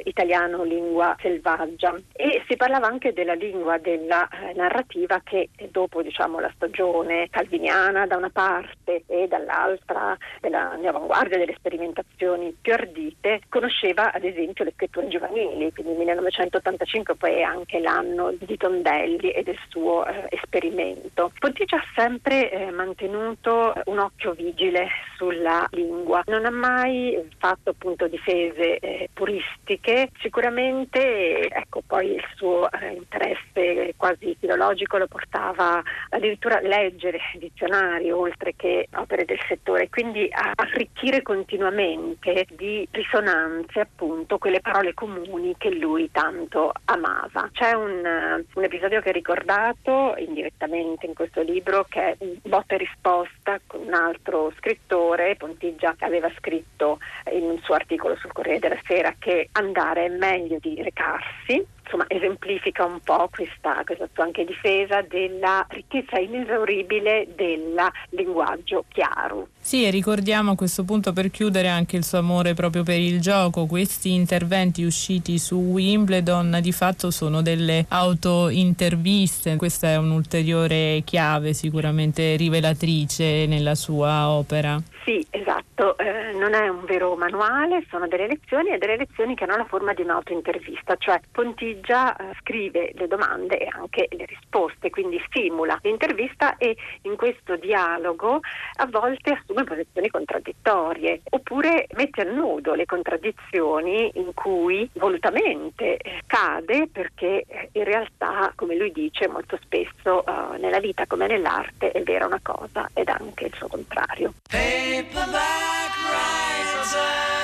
italiano 0.05 0.65
lingua 0.65 1.15
selvaggia 1.21 1.95
e 2.13 2.43
si 2.49 2.57
parlava 2.57 2.87
anche 2.87 3.13
della 3.13 3.35
lingua 3.35 3.79
della 3.79 4.29
eh, 4.29 4.55
narrativa 4.55 5.21
che 5.23 5.51
dopo 5.71 6.03
diciamo 6.03 6.39
la 6.39 6.51
stagione 6.55 7.10
calviniana 7.31 8.07
da 8.07 8.17
una 8.17 8.31
parte 8.31 9.03
e 9.07 9.27
dall'altra 9.29 10.17
della 10.41 10.79
avanguardia 10.91 11.39
delle 11.39 11.55
sperimentazioni 11.57 12.55
più 12.61 12.73
ardite 12.73 13.41
conosceva 13.49 14.13
ad 14.13 14.25
esempio 14.25 14.65
le 14.65 14.73
scritture 14.75 15.09
giovanili, 15.09 15.73
quindi 15.73 15.95
1985 15.95 17.17
poi 17.17 17.35
è 17.35 17.43
anche 17.43 17.81
l'anno 17.81 18.33
di 18.39 18.57
Tondelli 18.57 19.31
e 19.31 19.43
del 19.43 19.59
suo 19.69 20.07
eh, 20.07 20.27
esperimento. 20.31 21.33
Pontigia 21.39 21.77
ha 21.77 21.85
sempre 21.95 22.51
eh, 22.51 22.71
mantenuto 22.71 23.73
un 23.87 23.99
occhio 23.99 24.33
vigile 24.33 24.89
sulla 25.17 25.67
lingua, 25.71 26.23
non 26.27 26.45
ha 26.45 26.51
mai 26.51 27.17
fatto 27.39 27.71
appunto 27.71 28.07
difese 28.09 28.79
eh, 28.79 29.09
puristiche, 29.13 30.11
sicuramente 30.21 31.49
ecco, 31.49 31.83
poi 31.87 32.15
il 32.15 32.25
suo 32.35 32.71
eh, 32.71 32.93
interesse 32.93 33.95
quasi 33.97 34.37
filologico 34.39 34.99
lo 34.99 35.07
portava 35.07 35.83
addirittura 36.11 36.59
a 36.59 36.61
leggere 36.61 37.00
dizionari 37.39 38.11
oltre 38.11 38.55
che 38.57 38.89
opere 38.95 39.25
del 39.25 39.41
settore, 39.49 39.89
quindi 39.89 40.29
a 40.31 40.53
arricchire 40.55 41.23
continuamente 41.23 42.47
di 42.51 42.87
risonanze 42.91 43.81
appunto 43.81 44.39
quelle 44.39 44.61
parole 44.61 44.95
comuni 44.95 45.55
che 45.57 45.71
lui 45.71 46.11
tanto 46.11 46.73
amava. 46.85 47.49
C'è 47.53 47.73
un, 47.73 48.45
un 48.55 48.65
episodio 48.65 49.01
che 49.01 49.11
è 49.11 49.13
ricordato 49.13 50.15
indirettamente 50.19 51.07
in 51.07 51.15
questo 51.15 51.43
libro 51.43 51.87
che 51.89 52.11
è 52.11 52.17
botta 52.43 52.75
e 52.75 52.79
risposta 52.79 53.61
con 53.67 53.81
un 53.87 53.95
altro 53.95 54.53
scrittore, 54.57 55.37
Pontigia 55.37 55.95
aveva 56.01 56.31
scritto 56.37 56.99
in 57.33 57.43
un 57.45 57.59
suo 57.63 57.75
articolo 57.75 58.17
sul 58.17 58.33
Corriere 58.33 58.59
della 58.59 58.81
Sera 58.87 59.15
che 59.19 59.49
andare 59.53 60.07
è 60.07 60.09
meglio 60.09 60.59
di 60.61 60.83
recarsi 60.83 61.79
insomma, 61.91 62.05
esemplifica 62.07 62.85
un 62.85 63.01
po' 63.03 63.29
questa, 63.31 63.83
questa 63.85 64.09
sua 64.13 64.25
anche 64.25 64.45
difesa 64.45 65.03
della 65.03 65.67
ricchezza 65.69 66.19
inesauribile 66.19 67.29
del 67.35 67.75
linguaggio 68.11 68.85
chiaro. 68.89 69.49
Sì, 69.59 69.85
e 69.85 69.91
ricordiamo 69.91 70.53
a 70.53 70.57
questo 70.57 70.85
punto 70.85 71.13
per 71.13 71.31
chiudere 71.31 71.69
anche 71.69 71.97
il 71.97 72.05
suo 72.05 72.19
amore 72.19 72.55
proprio 72.55 72.83
per 72.83 72.99
il 72.99 73.21
gioco. 73.21 73.67
Questi 73.67 74.15
interventi 74.15 74.85
usciti 74.85 75.39
su 75.39 75.57
Wimbledon 75.57 76.59
di 76.63 76.73
fatto 76.73 77.11
sono 77.11 77.43
delle 77.43 77.85
autointerviste. 77.89 79.57
Questa 79.57 79.89
è 79.89 79.97
un'ulteriore 79.97 81.03
chiave 81.05 81.53
sicuramente 81.53 82.37
rivelatrice 82.37 83.47
nella 83.47 83.75
sua 83.75 84.29
opera. 84.29 84.81
Sì, 85.05 85.25
esatto, 85.31 85.65
eh, 85.97 86.33
non 86.35 86.53
è 86.53 86.69
un 86.69 86.85
vero 86.85 87.17
manuale, 87.17 87.85
sono 87.89 88.07
delle 88.07 88.27
lezioni 88.27 88.71
e 88.71 88.79
delle 88.79 88.97
lezioni 88.97 89.35
che 89.35 89.45
hanno 89.45 89.57
la 89.57 89.65
forma 89.65 89.95
di 89.95 90.03
un'autointervista, 90.03 90.97
cioè 90.97 91.21
Pontigia 91.33 92.15
eh, 92.17 92.35
scrive 92.41 92.93
le 92.95 93.09
domande 93.09 93.59
e 93.59 93.69
anche 93.71 94.07
le 94.11 94.27
risposte, 94.27 94.91
quindi 94.91 95.19
simula 95.31 95.79
l'intervista 95.83 96.57
e 96.59 96.77
in 97.03 97.17
questo 97.17 97.57
dialogo 97.57 98.41
a 98.77 98.87
volte 98.87 99.33
assume 99.33 99.65
posizioni 99.65 100.11
contraddittorie 100.11 101.23
oppure 101.31 101.87
mette 101.95 102.21
a 102.23 102.31
nudo 102.31 102.75
le 102.75 102.85
contraddizioni 102.85 104.11
in 104.15 104.35
cui 104.35 104.89
volutamente 104.95 105.97
eh, 105.97 106.21
cade 106.27 106.89
perché 106.93 107.45
eh, 107.47 107.69
in 107.73 107.85
realtà, 107.85 108.53
come 108.55 108.77
lui 108.77 108.93
dice 108.93 109.29
molto 109.29 109.59
spesso, 109.63 110.25
eh, 110.27 110.59
nella 110.59 110.79
vita 110.79 111.07
come 111.07 111.27
nell'arte 111.27 111.93
è 111.93 112.03
vera 112.03 112.27
una 112.27 112.41
cosa 112.43 112.89
ed 112.93 113.09
anche 113.09 113.47
il 113.47 113.55
suo 113.55 113.69
contrario. 113.69 114.35
Hey! 114.51 115.70
Paperback 115.71 115.97
writer. 116.05 117.40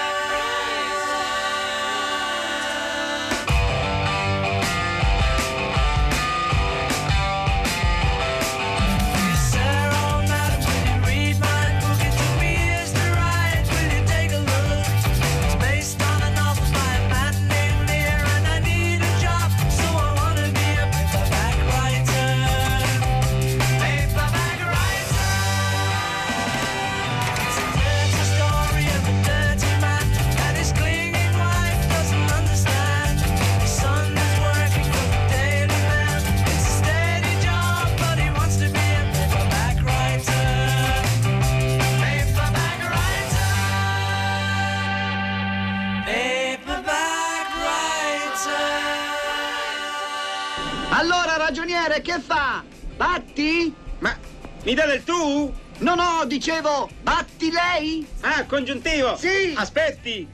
Ragioniere, 51.86 52.00
che 52.02 52.20
fa? 52.20 52.64
Batti? 52.96 53.74
Ma 54.00 54.16
mi 54.64 54.74
dà 54.74 54.86
del 54.86 55.04
tu? 55.04 55.52
No, 55.78 55.94
no, 55.94 56.24
dicevo, 56.26 56.88
batti 57.02 57.50
lei? 57.50 58.06
Ah, 58.20 58.44
congiuntivo? 58.44 59.16
Sì! 59.16 59.52
Aspetti! 59.54 60.26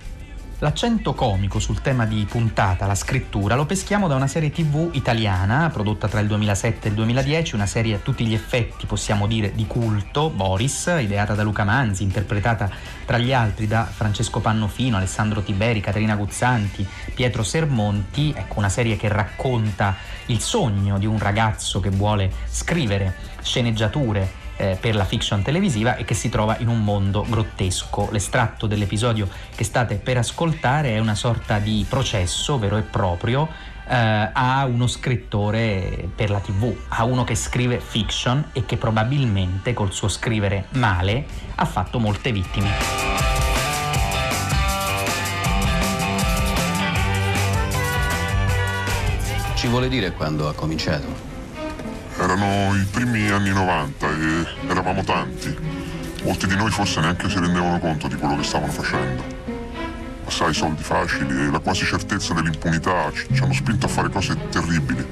L'accento 0.63 1.13
comico 1.13 1.59
sul 1.59 1.81
tema 1.81 2.07
di 2.07 2.25
puntata, 2.25 2.87
la 2.87 2.95
scrittura, 2.95 3.57
lo 3.57 3.67
peschiamo 3.67 4.07
da 4.07 4.15
una 4.15 4.29
serie 4.29 4.53
tv 4.53 4.91
italiana 4.93 5.69
prodotta 5.73 6.07
tra 6.07 6.21
il 6.21 6.29
2007 6.29 6.87
e 6.87 6.91
il 6.91 6.95
2010, 6.95 7.57
una 7.57 7.67
serie 7.67 7.97
a 7.97 7.99
tutti 7.99 8.25
gli 8.25 8.33
effetti, 8.33 8.87
possiamo 8.87 9.27
dire, 9.27 9.51
di 9.57 9.67
culto, 9.67 10.31
Boris, 10.31 10.89
ideata 11.01 11.35
da 11.35 11.43
Luca 11.43 11.65
Manzi, 11.65 12.05
interpretata 12.05 12.71
tra 13.05 13.19
gli 13.19 13.33
altri 13.33 13.67
da 13.67 13.83
Francesco 13.83 14.39
Pannofino, 14.39 14.99
Alessandro 14.99 15.43
Tiberi, 15.43 15.81
Caterina 15.81 16.15
Guzzanti, 16.15 16.87
Pietro 17.13 17.43
Sermonti, 17.43 18.33
ecco 18.33 18.61
una 18.61 18.69
serie 18.69 18.97
che 18.97 19.09
racconta 19.09 19.97
il 20.27 20.39
sogno 20.39 20.97
di 20.97 21.07
un 21.07 21.19
ragazzo 21.19 21.81
che 21.81 21.91
vuole 21.91 22.31
scrivere 22.47 23.17
sceneggiature 23.43 24.42
eh, 24.63 24.77
per 24.81 24.95
la 24.95 25.05
fiction 25.05 25.43
televisiva 25.43 25.97
e 25.97 26.05
che 26.05 26.15
si 26.15 26.29
trova 26.29 26.57
in 26.59 26.69
un 26.69 26.85
mondo 26.85 27.27
grottesco. 27.29 28.09
L'estratto 28.13 28.69
dell'episodio 28.69 29.29
che 29.55 29.65
state 29.65 29.97
per 29.97 30.19
ascoltare 30.19 30.95
è 30.95 30.99
una 31.01 31.17
sorta 31.17 31.59
di 31.59 31.85
processo 31.89 32.59
vero 32.61 32.77
e 32.77 32.83
proprio 32.83 33.49
eh, 33.89 34.31
a 34.33 34.65
uno 34.67 34.87
scrittore 34.87 36.09
per 36.15 36.31
la 36.31 36.39
tv, 36.39 36.73
a 36.89 37.03
uno 37.05 37.25
che 37.25 37.35
scrive 37.35 37.81
fiction 37.81 38.51
e 38.53 38.65
che 38.65 38.77
probabilmente 38.77 39.75
col 39.75 39.93
suo 39.93 40.07
scrivere 40.07 40.67
male 40.75 41.27
ha 41.57 41.65
fatto 41.65 41.99
molte 41.99 42.31
vittime. 42.31 42.71
Ci 49.57 49.67
vuole 49.67 49.89
dire 49.89 50.13
quando 50.13 50.49
ha 50.49 50.55
cominciato? 50.55 51.32
Erano 52.23 52.73
i 52.77 52.85
primi 52.85 53.29
anni 53.31 53.51
90 53.51 54.07
e 54.07 54.47
eravamo 54.69 55.03
tanti. 55.03 55.59
Molti 56.23 56.47
di 56.47 56.55
noi 56.55 56.71
forse 56.71 57.01
neanche 57.01 57.29
si 57.29 57.37
rendevano 57.41 57.81
conto 57.81 58.07
di 58.07 58.15
quello 58.15 58.37
che 58.37 58.45
stavano 58.45 58.71
facendo. 58.71 59.25
Ma 60.25 60.31
sai, 60.31 60.55
soldi 60.55 60.85
facili 60.85 61.47
e 61.47 61.51
la 61.51 61.59
quasi 61.59 61.85
certezza 61.85 62.33
dell'impunità 62.33 63.11
ci, 63.13 63.27
ci 63.35 63.43
hanno 63.43 63.53
spinto 63.53 63.87
a 63.87 63.89
fare 63.89 64.09
cose 64.09 64.39
terribili. 64.51 65.05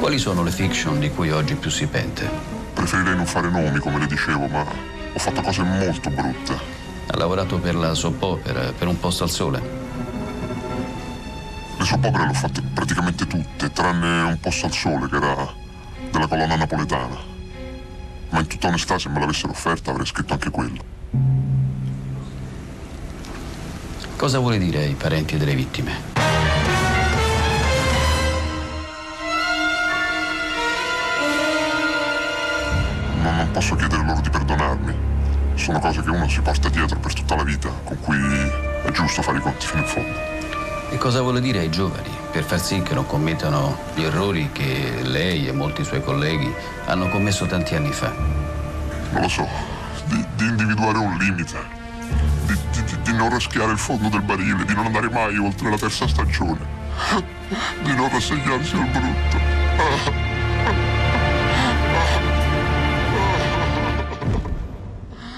Quali 0.00 0.16
sono 0.16 0.42
le 0.42 0.50
fiction 0.50 0.98
di 0.98 1.10
cui 1.10 1.30
oggi 1.30 1.56
più 1.56 1.68
si 1.68 1.86
pente? 1.88 2.26
Preferirei 2.72 3.14
non 3.14 3.26
fare 3.26 3.50
nomi, 3.50 3.78
come 3.80 3.98
le 3.98 4.06
dicevo, 4.06 4.46
ma 4.46 4.62
ho 4.62 5.18
fatto 5.18 5.42
cose 5.42 5.62
molto 5.62 6.08
brutte. 6.08 6.58
Ha 7.08 7.16
lavorato 7.18 7.58
per 7.58 7.74
la 7.74 7.92
soap 7.92 8.22
opera, 8.22 8.72
per 8.72 8.88
un 8.88 8.98
posto 8.98 9.24
al 9.24 9.30
sole? 9.30 9.83
Le 11.76 11.84
soap 11.84 12.04
opere 12.04 12.24
le 12.24 12.30
ho 12.30 12.34
fatte 12.34 12.62
praticamente 12.62 13.26
tutte, 13.26 13.70
tranne 13.70 14.22
un 14.22 14.38
posto 14.40 14.66
al 14.66 14.72
sole 14.72 15.08
che 15.08 15.16
era 15.16 15.52
della 16.10 16.26
colonna 16.26 16.56
napoletana. 16.56 17.16
Ma 18.30 18.40
in 18.40 18.46
tutta 18.46 18.68
onestà, 18.68 18.98
se 18.98 19.08
me 19.08 19.20
l'avessero 19.20 19.52
offerta, 19.52 19.90
avrei 19.90 20.06
scritto 20.06 20.32
anche 20.32 20.50
quello. 20.50 20.82
Cosa 24.16 24.38
vuole 24.38 24.58
dire 24.58 24.78
ai 24.78 24.94
parenti 24.94 25.36
delle 25.36 25.54
vittime? 25.54 25.92
Ma 33.22 33.36
non 33.36 33.50
posso 33.52 33.74
chiedere 33.76 34.04
loro 34.04 34.20
di 34.20 34.30
perdonarmi. 34.30 34.94
Sono 35.54 35.78
cose 35.78 36.02
che 36.02 36.10
uno 36.10 36.28
si 36.28 36.40
porta 36.40 36.68
dietro 36.68 36.98
per 36.98 37.12
tutta 37.12 37.36
la 37.36 37.44
vita, 37.44 37.68
con 37.84 37.98
cui 38.00 38.18
è 38.84 38.90
giusto 38.92 39.22
fare 39.22 39.38
i 39.38 39.40
conti 39.40 39.66
fino 39.66 39.80
in 39.80 39.86
fondo. 39.86 40.33
E 40.94 40.96
cosa 40.96 41.22
vuole 41.22 41.40
dire 41.40 41.58
ai 41.58 41.70
giovani? 41.70 42.08
Per 42.30 42.44
far 42.44 42.60
sì 42.60 42.80
che 42.82 42.94
non 42.94 43.04
commettano 43.04 43.76
gli 43.96 44.04
errori 44.04 44.50
che 44.52 45.00
lei 45.02 45.48
e 45.48 45.52
molti 45.52 45.82
suoi 45.82 46.00
colleghi 46.00 46.48
hanno 46.84 47.08
commesso 47.08 47.46
tanti 47.46 47.74
anni 47.74 47.90
fa? 47.90 48.14
Non 49.10 49.22
lo 49.22 49.28
so, 49.28 49.44
di, 50.04 50.24
di 50.36 50.44
individuare 50.44 50.98
un 50.98 51.16
limite, 51.16 51.58
di, 52.46 52.56
di, 52.70 53.00
di, 53.02 53.12
non 53.12 53.28
raschiare 53.28 53.72
il 53.72 53.78
fondo 53.78 54.08
del 54.08 54.22
barile, 54.22 54.64
di 54.64 54.72
non 54.72 54.86
andare 54.86 55.10
mai 55.10 55.36
oltre 55.36 55.68
la 55.68 55.76
terza 55.76 56.06
stagione, 56.06 56.64
di 57.82 57.92
non 57.96 58.08
rassegnarsi 58.08 58.76
al 58.76 58.86
brutto. 58.86 60.33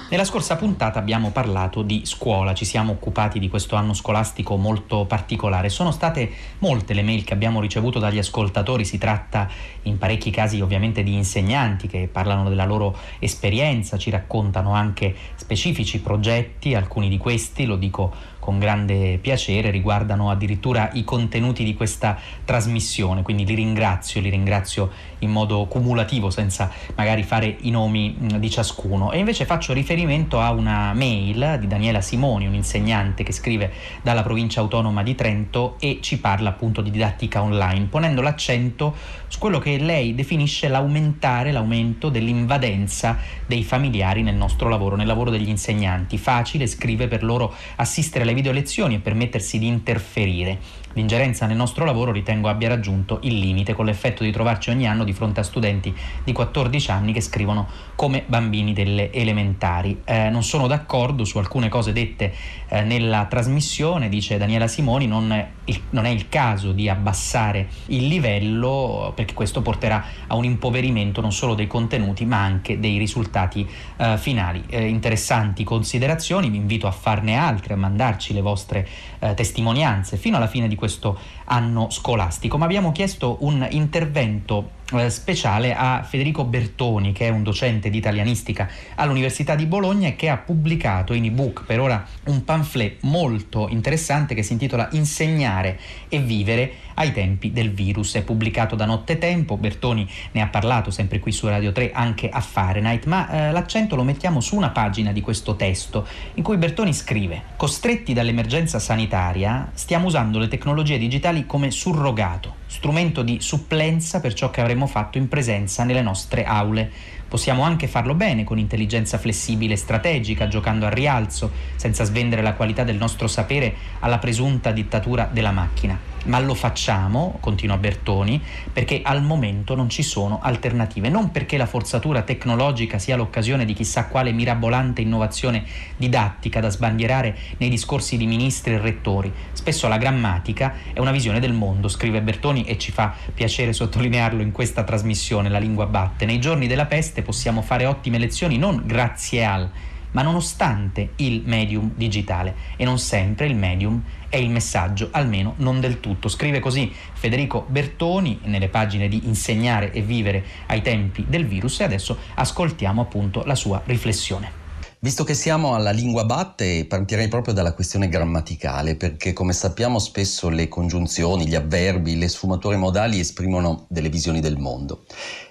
Nella 0.08 0.24
scorsa 0.24 0.54
puntata 0.54 1.00
abbiamo 1.00 1.32
parlato 1.32 1.82
di 1.82 2.02
scuola, 2.04 2.54
ci 2.54 2.64
siamo 2.64 2.92
occupati 2.92 3.40
di 3.40 3.48
questo 3.48 3.74
anno 3.74 3.92
scolastico 3.92 4.56
molto 4.56 5.04
particolare. 5.04 5.68
Sono 5.68 5.90
state 5.90 6.30
molte 6.58 6.94
le 6.94 7.02
mail 7.02 7.24
che 7.24 7.34
abbiamo 7.34 7.60
ricevuto 7.60 7.98
dagli 7.98 8.18
ascoltatori, 8.18 8.84
si 8.84 8.98
tratta 8.98 9.48
in 9.82 9.98
parecchi 9.98 10.30
casi 10.30 10.60
ovviamente 10.60 11.02
di 11.02 11.12
insegnanti 11.12 11.88
che 11.88 12.08
parlano 12.10 12.48
della 12.48 12.64
loro 12.64 12.96
esperienza, 13.18 13.98
ci 13.98 14.10
raccontano 14.10 14.72
anche 14.74 15.12
specifici 15.34 16.00
progetti, 16.00 16.76
alcuni 16.76 17.08
di 17.08 17.18
questi, 17.18 17.64
lo 17.64 17.74
dico 17.74 18.14
con 18.46 18.60
grande 18.60 19.18
piacere, 19.20 19.72
riguardano 19.72 20.30
addirittura 20.30 20.90
i 20.92 21.02
contenuti 21.02 21.64
di 21.64 21.74
questa 21.74 22.16
trasmissione, 22.44 23.22
quindi 23.22 23.44
li 23.44 23.56
ringrazio, 23.56 24.20
li 24.20 24.30
ringrazio 24.30 24.88
in 25.18 25.32
modo 25.32 25.66
cumulativo 25.66 26.30
senza 26.30 26.70
magari 26.94 27.24
fare 27.24 27.56
i 27.62 27.70
nomi 27.70 28.16
di 28.38 28.48
ciascuno. 28.48 29.10
E 29.10 29.18
invece 29.18 29.46
faccio 29.46 29.72
riferimento 29.72 30.38
a 30.40 30.52
una 30.52 30.92
mail 30.92 31.56
di 31.58 31.66
Daniela 31.66 32.00
Simoni, 32.00 32.46
un'insegnante 32.46 33.24
che 33.24 33.32
scrive 33.32 33.72
dalla 34.00 34.22
provincia 34.22 34.60
autonoma 34.60 35.02
di 35.02 35.16
Trento 35.16 35.74
e 35.80 35.98
ci 36.00 36.20
parla 36.20 36.50
appunto 36.50 36.82
di 36.82 36.92
didattica 36.92 37.42
online, 37.42 37.86
ponendo 37.86 38.22
l'accento 38.22 38.94
su 39.28 39.38
quello 39.38 39.58
che 39.58 39.78
lei 39.78 40.14
definisce 40.14 40.68
l'aumentare, 40.68 41.52
l'aumento 41.52 42.08
dell'invadenza 42.08 43.18
dei 43.46 43.64
familiari 43.64 44.22
nel 44.22 44.36
nostro 44.36 44.68
lavoro, 44.68 44.96
nel 44.96 45.06
lavoro 45.06 45.30
degli 45.30 45.48
insegnanti. 45.48 46.18
Facile, 46.18 46.66
scrive 46.66 47.08
per 47.08 47.22
loro 47.22 47.52
assistere 47.76 48.24
alle 48.24 48.34
video 48.34 48.52
lezioni 48.52 48.94
e 48.94 49.00
permettersi 49.00 49.58
di 49.58 49.66
interferire. 49.66 50.58
L'ingerenza 50.96 51.44
nel 51.44 51.58
nostro 51.58 51.84
lavoro 51.84 52.10
ritengo 52.10 52.48
abbia 52.48 52.68
raggiunto 52.68 53.18
il 53.24 53.38
limite, 53.38 53.74
con 53.74 53.84
l'effetto 53.84 54.24
di 54.24 54.32
trovarci 54.32 54.70
ogni 54.70 54.86
anno 54.86 55.04
di 55.04 55.12
fronte 55.12 55.40
a 55.40 55.42
studenti 55.42 55.94
di 56.24 56.32
14 56.32 56.90
anni 56.90 57.12
che 57.12 57.20
scrivono 57.20 57.68
come 57.94 58.24
bambini 58.26 58.72
delle 58.72 59.12
elementari. 59.12 60.00
Eh, 60.04 60.30
non 60.30 60.42
sono 60.42 60.66
d'accordo 60.66 61.24
su 61.24 61.36
alcune 61.36 61.68
cose 61.68 61.92
dette 61.92 62.32
eh, 62.68 62.80
nella 62.80 63.26
trasmissione, 63.26 64.08
dice 64.08 64.38
Daniela 64.38 64.66
Simoni, 64.68 65.06
non 65.06 65.32
è, 65.32 65.46
il, 65.66 65.82
non 65.90 66.06
è 66.06 66.08
il 66.08 66.30
caso 66.30 66.72
di 66.72 66.88
abbassare 66.88 67.68
il 67.86 68.06
livello 68.06 69.12
perché 69.14 69.34
questo 69.34 69.60
porterà 69.60 70.02
a 70.26 70.34
un 70.34 70.44
impoverimento 70.44 71.20
non 71.20 71.32
solo 71.32 71.54
dei 71.54 71.66
contenuti 71.66 72.24
ma 72.24 72.42
anche 72.42 72.80
dei 72.80 72.96
risultati 72.96 73.68
eh, 73.98 74.16
finali. 74.16 74.64
Eh, 74.66 74.86
interessanti 74.86 75.62
considerazioni, 75.62 76.48
vi 76.48 76.56
invito 76.56 76.86
a 76.86 76.90
farne 76.90 77.36
altre, 77.36 77.74
a 77.74 77.76
mandarci 77.76 78.32
le 78.32 78.40
vostre 78.40 78.88
eh, 79.18 79.34
testimonianze. 79.34 80.16
Fino 80.16 80.36
alla 80.36 80.46
fine 80.46 80.68
di 80.68 80.74
questo 80.74 81.18
anno 81.46 81.90
scolastico, 81.90 82.58
ma 82.58 82.64
abbiamo 82.64 82.92
chiesto 82.92 83.38
un 83.40 83.66
intervento 83.70 84.70
eh, 84.92 85.10
speciale 85.10 85.74
a 85.74 86.04
Federico 86.04 86.44
Bertoni, 86.44 87.12
che 87.12 87.26
è 87.26 87.30
un 87.30 87.42
docente 87.42 87.90
di 87.90 87.98
italianistica 87.98 88.68
all'Università 88.94 89.56
di 89.56 89.66
Bologna 89.66 90.08
e 90.08 90.16
che 90.16 90.28
ha 90.28 90.36
pubblicato 90.36 91.12
in 91.12 91.24
ebook 91.24 91.64
per 91.64 91.80
ora 91.80 92.06
un 92.26 92.44
pamphlet 92.44 92.98
molto 93.02 93.66
interessante 93.68 94.34
che 94.34 94.44
si 94.44 94.52
intitola 94.52 94.88
Insegnare 94.92 95.78
e 96.08 96.20
vivere 96.20 96.72
ai 96.94 97.12
tempi 97.12 97.52
del 97.52 97.72
virus. 97.72 98.14
È 98.14 98.22
pubblicato 98.22 98.76
da 98.76 98.84
Nottetempo, 98.84 99.56
Bertoni 99.56 100.08
ne 100.32 100.40
ha 100.40 100.46
parlato 100.46 100.90
sempre 100.90 101.18
qui 101.18 101.32
su 101.32 101.48
Radio 101.48 101.72
3 101.72 101.90
anche 101.92 102.28
a 102.28 102.40
Fahrenheit, 102.40 103.06
ma 103.06 103.28
eh, 103.28 103.52
l'accento 103.52 103.96
lo 103.96 104.04
mettiamo 104.04 104.40
su 104.40 104.56
una 104.56 104.70
pagina 104.70 105.12
di 105.12 105.20
questo 105.20 105.56
testo 105.56 106.06
in 106.34 106.42
cui 106.42 106.56
Bertoni 106.56 106.92
scrive: 106.92 107.42
Costretti 107.56 108.12
dall'emergenza 108.12 108.78
sanitaria, 108.78 109.70
stiamo 109.74 110.06
usando 110.06 110.38
le 110.38 110.48
tecnologie 110.48 110.96
digitali 110.96 111.35
come 111.44 111.70
surrogato, 111.70 112.54
strumento 112.66 113.22
di 113.22 113.40
supplenza 113.40 114.20
per 114.20 114.32
ciò 114.32 114.48
che 114.48 114.62
avremmo 114.62 114.86
fatto 114.86 115.18
in 115.18 115.28
presenza 115.28 115.84
nelle 115.84 116.00
nostre 116.00 116.44
aule. 116.44 116.90
Possiamo 117.36 117.64
anche 117.64 117.86
farlo 117.86 118.14
bene 118.14 118.44
con 118.44 118.58
intelligenza 118.58 119.18
flessibile 119.18 119.74
e 119.74 119.76
strategica, 119.76 120.48
giocando 120.48 120.86
al 120.86 120.92
rialzo, 120.92 121.50
senza 121.76 122.02
svendere 122.04 122.40
la 122.40 122.54
qualità 122.54 122.82
del 122.82 122.96
nostro 122.96 123.28
sapere 123.28 123.74
alla 123.98 124.16
presunta 124.16 124.72
dittatura 124.72 125.28
della 125.30 125.52
macchina 125.52 126.14
ma 126.26 126.38
lo 126.40 126.54
facciamo, 126.54 127.38
continua 127.40 127.76
Bertoni, 127.76 128.40
perché 128.72 129.00
al 129.02 129.22
momento 129.22 129.74
non 129.74 129.88
ci 129.88 130.02
sono 130.02 130.40
alternative, 130.42 131.08
non 131.08 131.30
perché 131.30 131.56
la 131.56 131.66
forzatura 131.66 132.22
tecnologica 132.22 132.98
sia 132.98 133.16
l'occasione 133.16 133.64
di 133.64 133.72
chissà 133.72 134.06
quale 134.06 134.32
mirabolante 134.32 135.00
innovazione 135.00 135.64
didattica 135.96 136.60
da 136.60 136.68
sbandierare 136.68 137.36
nei 137.58 137.68
discorsi 137.68 138.16
di 138.16 138.26
ministri 138.26 138.74
e 138.74 138.78
rettori. 138.78 139.32
Spesso 139.52 139.88
la 139.88 139.98
grammatica 139.98 140.74
è 140.92 140.98
una 140.98 141.12
visione 141.12 141.40
del 141.40 141.52
mondo, 141.52 141.88
scrive 141.88 142.22
Bertoni 142.22 142.64
e 142.64 142.78
ci 142.78 142.92
fa 142.92 143.14
piacere 143.32 143.72
sottolinearlo 143.72 144.42
in 144.42 144.52
questa 144.52 144.84
trasmissione, 144.84 145.48
La 145.48 145.58
lingua 145.58 145.86
batte. 145.86 146.26
Nei 146.26 146.40
giorni 146.40 146.66
della 146.66 146.86
peste 146.86 147.22
possiamo 147.26 147.60
fare 147.60 147.86
ottime 147.86 148.18
lezioni 148.18 148.56
non 148.56 148.84
grazie 148.86 149.44
al 149.44 149.70
ma 150.12 150.22
nonostante 150.22 151.10
il 151.16 151.42
medium 151.44 151.90
digitale 151.94 152.54
e 152.76 152.84
non 152.84 152.98
sempre 152.98 153.46
il 153.46 153.54
medium 153.54 154.02
è 154.30 154.36
il 154.36 154.48
messaggio, 154.48 155.08
almeno 155.10 155.54
non 155.58 155.78
del 155.78 156.00
tutto. 156.00 156.28
Scrive 156.28 156.58
così 156.58 156.90
Federico 157.12 157.66
Bertoni 157.68 158.40
nelle 158.44 158.68
pagine 158.68 159.08
di 159.08 159.26
Insegnare 159.26 159.92
e 159.92 160.00
vivere 160.00 160.42
ai 160.68 160.80
tempi 160.80 161.26
del 161.28 161.46
virus 161.46 161.80
e 161.80 161.84
adesso 161.84 162.16
ascoltiamo 162.34 163.02
appunto 163.02 163.42
la 163.44 163.54
sua 163.54 163.82
riflessione. 163.84 164.64
Visto 164.98 165.24
che 165.24 165.34
siamo 165.34 165.74
alla 165.74 165.90
lingua 165.90 166.24
batte, 166.24 166.86
partirei 166.86 167.28
proprio 167.28 167.52
dalla 167.52 167.74
questione 167.74 168.08
grammaticale, 168.08 168.96
perché 168.96 169.34
come 169.34 169.52
sappiamo 169.52 169.98
spesso 169.98 170.48
le 170.48 170.68
congiunzioni, 170.68 171.46
gli 171.46 171.54
avverbi, 171.54 172.16
le 172.16 172.28
sfumature 172.28 172.76
modali 172.76 173.20
esprimono 173.20 173.84
delle 173.88 174.08
visioni 174.08 174.40
del 174.40 174.56
mondo. 174.56 175.04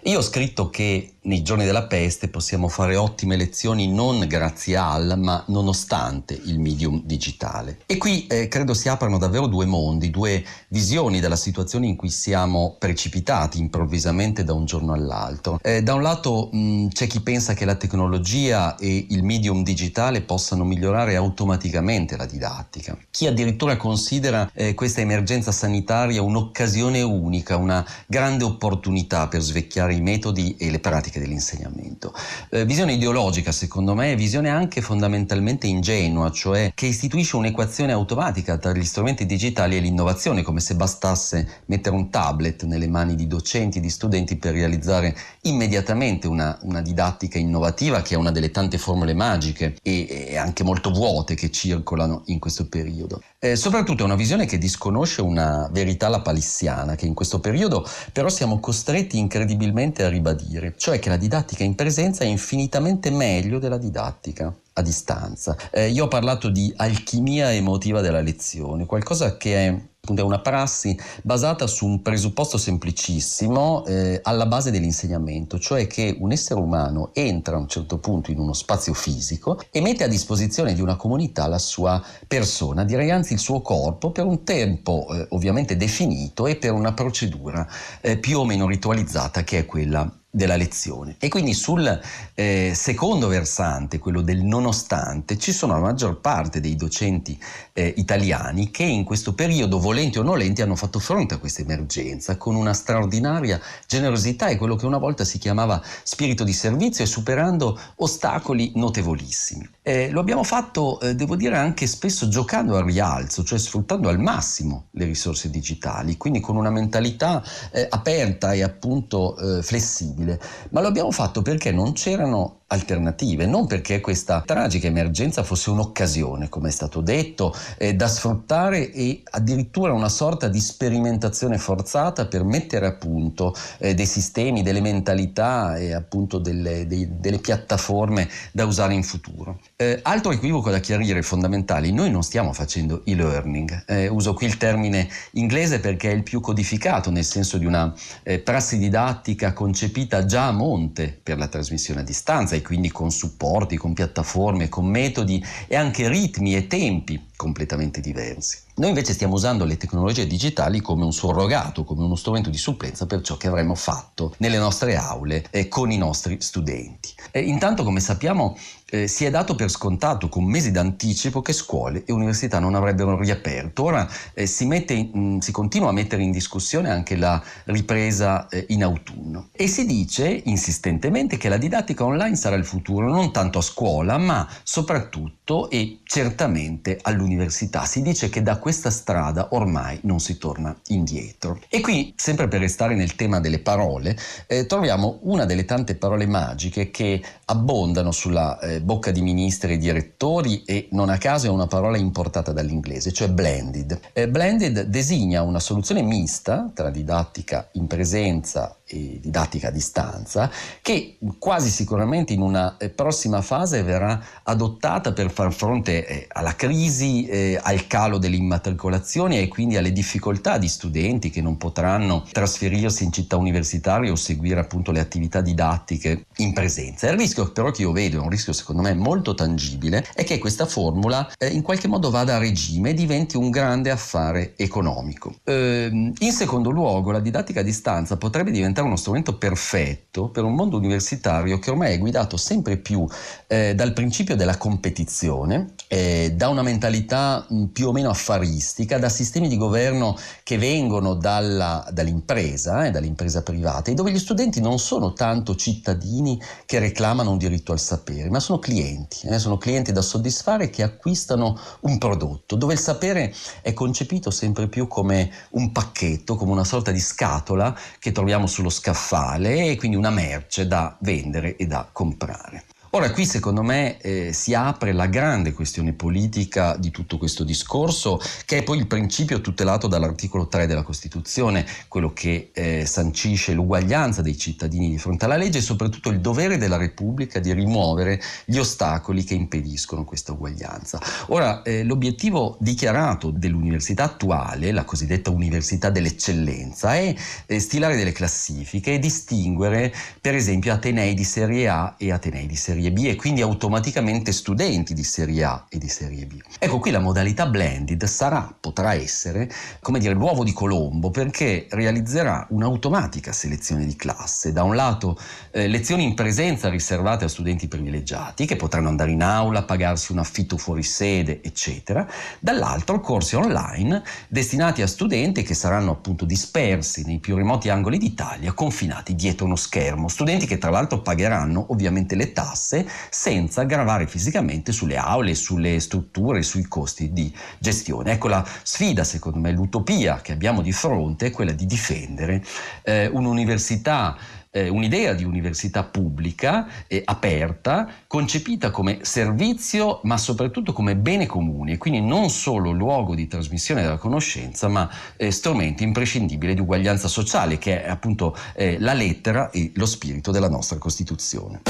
Io 0.05 0.17
ho 0.17 0.23
scritto 0.23 0.71
che 0.71 1.14
nei 1.26 1.41
giorni 1.41 1.65
della 1.65 1.84
peste 1.84 2.28
possiamo 2.28 2.67
fare 2.67 2.95
ottime 2.95 3.36
lezioni 3.36 3.88
non 3.88 4.26
grazie 4.28 4.76
al, 4.76 5.15
ma 5.17 5.43
nonostante 5.47 6.39
il 6.45 6.59
medium 6.59 7.01
digitale. 7.03 7.80
E 7.86 7.97
qui 7.97 8.28
eh, 8.28 8.47
credo 8.47 8.73
si 8.73 8.89
aprano 8.89 9.17
davvero 9.17 9.47
due 9.47 9.65
mondi, 9.65 10.09
due 10.09 10.43
visioni 10.69 11.19
della 11.19 11.36
situazione 11.36 11.88
in 11.88 11.95
cui 11.95 12.09
siamo 12.09 12.76
precipitati 12.80 13.59
improvvisamente 13.59 14.43
da 14.43 14.53
un 14.53 14.65
giorno 14.65 14.93
all'altro. 14.93 15.59
Eh, 15.61 15.82
da 15.82 15.93
un 15.93 16.01
lato 16.01 16.49
mh, 16.51 16.88
c'è 16.89 17.07
chi 17.07 17.21
pensa 17.21 17.53
che 17.53 17.65
la 17.65 17.76
tecnologia 17.76 18.76
e 18.78 19.07
il 19.09 19.23
medium 19.23 19.63
digitale 19.63 20.21
possano 20.21 20.63
migliorare 20.63 21.15
automaticamente 21.15 22.17
la 22.17 22.26
didattica. 22.26 22.97
Chi 23.09 23.28
addirittura 23.28 23.78
considera 23.78 24.49
eh, 24.53 24.73
questa 24.73 25.01
emergenza 25.01 25.51
sanitaria 25.51 26.21
un'occasione 26.21 27.01
unica, 27.01 27.57
una 27.57 27.86
grande 28.05 28.43
opportunità 28.43 29.28
per 29.28 29.41
svecchiare 29.41 29.93
i 29.93 30.01
metodi 30.01 30.55
e 30.57 30.69
le 30.69 30.80
pratiche 30.80 31.14
dell'insegnamento. 31.20 32.13
Eh, 32.49 32.66
visione 32.66 32.93
ideologica, 32.93 33.51
secondo 33.51 33.95
me, 33.95 34.11
è 34.11 34.16
visione 34.16 34.49
anche 34.49 34.82
fondamentalmente 34.82 35.68
ingenua, 35.68 36.32
cioè 36.32 36.72
che 36.74 36.86
istituisce 36.86 37.36
un'equazione 37.36 37.91
automatica 37.91 38.57
tra 38.57 38.74
gli 38.74 38.84
strumenti 38.84 39.26
digitali 39.26 39.78
e 39.78 39.80
l'innovazione, 39.80 40.41
come 40.41 40.59
se 40.59 40.76
bastasse 40.76 41.63
mettere 41.66 41.95
un 41.95 42.09
tablet 42.09 42.63
nelle 42.63 42.88
mani 42.88 43.16
di 43.16 43.28
docenti, 43.28 43.80
di 43.80 43.89
studenti 43.89 44.38
per 44.38 44.53
realizzare 44.53 45.16
immediatamente 45.41 46.28
una, 46.28 46.57
una 46.63 46.82
didattica 46.82 47.38
innovativa 47.38 48.01
che 48.01 48.16
è 48.16 48.18
una 48.18 48.32
delle 48.32 48.51
tante 48.51 48.78
formule 48.78 49.13
magiche 49.13 49.76
e, 49.82 50.28
e 50.30 50.38
anche 50.38 50.63
molto 50.63 50.91
vuote 50.91 51.36
che 51.36 51.51
circolano 51.51 52.24
in 52.26 52.39
questo 52.39 52.68
periodo. 52.68 53.22
Eh, 53.39 53.55
soprattutto 53.55 54.03
è 54.03 54.05
una 54.05 54.16
visione 54.16 54.45
che 54.45 54.57
disconosce 54.57 55.22
una 55.22 55.70
verità 55.72 56.07
lapalissiana 56.07 56.95
che 56.95 57.05
in 57.05 57.13
questo 57.13 57.39
periodo 57.39 57.88
però 58.11 58.30
siamo 58.30 58.59
costretti 58.59 59.18
incredibilmente 59.18 60.03
a 60.03 60.09
ribadire, 60.09 60.74
cioè 60.78 60.99
che 61.05 61.11
la 61.11 61.17
didattica 61.17 61.63
in 61.63 61.75
presenza 61.75 62.23
è 62.23 62.27
infinitamente 62.27 63.11
meglio 63.11 63.59
della 63.59 63.77
didattica 63.77 64.51
a 64.73 64.81
distanza. 64.81 65.55
Eh, 65.69 65.89
io 65.89 66.05
ho 66.05 66.07
parlato 66.07 66.49
di 66.49 66.73
alchimia 66.77 67.53
emotiva 67.53 68.01
della 68.01 68.21
lezione, 68.21 68.87
qualcosa 68.87 69.37
che 69.37 69.67
è 69.67 69.79
è 70.13 70.21
una 70.21 70.39
prassi 70.39 70.95
basata 71.23 71.65
su 71.65 71.87
un 71.87 72.03
presupposto 72.03 72.59
semplicissimo 72.59 73.83
eh, 73.85 74.19
alla 74.21 74.45
base 74.45 74.69
dell'insegnamento, 74.69 75.57
cioè 75.57 75.87
che 75.87 76.15
un 76.19 76.31
essere 76.31 76.59
umano 76.59 77.09
entra 77.13 77.55
a 77.55 77.59
un 77.59 77.67
certo 77.67 77.97
punto 77.97 78.29
in 78.29 78.37
uno 78.37 78.53
spazio 78.53 78.93
fisico 78.93 79.59
e 79.71 79.81
mette 79.81 80.03
a 80.03 80.07
disposizione 80.07 80.75
di 80.75 80.81
una 80.81 80.95
comunità 80.95 81.47
la 81.47 81.57
sua 81.57 81.99
persona, 82.27 82.83
direi 82.83 83.09
anzi 83.09 83.33
il 83.33 83.39
suo 83.39 83.61
corpo, 83.61 84.11
per 84.11 84.25
un 84.25 84.43
tempo 84.43 85.07
eh, 85.09 85.25
ovviamente 85.29 85.75
definito 85.75 86.45
e 86.45 86.57
per 86.57 86.73
una 86.73 86.93
procedura 86.93 87.67
eh, 88.01 88.19
più 88.19 88.37
o 88.37 88.45
meno 88.45 88.67
ritualizzata 88.67 89.43
che 89.43 89.57
è 89.57 89.65
quella 89.65 90.07
della 90.36 90.57
lezione. 90.57 91.15
E 91.17 91.29
quindi 91.29 91.53
sul 91.53 91.99
eh, 92.33 92.73
secondo 92.75 93.27
versante, 93.27 93.99
quello 93.99 94.21
del 94.21 94.43
nonostante, 94.43 95.38
ci 95.38 95.53
sono 95.53 95.73
la 95.73 95.79
maggior 95.79 96.19
parte 96.19 96.59
dei 96.59 96.75
docenti 96.75 97.39
eh, 97.71 97.93
italiani 97.97 98.69
che 98.69 98.83
in 98.83 99.05
questo 99.05 99.33
periodo, 99.33 99.79
volenti 99.79 100.19
o 100.19 100.23
nolenti, 100.23 100.61
hanno 100.61 100.75
fatto 100.75 100.99
fronte 100.99 101.36
a 101.36 101.38
questa 101.38 101.61
emergenza 101.61 102.36
con 102.36 102.55
una 102.55 102.73
straordinaria 102.73 103.61
generosità 103.88 104.47
e 104.47 104.57
quello 104.57 104.75
che 104.75 104.86
una 104.86 104.97
volta 104.97 105.23
si 105.23 105.38
chiamava 105.38 105.81
spirito 106.03 106.43
di 106.43 106.53
servizio 106.53 107.05
e 107.05 107.07
superando 107.07 107.79
ostacoli 107.95 108.73
notevolissimi. 108.75 109.74
Eh, 109.88 110.09
lo 110.09 110.19
abbiamo 110.19 110.43
fatto, 110.43 110.99
eh, 110.99 111.13
devo 111.13 111.36
dire, 111.36 111.57
anche 111.57 111.86
spesso 111.86 112.27
giocando 112.27 112.75
al 112.75 112.86
rialzo, 112.86 113.43
cioè 113.43 113.59
sfruttando 113.59 114.09
al 114.09 114.19
massimo 114.19 114.88
le 114.91 115.05
risorse 115.05 115.51
digitali, 115.51 116.17
quindi 116.17 116.39
con 116.39 116.55
una 116.55 116.71
mentalità 116.71 117.43
eh, 117.71 117.86
aperta 117.88 118.53
e 118.53 118.63
appunto 118.63 119.38
eh, 119.38 119.61
flessibile 119.61 120.39
ma 120.69 120.81
lo 120.81 120.88
abbiamo 120.88 121.11
fatto 121.11 121.41
perché 121.41 121.71
non 121.71 121.93
c'erano 121.93 122.61
alternative, 122.67 123.45
non 123.45 123.67
perché 123.67 124.01
questa 124.01 124.41
tragica 124.43 124.88
emergenza 124.88 125.43
fosse 125.43 125.69
un'occasione, 125.69 126.49
come 126.49 126.69
è 126.69 126.71
stato 126.71 127.01
detto, 127.01 127.53
eh, 127.77 127.93
da 127.93 128.07
sfruttare 128.07 128.91
e 128.91 129.21
addirittura 129.23 129.93
una 129.93 130.09
sorta 130.09 130.47
di 130.47 130.59
sperimentazione 130.59 131.59
forzata 131.59 132.25
per 132.25 132.43
mettere 132.43 132.88
a 132.88 132.93
punto 132.93 133.53
eh, 133.77 133.93
dei 133.93 134.07
sistemi, 134.07 134.63
delle 134.63 134.81
mentalità 134.81 135.77
e 135.77 135.93
appunto 135.93 136.39
delle, 136.39 136.88
dei, 136.88 137.07
delle 137.19 137.38
piattaforme 137.38 138.27
da 138.51 138.65
usare 138.65 138.95
in 138.95 139.03
futuro. 139.03 139.59
Eh, 139.78 139.99
altro 140.03 140.32
equivoco 140.32 140.69
da 140.69 140.80
chiarire 140.80 141.21
fondamentale, 141.21 141.91
noi 141.91 142.09
non 142.09 142.23
stiamo 142.23 142.53
facendo 142.53 143.03
e-learning, 143.03 143.84
eh, 143.88 144.07
uso 144.07 144.34
qui 144.34 144.45
il 144.45 144.55
termine 144.55 145.09
inglese 145.32 145.82
perché 145.82 146.11
è 146.11 146.13
il 146.13 146.23
più 146.23 146.39
codificato 146.39 147.11
nel 147.11 147.26
senso 147.26 147.57
di 147.57 147.65
una 147.65 147.93
eh, 148.23 148.39
prassi 148.39 148.78
didattica 148.78 149.51
concepita 149.51 150.23
già 150.23 150.47
a 150.47 150.53
monte 150.53 151.19
per 151.21 151.38
la 151.38 151.49
trasmissione 151.49 151.99
a 151.99 152.03
distanza 152.03 152.55
e 152.55 152.61
quindi 152.61 152.89
con 152.89 153.11
supporti, 153.11 153.76
con 153.76 153.93
piattaforme, 153.93 154.69
con 154.69 154.86
metodi 154.86 155.43
e 155.67 155.76
anche 155.76 156.07
ritmi 156.07 156.55
e 156.55 156.67
tempi 156.67 157.32
completamente 157.36 157.99
diversi. 157.99 158.64
Noi 158.78 158.89
invece 158.89 159.13
stiamo 159.13 159.36
usando 159.36 159.63
le 159.63 159.78
tecnologie 159.78 160.28
digitali 160.28 160.82
come 160.82 161.05
un 161.05 161.13
surrogato, 161.13 161.86
come 161.86 162.03
uno 162.03 162.15
strumento 162.15 162.49
di 162.49 162.57
supplenza 162.57 163.05
per 163.05 163.21
ciò 163.21 163.38
che 163.38 163.47
avremmo 163.47 163.73
fatto 163.73 164.34
nelle 164.39 164.57
nostre 164.57 164.97
aule 164.97 165.45
eh, 165.49 165.69
con 165.69 165.91
i 165.91 165.97
nostri 165.97 166.41
studenti. 166.41 167.13
E 167.32 167.39
intanto, 167.39 167.86
come 167.86 168.01
sappiamo, 168.01 168.57
eh, 168.88 169.07
si 169.07 169.26
è 169.26 169.30
dato 169.30 169.55
per 169.55 169.69
scontato 169.69 170.30
con 170.30 170.43
mesi 170.43 170.71
d'anticipo 170.71 171.41
che 171.41 171.53
scuole 171.53 172.03
e 172.05 172.13
università 172.13 172.59
non 172.59 172.76
avrebbero 172.76 173.17
riaperto. 173.17 173.84
Ora 173.84 174.07
eh, 174.34 174.45
si, 174.45 174.63
in, 174.63 175.09
mh, 175.11 175.39
si, 175.39 175.51
continua 175.51 175.89
a 175.89 175.93
mettere 175.93 176.21
in 176.21 176.32
discussione 176.32 176.89
anche 176.89 177.15
la 177.15 177.41
ripresa 177.65 178.47
eh, 178.47 178.65
in 178.69 178.84
autunno 178.84 179.49
e 179.51 179.67
si 179.67 179.86
dice 179.86 180.41
insistentemente 180.45 181.38
che 181.38 181.49
la 181.49 181.57
didattica 181.57 182.05
online 182.05 182.36
sarà 182.36 182.55
il 182.55 182.65
futuro, 182.65 183.09
non 183.09 183.32
tanto 183.32 183.57
a 183.57 183.61
scuola, 183.61 184.17
ma 184.17 184.47
soprattutto 184.63 185.69
e 185.69 185.99
certamente 186.03 186.99
all'università. 187.01 187.86
Si 187.86 188.01
dice 188.01 188.30
che 188.30 188.43
da 188.43 188.59
questa 188.66 188.89
strada 188.89 189.49
ormai 189.51 189.99
non 190.05 190.20
si 190.20 190.39
torna 190.39 190.76
indietro. 190.88 191.59
E 191.70 191.82
qui, 191.82 192.16
sempre 192.18 192.47
per 192.47 192.61
restare 192.61 192.95
nel 192.95 193.13
tema 193.13 193.39
delle 193.39 193.59
parole, 193.59 194.18
eh, 194.47 194.66
troviamo 194.66 195.20
una 195.22 195.45
delle 195.45 195.66
tante 195.66 195.93
parole 195.93 196.26
magiche 196.26 196.89
che 196.89 197.22
abbondano 197.45 198.09
sulla 198.09 198.57
eh, 198.57 198.82
bocca 198.82 199.11
di 199.11 199.22
ministri 199.22 199.74
e 199.74 199.78
direttori 199.78 200.63
e 200.63 200.88
non 200.93 201.09
a 201.09 201.20
caso 201.20 201.45
è 201.45 201.49
una 201.51 201.68
parola 201.68 201.97
importata 201.97 202.51
dall'inglese, 202.53 203.11
cioè 203.11 203.30
blended. 203.30 203.99
Eh, 204.13 204.28
blended 204.30 204.86
designa 204.86 205.43
una 205.43 205.59
soluzione 205.59 206.01
mista 206.01 206.72
tra 206.74 206.89
didattica 206.89 207.68
in 207.74 207.86
presenza 207.86 208.78
e 208.88 209.19
didattica 209.21 209.69
a 209.69 209.71
distanza 209.71 210.49
che 210.81 211.17
quasi 211.39 211.69
sicuramente 211.69 212.33
in 212.33 212.41
una 212.41 212.77
eh, 212.77 212.89
prossima 212.89 213.41
fase 213.41 213.81
verrà 213.81 214.21
adottata 214.43 215.11
per 215.11 215.31
far 215.31 215.51
fronte 215.51 216.05
eh, 216.05 216.27
alla 216.31 216.55
crisi, 216.55 217.25
eh, 217.25 217.59
al 217.61 217.88
calo 217.88 218.19
delle 218.19 218.36
immatricolazioni 218.36 219.39
e 219.39 219.47
quindi 219.47 219.77
alle 219.77 219.91
difficoltà 219.91 220.57
di 220.59 220.67
studenti 220.67 221.31
che 221.31 221.41
non 221.41 221.57
potranno 221.57 222.25
trasferirsi 222.31 223.03
in 223.03 223.11
città 223.11 223.38
universitarie 223.38 224.11
o 224.11 224.15
seguire 224.15 224.59
appunto 224.59 224.91
le 224.91 224.99
attività 224.99 225.41
didattiche 225.41 226.25
in 226.38 226.53
presenza. 226.53 227.09
Il 227.09 227.17
rischio 227.17 227.51
però 227.51 227.71
che 227.71 227.81
io 227.81 227.91
vedo, 227.91 228.17
è 228.17 228.21
un 228.21 228.29
rischio 228.29 228.53
secondo 228.53 228.83
me 228.83 228.93
molto 228.93 229.33
tangibile, 229.33 230.05
è 230.13 230.23
che 230.23 230.38
questa 230.38 230.67
formula 230.67 231.31
eh, 231.39 231.47
in 231.47 231.63
qualche 231.63 231.88
modo 231.88 232.11
vada 232.11 232.36
a 232.36 232.38
regime 232.38 232.91
e 232.91 232.93
diventi 232.93 233.36
un 233.36 233.49
grande 233.49 233.89
affare 233.89 234.53
economico. 234.57 235.36
Ehm, 235.43 236.13
in 236.19 236.31
secondo 236.31 236.69
luogo 236.69 237.11
la 237.11 237.19
didattica 237.19 237.61
a 237.61 237.63
distanza 237.63 238.17
potrebbe 238.17 238.51
diventare 238.51 238.73
diventare 238.76 238.88
uno 238.88 238.97
strumento 238.97 239.38
perfetto 239.38 240.30
per 240.30 240.43
un 240.43 240.53
mondo 240.53 240.76
universitario 240.78 241.59
che 241.59 241.69
ormai 241.69 241.93
è 241.93 241.97
guidato 241.97 242.36
sempre 242.36 242.78
più 242.78 243.07
eh, 243.47 243.73
dal 243.73 243.93
principio 243.93 244.36
della 244.36 244.57
competizione, 244.57 245.73
eh, 245.88 246.34
da 246.36 246.49
una 246.49 246.61
mentalità 246.61 247.45
mh, 247.47 247.65
più 247.65 247.88
o 247.88 247.91
meno 247.93 248.09
affaristica, 248.09 248.97
da 248.97 249.07
sistemi 249.07 249.47
di 249.47 249.55
governo 249.55 250.17
che 250.43 250.57
vengono 250.57 251.13
dalla, 251.13 251.88
dall'impresa, 251.91 252.86
eh, 252.86 252.91
dall'impresa 252.91 253.43
privata, 253.43 253.91
e 253.91 253.93
dove 253.93 254.11
gli 254.11 254.19
studenti 254.19 254.59
non 254.59 254.78
sono 254.78 255.13
tanto 255.13 255.55
cittadini 255.55 256.41
che 256.65 256.80
reclamano 256.80 257.32
un 257.32 257.38
diritto 257.38 257.71
al 257.71 257.80
sapere, 257.80 258.30
ma 258.30 258.39
sono 258.41 258.59
clienti, 258.59 259.28
eh, 259.28 259.39
sono 259.39 259.57
clienti 259.57 259.93
da 259.93 260.01
soddisfare 260.01 260.69
che 260.69 260.84
acquistano 260.84 261.57
un 261.82 261.97
prodotto, 261.97 262.55
dove 262.55 262.73
il 262.73 262.80
sapere 262.80 263.34
è 263.61 263.73
concepito 263.73 264.32
sempre 264.32 264.67
più 264.67 264.88
come 264.88 265.32
un 265.51 265.71
pacchetto, 265.71 266.36
come 266.36 266.51
una 266.51 266.65
sorta 266.65 266.91
di 266.91 266.99
scatola 266.99 267.73
che 267.99 268.11
troviamo 268.11 268.47
sul 268.47 268.64
sullo 268.66 268.70
scaffale 268.70 269.70
e 269.70 269.76
quindi 269.76 269.95
una 269.95 270.09
merce 270.09 270.68
da 270.68 270.97
vendere 271.01 271.55
e 271.55 271.68
da 271.68 271.88
comprare. 271.91 272.63
Ora 272.95 273.11
qui 273.11 273.25
secondo 273.25 273.61
me 273.61 273.99
eh, 273.99 274.31
si 274.31 274.53
apre 274.53 274.93
la 274.93 275.07
grande 275.07 275.51
questione 275.51 275.91
politica 275.91 276.77
di 276.77 276.91
tutto 276.91 277.17
questo 277.17 277.43
discorso, 277.43 278.21
che 278.45 278.59
è 278.59 278.63
poi 278.63 278.77
il 278.77 278.87
principio 278.87 279.41
tutelato 279.41 279.87
dall'articolo 279.87 280.47
3 280.47 280.65
della 280.65 280.81
Costituzione, 280.81 281.65
quello 281.89 282.13
che 282.13 282.51
eh, 282.53 282.85
sancisce 282.85 283.51
l'uguaglianza 283.51 284.21
dei 284.21 284.37
cittadini 284.37 284.89
di 284.89 284.97
fronte 284.97 285.25
alla 285.25 285.35
legge 285.35 285.57
e 285.57 285.61
soprattutto 285.61 286.09
il 286.09 286.21
dovere 286.21 286.57
della 286.57 286.77
Repubblica 286.77 287.39
di 287.39 287.51
rimuovere 287.51 288.21
gli 288.45 288.57
ostacoli 288.57 289.25
che 289.25 289.33
impediscono 289.33 290.05
questa 290.05 290.31
uguaglianza. 290.31 291.01
Ora 291.27 291.63
eh, 291.63 291.83
l'obiettivo 291.83 292.55
dichiarato 292.61 293.29
dell'università 293.29 294.05
attuale, 294.05 294.71
la 294.71 294.85
cosiddetta 294.85 295.31
università 295.31 295.89
dell'eccellenza, 295.89 296.95
è 296.95 297.13
eh, 297.45 297.59
stilare 297.59 297.97
delle 297.97 298.13
classifiche 298.13 298.93
e 298.93 298.99
distinguere 298.99 299.93
per 300.21 300.33
esempio 300.33 300.71
atenei 300.71 301.13
di 301.13 301.25
serie 301.25 301.67
A 301.67 301.95
e 301.97 302.13
atenei 302.13 302.47
di 302.47 302.55
serie 302.55 302.83
B 302.83 302.83
serie 302.86 302.91
B 302.91 303.05
e 303.05 303.15
quindi 303.15 303.41
automaticamente 303.41 304.31
studenti 304.31 304.93
di 304.93 305.03
serie 305.03 305.43
A 305.43 305.65
e 305.69 305.77
di 305.77 305.88
serie 305.88 306.25
B. 306.25 306.39
Ecco 306.59 306.79
qui 306.79 306.91
la 306.91 306.99
modalità 306.99 307.47
blended 307.47 308.03
sarà, 308.05 308.53
potrà 308.59 308.93
essere, 308.93 309.49
come 309.81 309.99
dire, 309.99 310.13
l'uovo 310.13 310.43
di 310.43 310.53
Colombo 310.53 311.09
perché 311.09 311.67
realizzerà 311.69 312.45
un'automatica 312.49 313.31
selezione 313.31 313.86
di 313.86 313.95
classe. 313.95 314.51
Da 314.51 314.63
un 314.63 314.75
lato 314.75 315.17
eh, 315.51 315.67
lezioni 315.67 316.03
in 316.03 316.13
presenza 316.13 316.69
riservate 316.69 317.25
a 317.25 317.27
studenti 317.27 317.67
privilegiati 317.67 318.45
che 318.45 318.55
potranno 318.55 318.89
andare 318.89 319.11
in 319.11 319.23
aula, 319.23 319.63
pagarsi 319.63 320.11
un 320.11 320.19
affitto 320.19 320.57
fuori 320.57 320.83
sede, 320.83 321.41
eccetera. 321.41 322.07
Dall'altro 322.39 322.99
corsi 322.99 323.36
online 323.36 324.03
destinati 324.27 324.81
a 324.81 324.88
studenti 324.88 325.43
che 325.43 325.53
saranno 325.53 325.91
appunto 325.91 326.25
dispersi 326.25 327.03
nei 327.05 327.19
più 327.19 327.36
remoti 327.36 327.69
angoli 327.69 327.97
d'Italia, 327.97 328.53
confinati 328.53 329.15
dietro 329.15 329.45
uno 329.45 329.55
schermo. 329.55 330.07
Studenti 330.07 330.45
che 330.45 330.57
tra 330.57 330.69
l'altro 330.69 331.01
pagheranno 331.01 331.67
ovviamente 331.69 332.15
le 332.15 332.31
tasse 332.31 332.74
tasse 332.84 332.88
senza 333.09 333.63
gravare 333.63 334.07
fisicamente 334.07 334.71
sulle 334.71 334.97
aule, 334.97 335.36
sulle 335.36 335.80
strutture, 335.80 336.41
sui 336.41 336.63
costi 336.63 337.13
di 337.13 337.34
gestione. 337.59 338.11
Ecco 338.11 338.28
la 338.28 338.45
sfida, 338.63 339.03
secondo 339.03 339.39
me, 339.39 339.51
l'utopia 339.51 340.19
che 340.21 340.34
abbiamo 340.34 340.61
di 340.61 340.73
fronte 340.73 341.28
è 341.28 341.32
quella 341.32 341.53
di 341.53 341.65
difendere 341.65 342.43
eh, 342.84 343.07
un'università 343.07 344.17
eh, 344.55 344.69
un'idea 344.69 345.13
di 345.13 345.26
università 345.26 345.84
pubblica 345.84 346.65
e 346.88 347.01
aperta, 347.03 347.89
concepita 348.07 348.71
come 348.71 348.99
servizio 349.01 349.99
ma 350.03 350.17
soprattutto 350.17 350.71
come 350.71 350.95
bene 350.95 351.26
comune, 351.26 351.78
quindi 351.78 351.99
non 351.99 352.30
solo 352.30 352.71
luogo 352.71 353.15
di 353.15 353.28
trasmissione 353.28 353.82
della 353.82 353.97
conoscenza, 353.97 354.69
ma 354.69 354.89
eh, 355.17 355.30
strumento 355.32 355.84
imprescindibile 355.84 356.53
di 356.53 356.61
uguaglianza 356.61 357.09
sociale, 357.09 357.57
che 357.57 357.84
è 357.84 357.89
appunto 357.89 358.34
eh, 358.53 358.78
la 358.80 358.93
lettera 358.93 359.49
e 359.49 359.73
lo 359.76 359.86
spirito 359.86 360.32
della 360.32 360.49
nostra 360.49 360.78
Costituzione. 360.78 361.61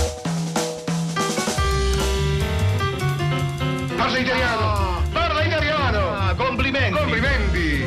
Parla 3.96 4.18
italiano! 4.18 5.02
Parla 5.12 5.44
italiano! 5.44 6.14
Ah, 6.14 6.36
complimenti! 6.36 6.98
Complimenti! 6.98 7.86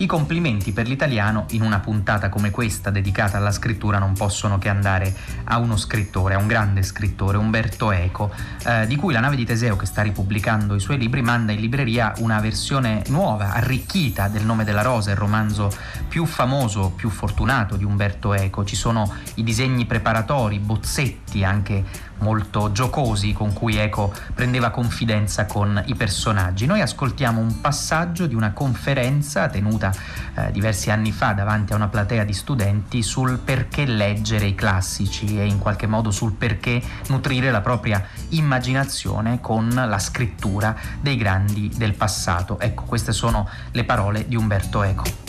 I 0.00 0.06
complimenti 0.06 0.70
per 0.70 0.86
l'italiano 0.86 1.46
in 1.50 1.62
una 1.62 1.80
puntata 1.80 2.28
come 2.28 2.52
questa 2.52 2.90
dedicata 2.90 3.36
alla 3.36 3.50
scrittura 3.50 3.98
non 3.98 4.12
possono 4.12 4.56
che 4.56 4.68
andare 4.68 5.12
a 5.44 5.58
uno 5.58 5.76
scrittore, 5.76 6.34
a 6.34 6.38
un 6.38 6.46
grande 6.46 6.84
scrittore, 6.84 7.36
Umberto 7.36 7.90
Eco, 7.90 8.30
eh, 8.64 8.86
di 8.86 8.94
cui 8.94 9.12
la 9.12 9.18
nave 9.18 9.34
di 9.34 9.44
Teseo 9.44 9.74
che 9.74 9.86
sta 9.86 10.02
ripubblicando 10.02 10.76
i 10.76 10.80
suoi 10.80 10.98
libri 10.98 11.20
manda 11.20 11.50
in 11.50 11.58
libreria 11.58 12.12
una 12.18 12.38
versione 12.38 13.02
nuova, 13.08 13.54
arricchita 13.54 14.28
del 14.28 14.44
nome 14.44 14.62
della 14.62 14.82
rosa, 14.82 15.10
il 15.10 15.16
romanzo 15.16 15.68
più 16.06 16.26
famoso, 16.26 16.92
più 16.94 17.10
fortunato 17.10 17.74
di 17.74 17.82
Umberto 17.82 18.34
Eco. 18.34 18.64
Ci 18.64 18.76
sono 18.76 19.12
i 19.34 19.42
disegni 19.42 19.84
preparatori, 19.84 20.60
bozzetti 20.60 21.42
anche 21.42 22.06
molto 22.18 22.72
giocosi 22.72 23.32
con 23.32 23.52
cui 23.52 23.76
Eco 23.76 24.12
prendeva 24.34 24.70
confidenza 24.70 25.46
con 25.46 25.82
i 25.86 25.94
personaggi. 25.94 26.66
Noi 26.66 26.80
ascoltiamo 26.80 27.40
un 27.40 27.60
passaggio 27.60 28.26
di 28.26 28.34
una 28.34 28.52
conferenza 28.52 29.48
tenuta 29.48 29.92
eh, 30.34 30.50
diversi 30.52 30.90
anni 30.90 31.12
fa 31.12 31.32
davanti 31.32 31.72
a 31.72 31.76
una 31.76 31.88
platea 31.88 32.24
di 32.24 32.32
studenti 32.32 33.02
sul 33.02 33.38
perché 33.38 33.84
leggere 33.86 34.46
i 34.46 34.54
classici 34.54 35.38
e 35.38 35.46
in 35.46 35.58
qualche 35.58 35.86
modo 35.86 36.10
sul 36.10 36.32
perché 36.32 36.82
nutrire 37.08 37.50
la 37.50 37.60
propria 37.60 38.04
immaginazione 38.30 39.40
con 39.40 39.68
la 39.68 39.98
scrittura 39.98 40.74
dei 41.00 41.16
grandi 41.16 41.70
del 41.76 41.94
passato. 41.94 42.58
Ecco, 42.60 42.84
queste 42.84 43.12
sono 43.12 43.48
le 43.72 43.84
parole 43.84 44.26
di 44.26 44.36
Umberto 44.36 44.82
Eco. 44.82 45.27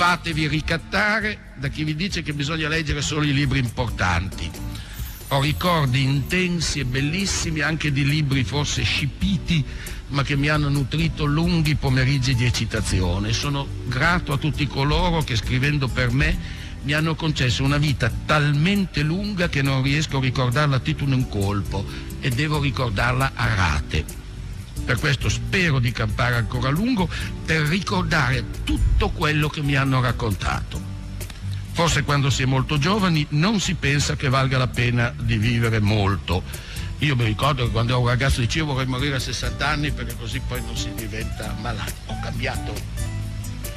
Fatevi 0.00 0.48
ricattare 0.48 1.50
da 1.56 1.68
chi 1.68 1.84
vi 1.84 1.94
dice 1.94 2.22
che 2.22 2.32
bisogna 2.32 2.68
leggere 2.68 3.02
solo 3.02 3.26
i 3.26 3.34
libri 3.34 3.58
importanti. 3.58 4.50
Ho 5.28 5.42
ricordi 5.42 6.02
intensi 6.02 6.80
e 6.80 6.86
bellissimi 6.86 7.60
anche 7.60 7.92
di 7.92 8.06
libri 8.06 8.42
forse 8.42 8.82
scipiti, 8.82 9.62
ma 10.08 10.22
che 10.22 10.36
mi 10.36 10.48
hanno 10.48 10.70
nutrito 10.70 11.26
lunghi 11.26 11.74
pomeriggi 11.74 12.34
di 12.34 12.46
eccitazione. 12.46 13.34
Sono 13.34 13.66
grato 13.84 14.32
a 14.32 14.38
tutti 14.38 14.66
coloro 14.66 15.20
che 15.20 15.36
scrivendo 15.36 15.86
per 15.86 16.10
me 16.12 16.34
mi 16.84 16.94
hanno 16.94 17.14
concesso 17.14 17.62
una 17.62 17.76
vita 17.76 18.10
talmente 18.24 19.02
lunga 19.02 19.50
che 19.50 19.60
non 19.60 19.82
riesco 19.82 20.16
a 20.16 20.22
ricordarla 20.22 20.76
a 20.76 20.80
titolo 20.80 21.12
in 21.12 21.28
colpo 21.28 21.84
e 22.20 22.30
devo 22.30 22.58
ricordarla 22.58 23.32
a 23.34 23.54
rate. 23.54 24.19
Per 24.84 24.98
questo 24.98 25.28
spero 25.28 25.78
di 25.78 25.92
campare 25.92 26.36
ancora 26.36 26.68
a 26.68 26.72
lungo 26.72 27.08
per 27.44 27.62
ricordare 27.62 28.44
tutto 28.64 29.10
quello 29.10 29.48
che 29.48 29.62
mi 29.62 29.76
hanno 29.76 30.00
raccontato. 30.00 30.90
Forse 31.72 32.02
quando 32.02 32.28
si 32.28 32.42
è 32.42 32.46
molto 32.46 32.78
giovani 32.78 33.24
non 33.30 33.60
si 33.60 33.74
pensa 33.74 34.16
che 34.16 34.28
valga 34.28 34.58
la 34.58 34.68
pena 34.68 35.14
di 35.16 35.38
vivere 35.38 35.80
molto. 35.80 36.42
Io 36.98 37.16
mi 37.16 37.24
ricordo 37.24 37.64
che 37.64 37.70
quando 37.70 37.92
ero 37.92 38.02
un 38.02 38.08
ragazzo 38.08 38.40
dicevo 38.40 38.72
vorrei 38.72 38.86
morire 38.86 39.16
a 39.16 39.20
60 39.20 39.66
anni 39.66 39.90
perché 39.90 40.14
così 40.18 40.40
poi 40.46 40.60
non 40.62 40.76
si 40.76 40.92
diventa 40.94 41.54
malati. 41.60 41.92
Ho 42.06 42.18
cambiato, 42.20 42.74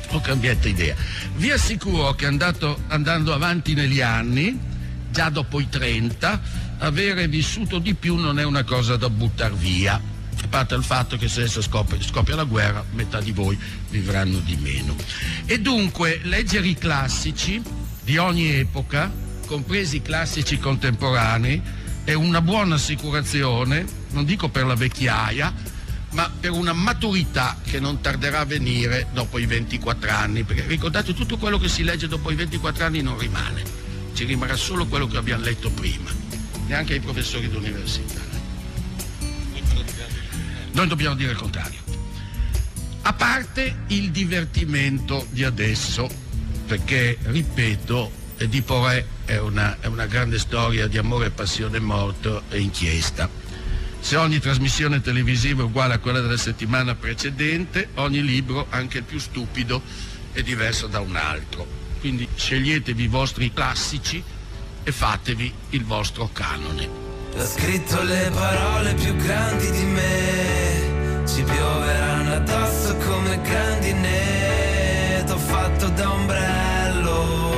ho 0.09 0.19
cambiato 0.19 0.67
idea. 0.67 0.95
Vi 1.35 1.51
assicuro 1.51 2.13
che 2.15 2.25
andato, 2.25 2.81
andando 2.87 3.33
avanti 3.33 3.73
negli 3.73 4.01
anni, 4.01 4.59
già 5.09 5.29
dopo 5.29 5.61
i 5.61 5.69
30, 5.69 6.41
avere 6.79 7.27
vissuto 7.27 7.79
di 7.79 7.93
più 7.93 8.15
non 8.15 8.39
è 8.39 8.43
una 8.43 8.63
cosa 8.63 8.97
da 8.97 9.09
buttare 9.09 9.53
via 9.55 10.12
a 10.41 10.47
parte 10.47 10.75
il 10.75 10.83
fatto 10.83 11.17
che 11.17 11.27
se 11.27 11.41
adesso 11.41 11.61
scoppia, 11.61 11.99
scoppia, 12.01 12.35
la 12.35 12.43
guerra, 12.43 12.83
metà 12.91 13.19
di 13.21 13.31
voi 13.31 13.57
vivranno 13.89 14.39
di 14.39 14.55
meno. 14.55 14.95
E 15.45 15.59
dunque 15.59 16.19
leggere 16.23 16.67
i 16.67 16.75
classici 16.75 17.61
di 18.03 18.17
ogni 18.17 18.51
epoca, 18.51 19.11
compresi 19.45 19.97
i 19.97 20.01
classici 20.01 20.57
contemporanei, 20.57 21.61
è 22.03 22.13
una 22.13 22.41
buona 22.41 22.75
assicurazione, 22.75 23.85
non 24.11 24.25
dico 24.25 24.49
per 24.49 24.65
la 24.65 24.75
vecchiaia, 24.75 25.53
ma 26.11 26.29
per 26.39 26.51
una 26.51 26.73
maturità 26.73 27.57
che 27.63 27.79
non 27.79 28.01
tarderà 28.01 28.41
a 28.41 28.45
venire 28.45 29.07
dopo 29.13 29.39
i 29.39 29.45
24 29.45 30.11
anni, 30.11 30.43
perché 30.43 30.65
ricordate 30.67 31.13
tutto 31.13 31.37
quello 31.37 31.57
che 31.57 31.69
si 31.69 31.83
legge 31.83 32.07
dopo 32.07 32.29
i 32.31 32.35
24 32.35 32.85
anni 32.85 33.01
non 33.01 33.17
rimane, 33.17 33.63
ci 34.13 34.25
rimarrà 34.25 34.55
solo 34.55 34.85
quello 34.85 35.07
che 35.07 35.17
abbiamo 35.17 35.43
letto 35.43 35.71
prima, 35.71 36.11
neanche 36.67 36.95
i 36.95 36.99
professori 36.99 37.49
d'università. 37.49 38.32
Noi 40.73 40.87
dobbiamo 40.87 41.15
dire 41.15 41.31
il 41.31 41.37
contrario. 41.37 41.79
A 43.03 43.13
parte 43.13 43.83
il 43.87 44.11
divertimento 44.11 45.27
di 45.29 45.43
adesso, 45.43 46.09
perché, 46.65 47.17
ripeto, 47.21 48.11
Edipo 48.37 48.85
Re 48.85 49.05
è 49.25 49.37
una, 49.37 49.77
è 49.79 49.85
una 49.85 50.05
grande 50.05 50.39
storia 50.39 50.87
di 50.87 50.97
amore, 50.97 51.29
passione, 51.29 51.79
morto 51.79 52.43
e 52.49 52.59
inchiesta. 52.59 53.29
Se 53.99 54.15
ogni 54.15 54.39
trasmissione 54.39 54.99
televisiva 54.99 55.61
è 55.61 55.65
uguale 55.65 55.93
a 55.93 55.99
quella 55.99 56.21
della 56.21 56.37
settimana 56.37 56.95
precedente, 56.95 57.89
ogni 57.95 58.23
libro, 58.23 58.65
anche 58.69 58.99
il 58.99 59.03
più 59.03 59.19
stupido, 59.19 59.81
è 60.31 60.41
diverso 60.41 60.87
da 60.87 60.99
un 60.99 61.15
altro. 61.15 61.65
Quindi 61.99 62.27
sceglietevi 62.35 63.03
i 63.03 63.07
vostri 63.07 63.53
classici 63.53 64.21
e 64.83 64.91
fatevi 64.91 65.53
il 65.69 65.85
vostro 65.85 66.29
canone. 66.33 67.02
Ho 67.35 67.45
scritto 67.45 68.01
le 68.03 68.29
parole 68.31 68.93
più 68.93 69.15
grandi 69.15 69.71
di 69.71 69.83
me, 69.85 71.23
ci 71.25 71.41
pioveranno 71.41 72.35
addosso 72.35 72.95
come 72.97 73.41
grandine, 73.41 75.23
t'ho 75.25 75.37
fatto 75.37 75.89
da 75.89 76.11
ombrello. 76.11 77.51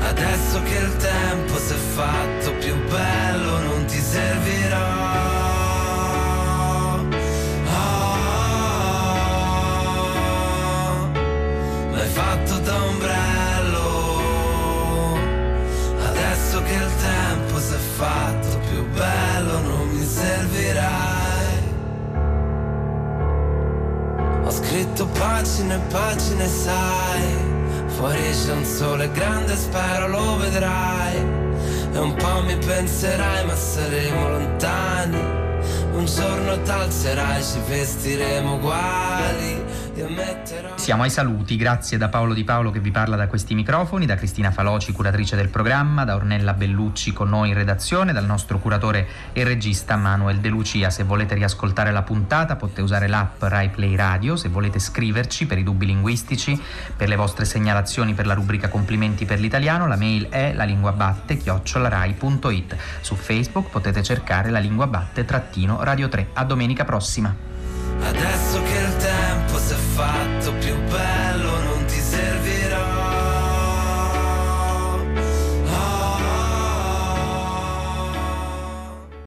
Adesso 0.00 0.62
che 0.62 0.76
il 0.76 0.96
tempo 0.96 1.58
si 1.58 1.72
è 1.72 1.76
fatto 1.76 2.52
più 2.60 2.74
bello 2.88 3.58
non 3.62 3.84
ti 3.86 4.00
servirà. 4.00 4.86
Oh, 7.66 7.90
L'hai 11.90 12.08
fatto 12.08 12.58
da 12.58 12.74
ombrello. 12.80 13.47
Adesso 16.58 16.62
che 16.62 16.72
il 16.72 16.96
tempo 16.96 17.58
si 17.60 17.74
è 17.74 17.76
fatto 17.76 18.58
più 18.68 18.88
bello 18.90 19.58
non 19.60 19.88
mi 19.90 20.04
servirai. 20.04 21.56
Ho 24.44 24.50
scritto 24.50 25.06
pagine 25.06 25.74
e 25.76 25.78
pagine, 25.90 26.48
sai. 26.48 27.86
Fuori 27.86 28.30
c'è 28.30 28.52
un 28.52 28.64
sole 28.64 29.10
grande, 29.12 29.54
spero 29.56 30.08
lo 30.08 30.36
vedrai. 30.36 31.16
E 31.92 31.98
un 31.98 32.14
po' 32.14 32.42
mi 32.42 32.56
penserai, 32.56 33.44
ma 33.46 33.54
saremo 33.54 34.28
lontani. 34.30 35.20
Un 35.92 36.04
giorno 36.06 36.60
t'alzerai, 36.62 37.42
ci 37.42 37.60
vestiremo 37.68 38.54
uguali. 38.54 39.57
Siamo 40.74 41.02
ai 41.02 41.10
saluti, 41.10 41.56
grazie 41.56 41.98
da 41.98 42.08
Paolo 42.08 42.32
Di 42.32 42.44
Paolo 42.44 42.70
che 42.70 42.80
vi 42.80 42.90
parla 42.90 43.16
da 43.16 43.28
questi 43.28 43.54
microfoni, 43.54 44.06
da 44.06 44.16
Cristina 44.16 44.50
Faloci, 44.50 44.92
curatrice 44.92 45.36
del 45.36 45.50
programma, 45.50 46.04
da 46.04 46.14
Ornella 46.14 46.54
Bellucci 46.54 47.12
con 47.12 47.28
noi 47.28 47.50
in 47.50 47.54
redazione, 47.54 48.14
dal 48.14 48.24
nostro 48.24 48.58
curatore 48.58 49.06
e 49.32 49.44
regista 49.44 49.96
Manuel 49.96 50.38
De 50.38 50.48
Lucia. 50.48 50.88
Se 50.88 51.04
volete 51.04 51.34
riascoltare 51.34 51.92
la 51.92 52.00
puntata 52.02 52.56
potete 52.56 52.80
usare 52.80 53.06
l'app 53.06 53.42
Rai 53.42 53.68
Play 53.68 53.94
Radio, 53.96 54.36
se 54.36 54.48
volete 54.48 54.78
scriverci 54.78 55.44
per 55.46 55.58
i 55.58 55.62
dubbi 55.62 55.84
linguistici, 55.84 56.58
per 56.96 57.08
le 57.08 57.16
vostre 57.16 57.44
segnalazioni 57.44 58.14
per 58.14 58.24
la 58.26 58.32
rubrica 58.34 58.68
complimenti 58.68 59.26
per 59.26 59.40
l'italiano, 59.40 59.86
la 59.86 59.96
mail 59.96 60.28
è 60.28 60.54
lalinguabatte-rai.it. 60.54 62.76
Su 63.02 63.14
Facebook 63.14 63.68
potete 63.68 64.02
cercare 64.02 64.48
la 64.50 64.58
lingua 64.58 64.86
batte 64.86 65.26
trattino 65.26 65.82
Radio 65.82 66.08
3. 66.08 66.28
A 66.32 66.44
domenica 66.44 66.84
prossima. 66.84 67.34
Adesso 68.00 68.62
che 68.62 68.78
il 68.78 68.96
tempo 68.96 69.57
fatto 69.98 70.52
più 70.60 70.77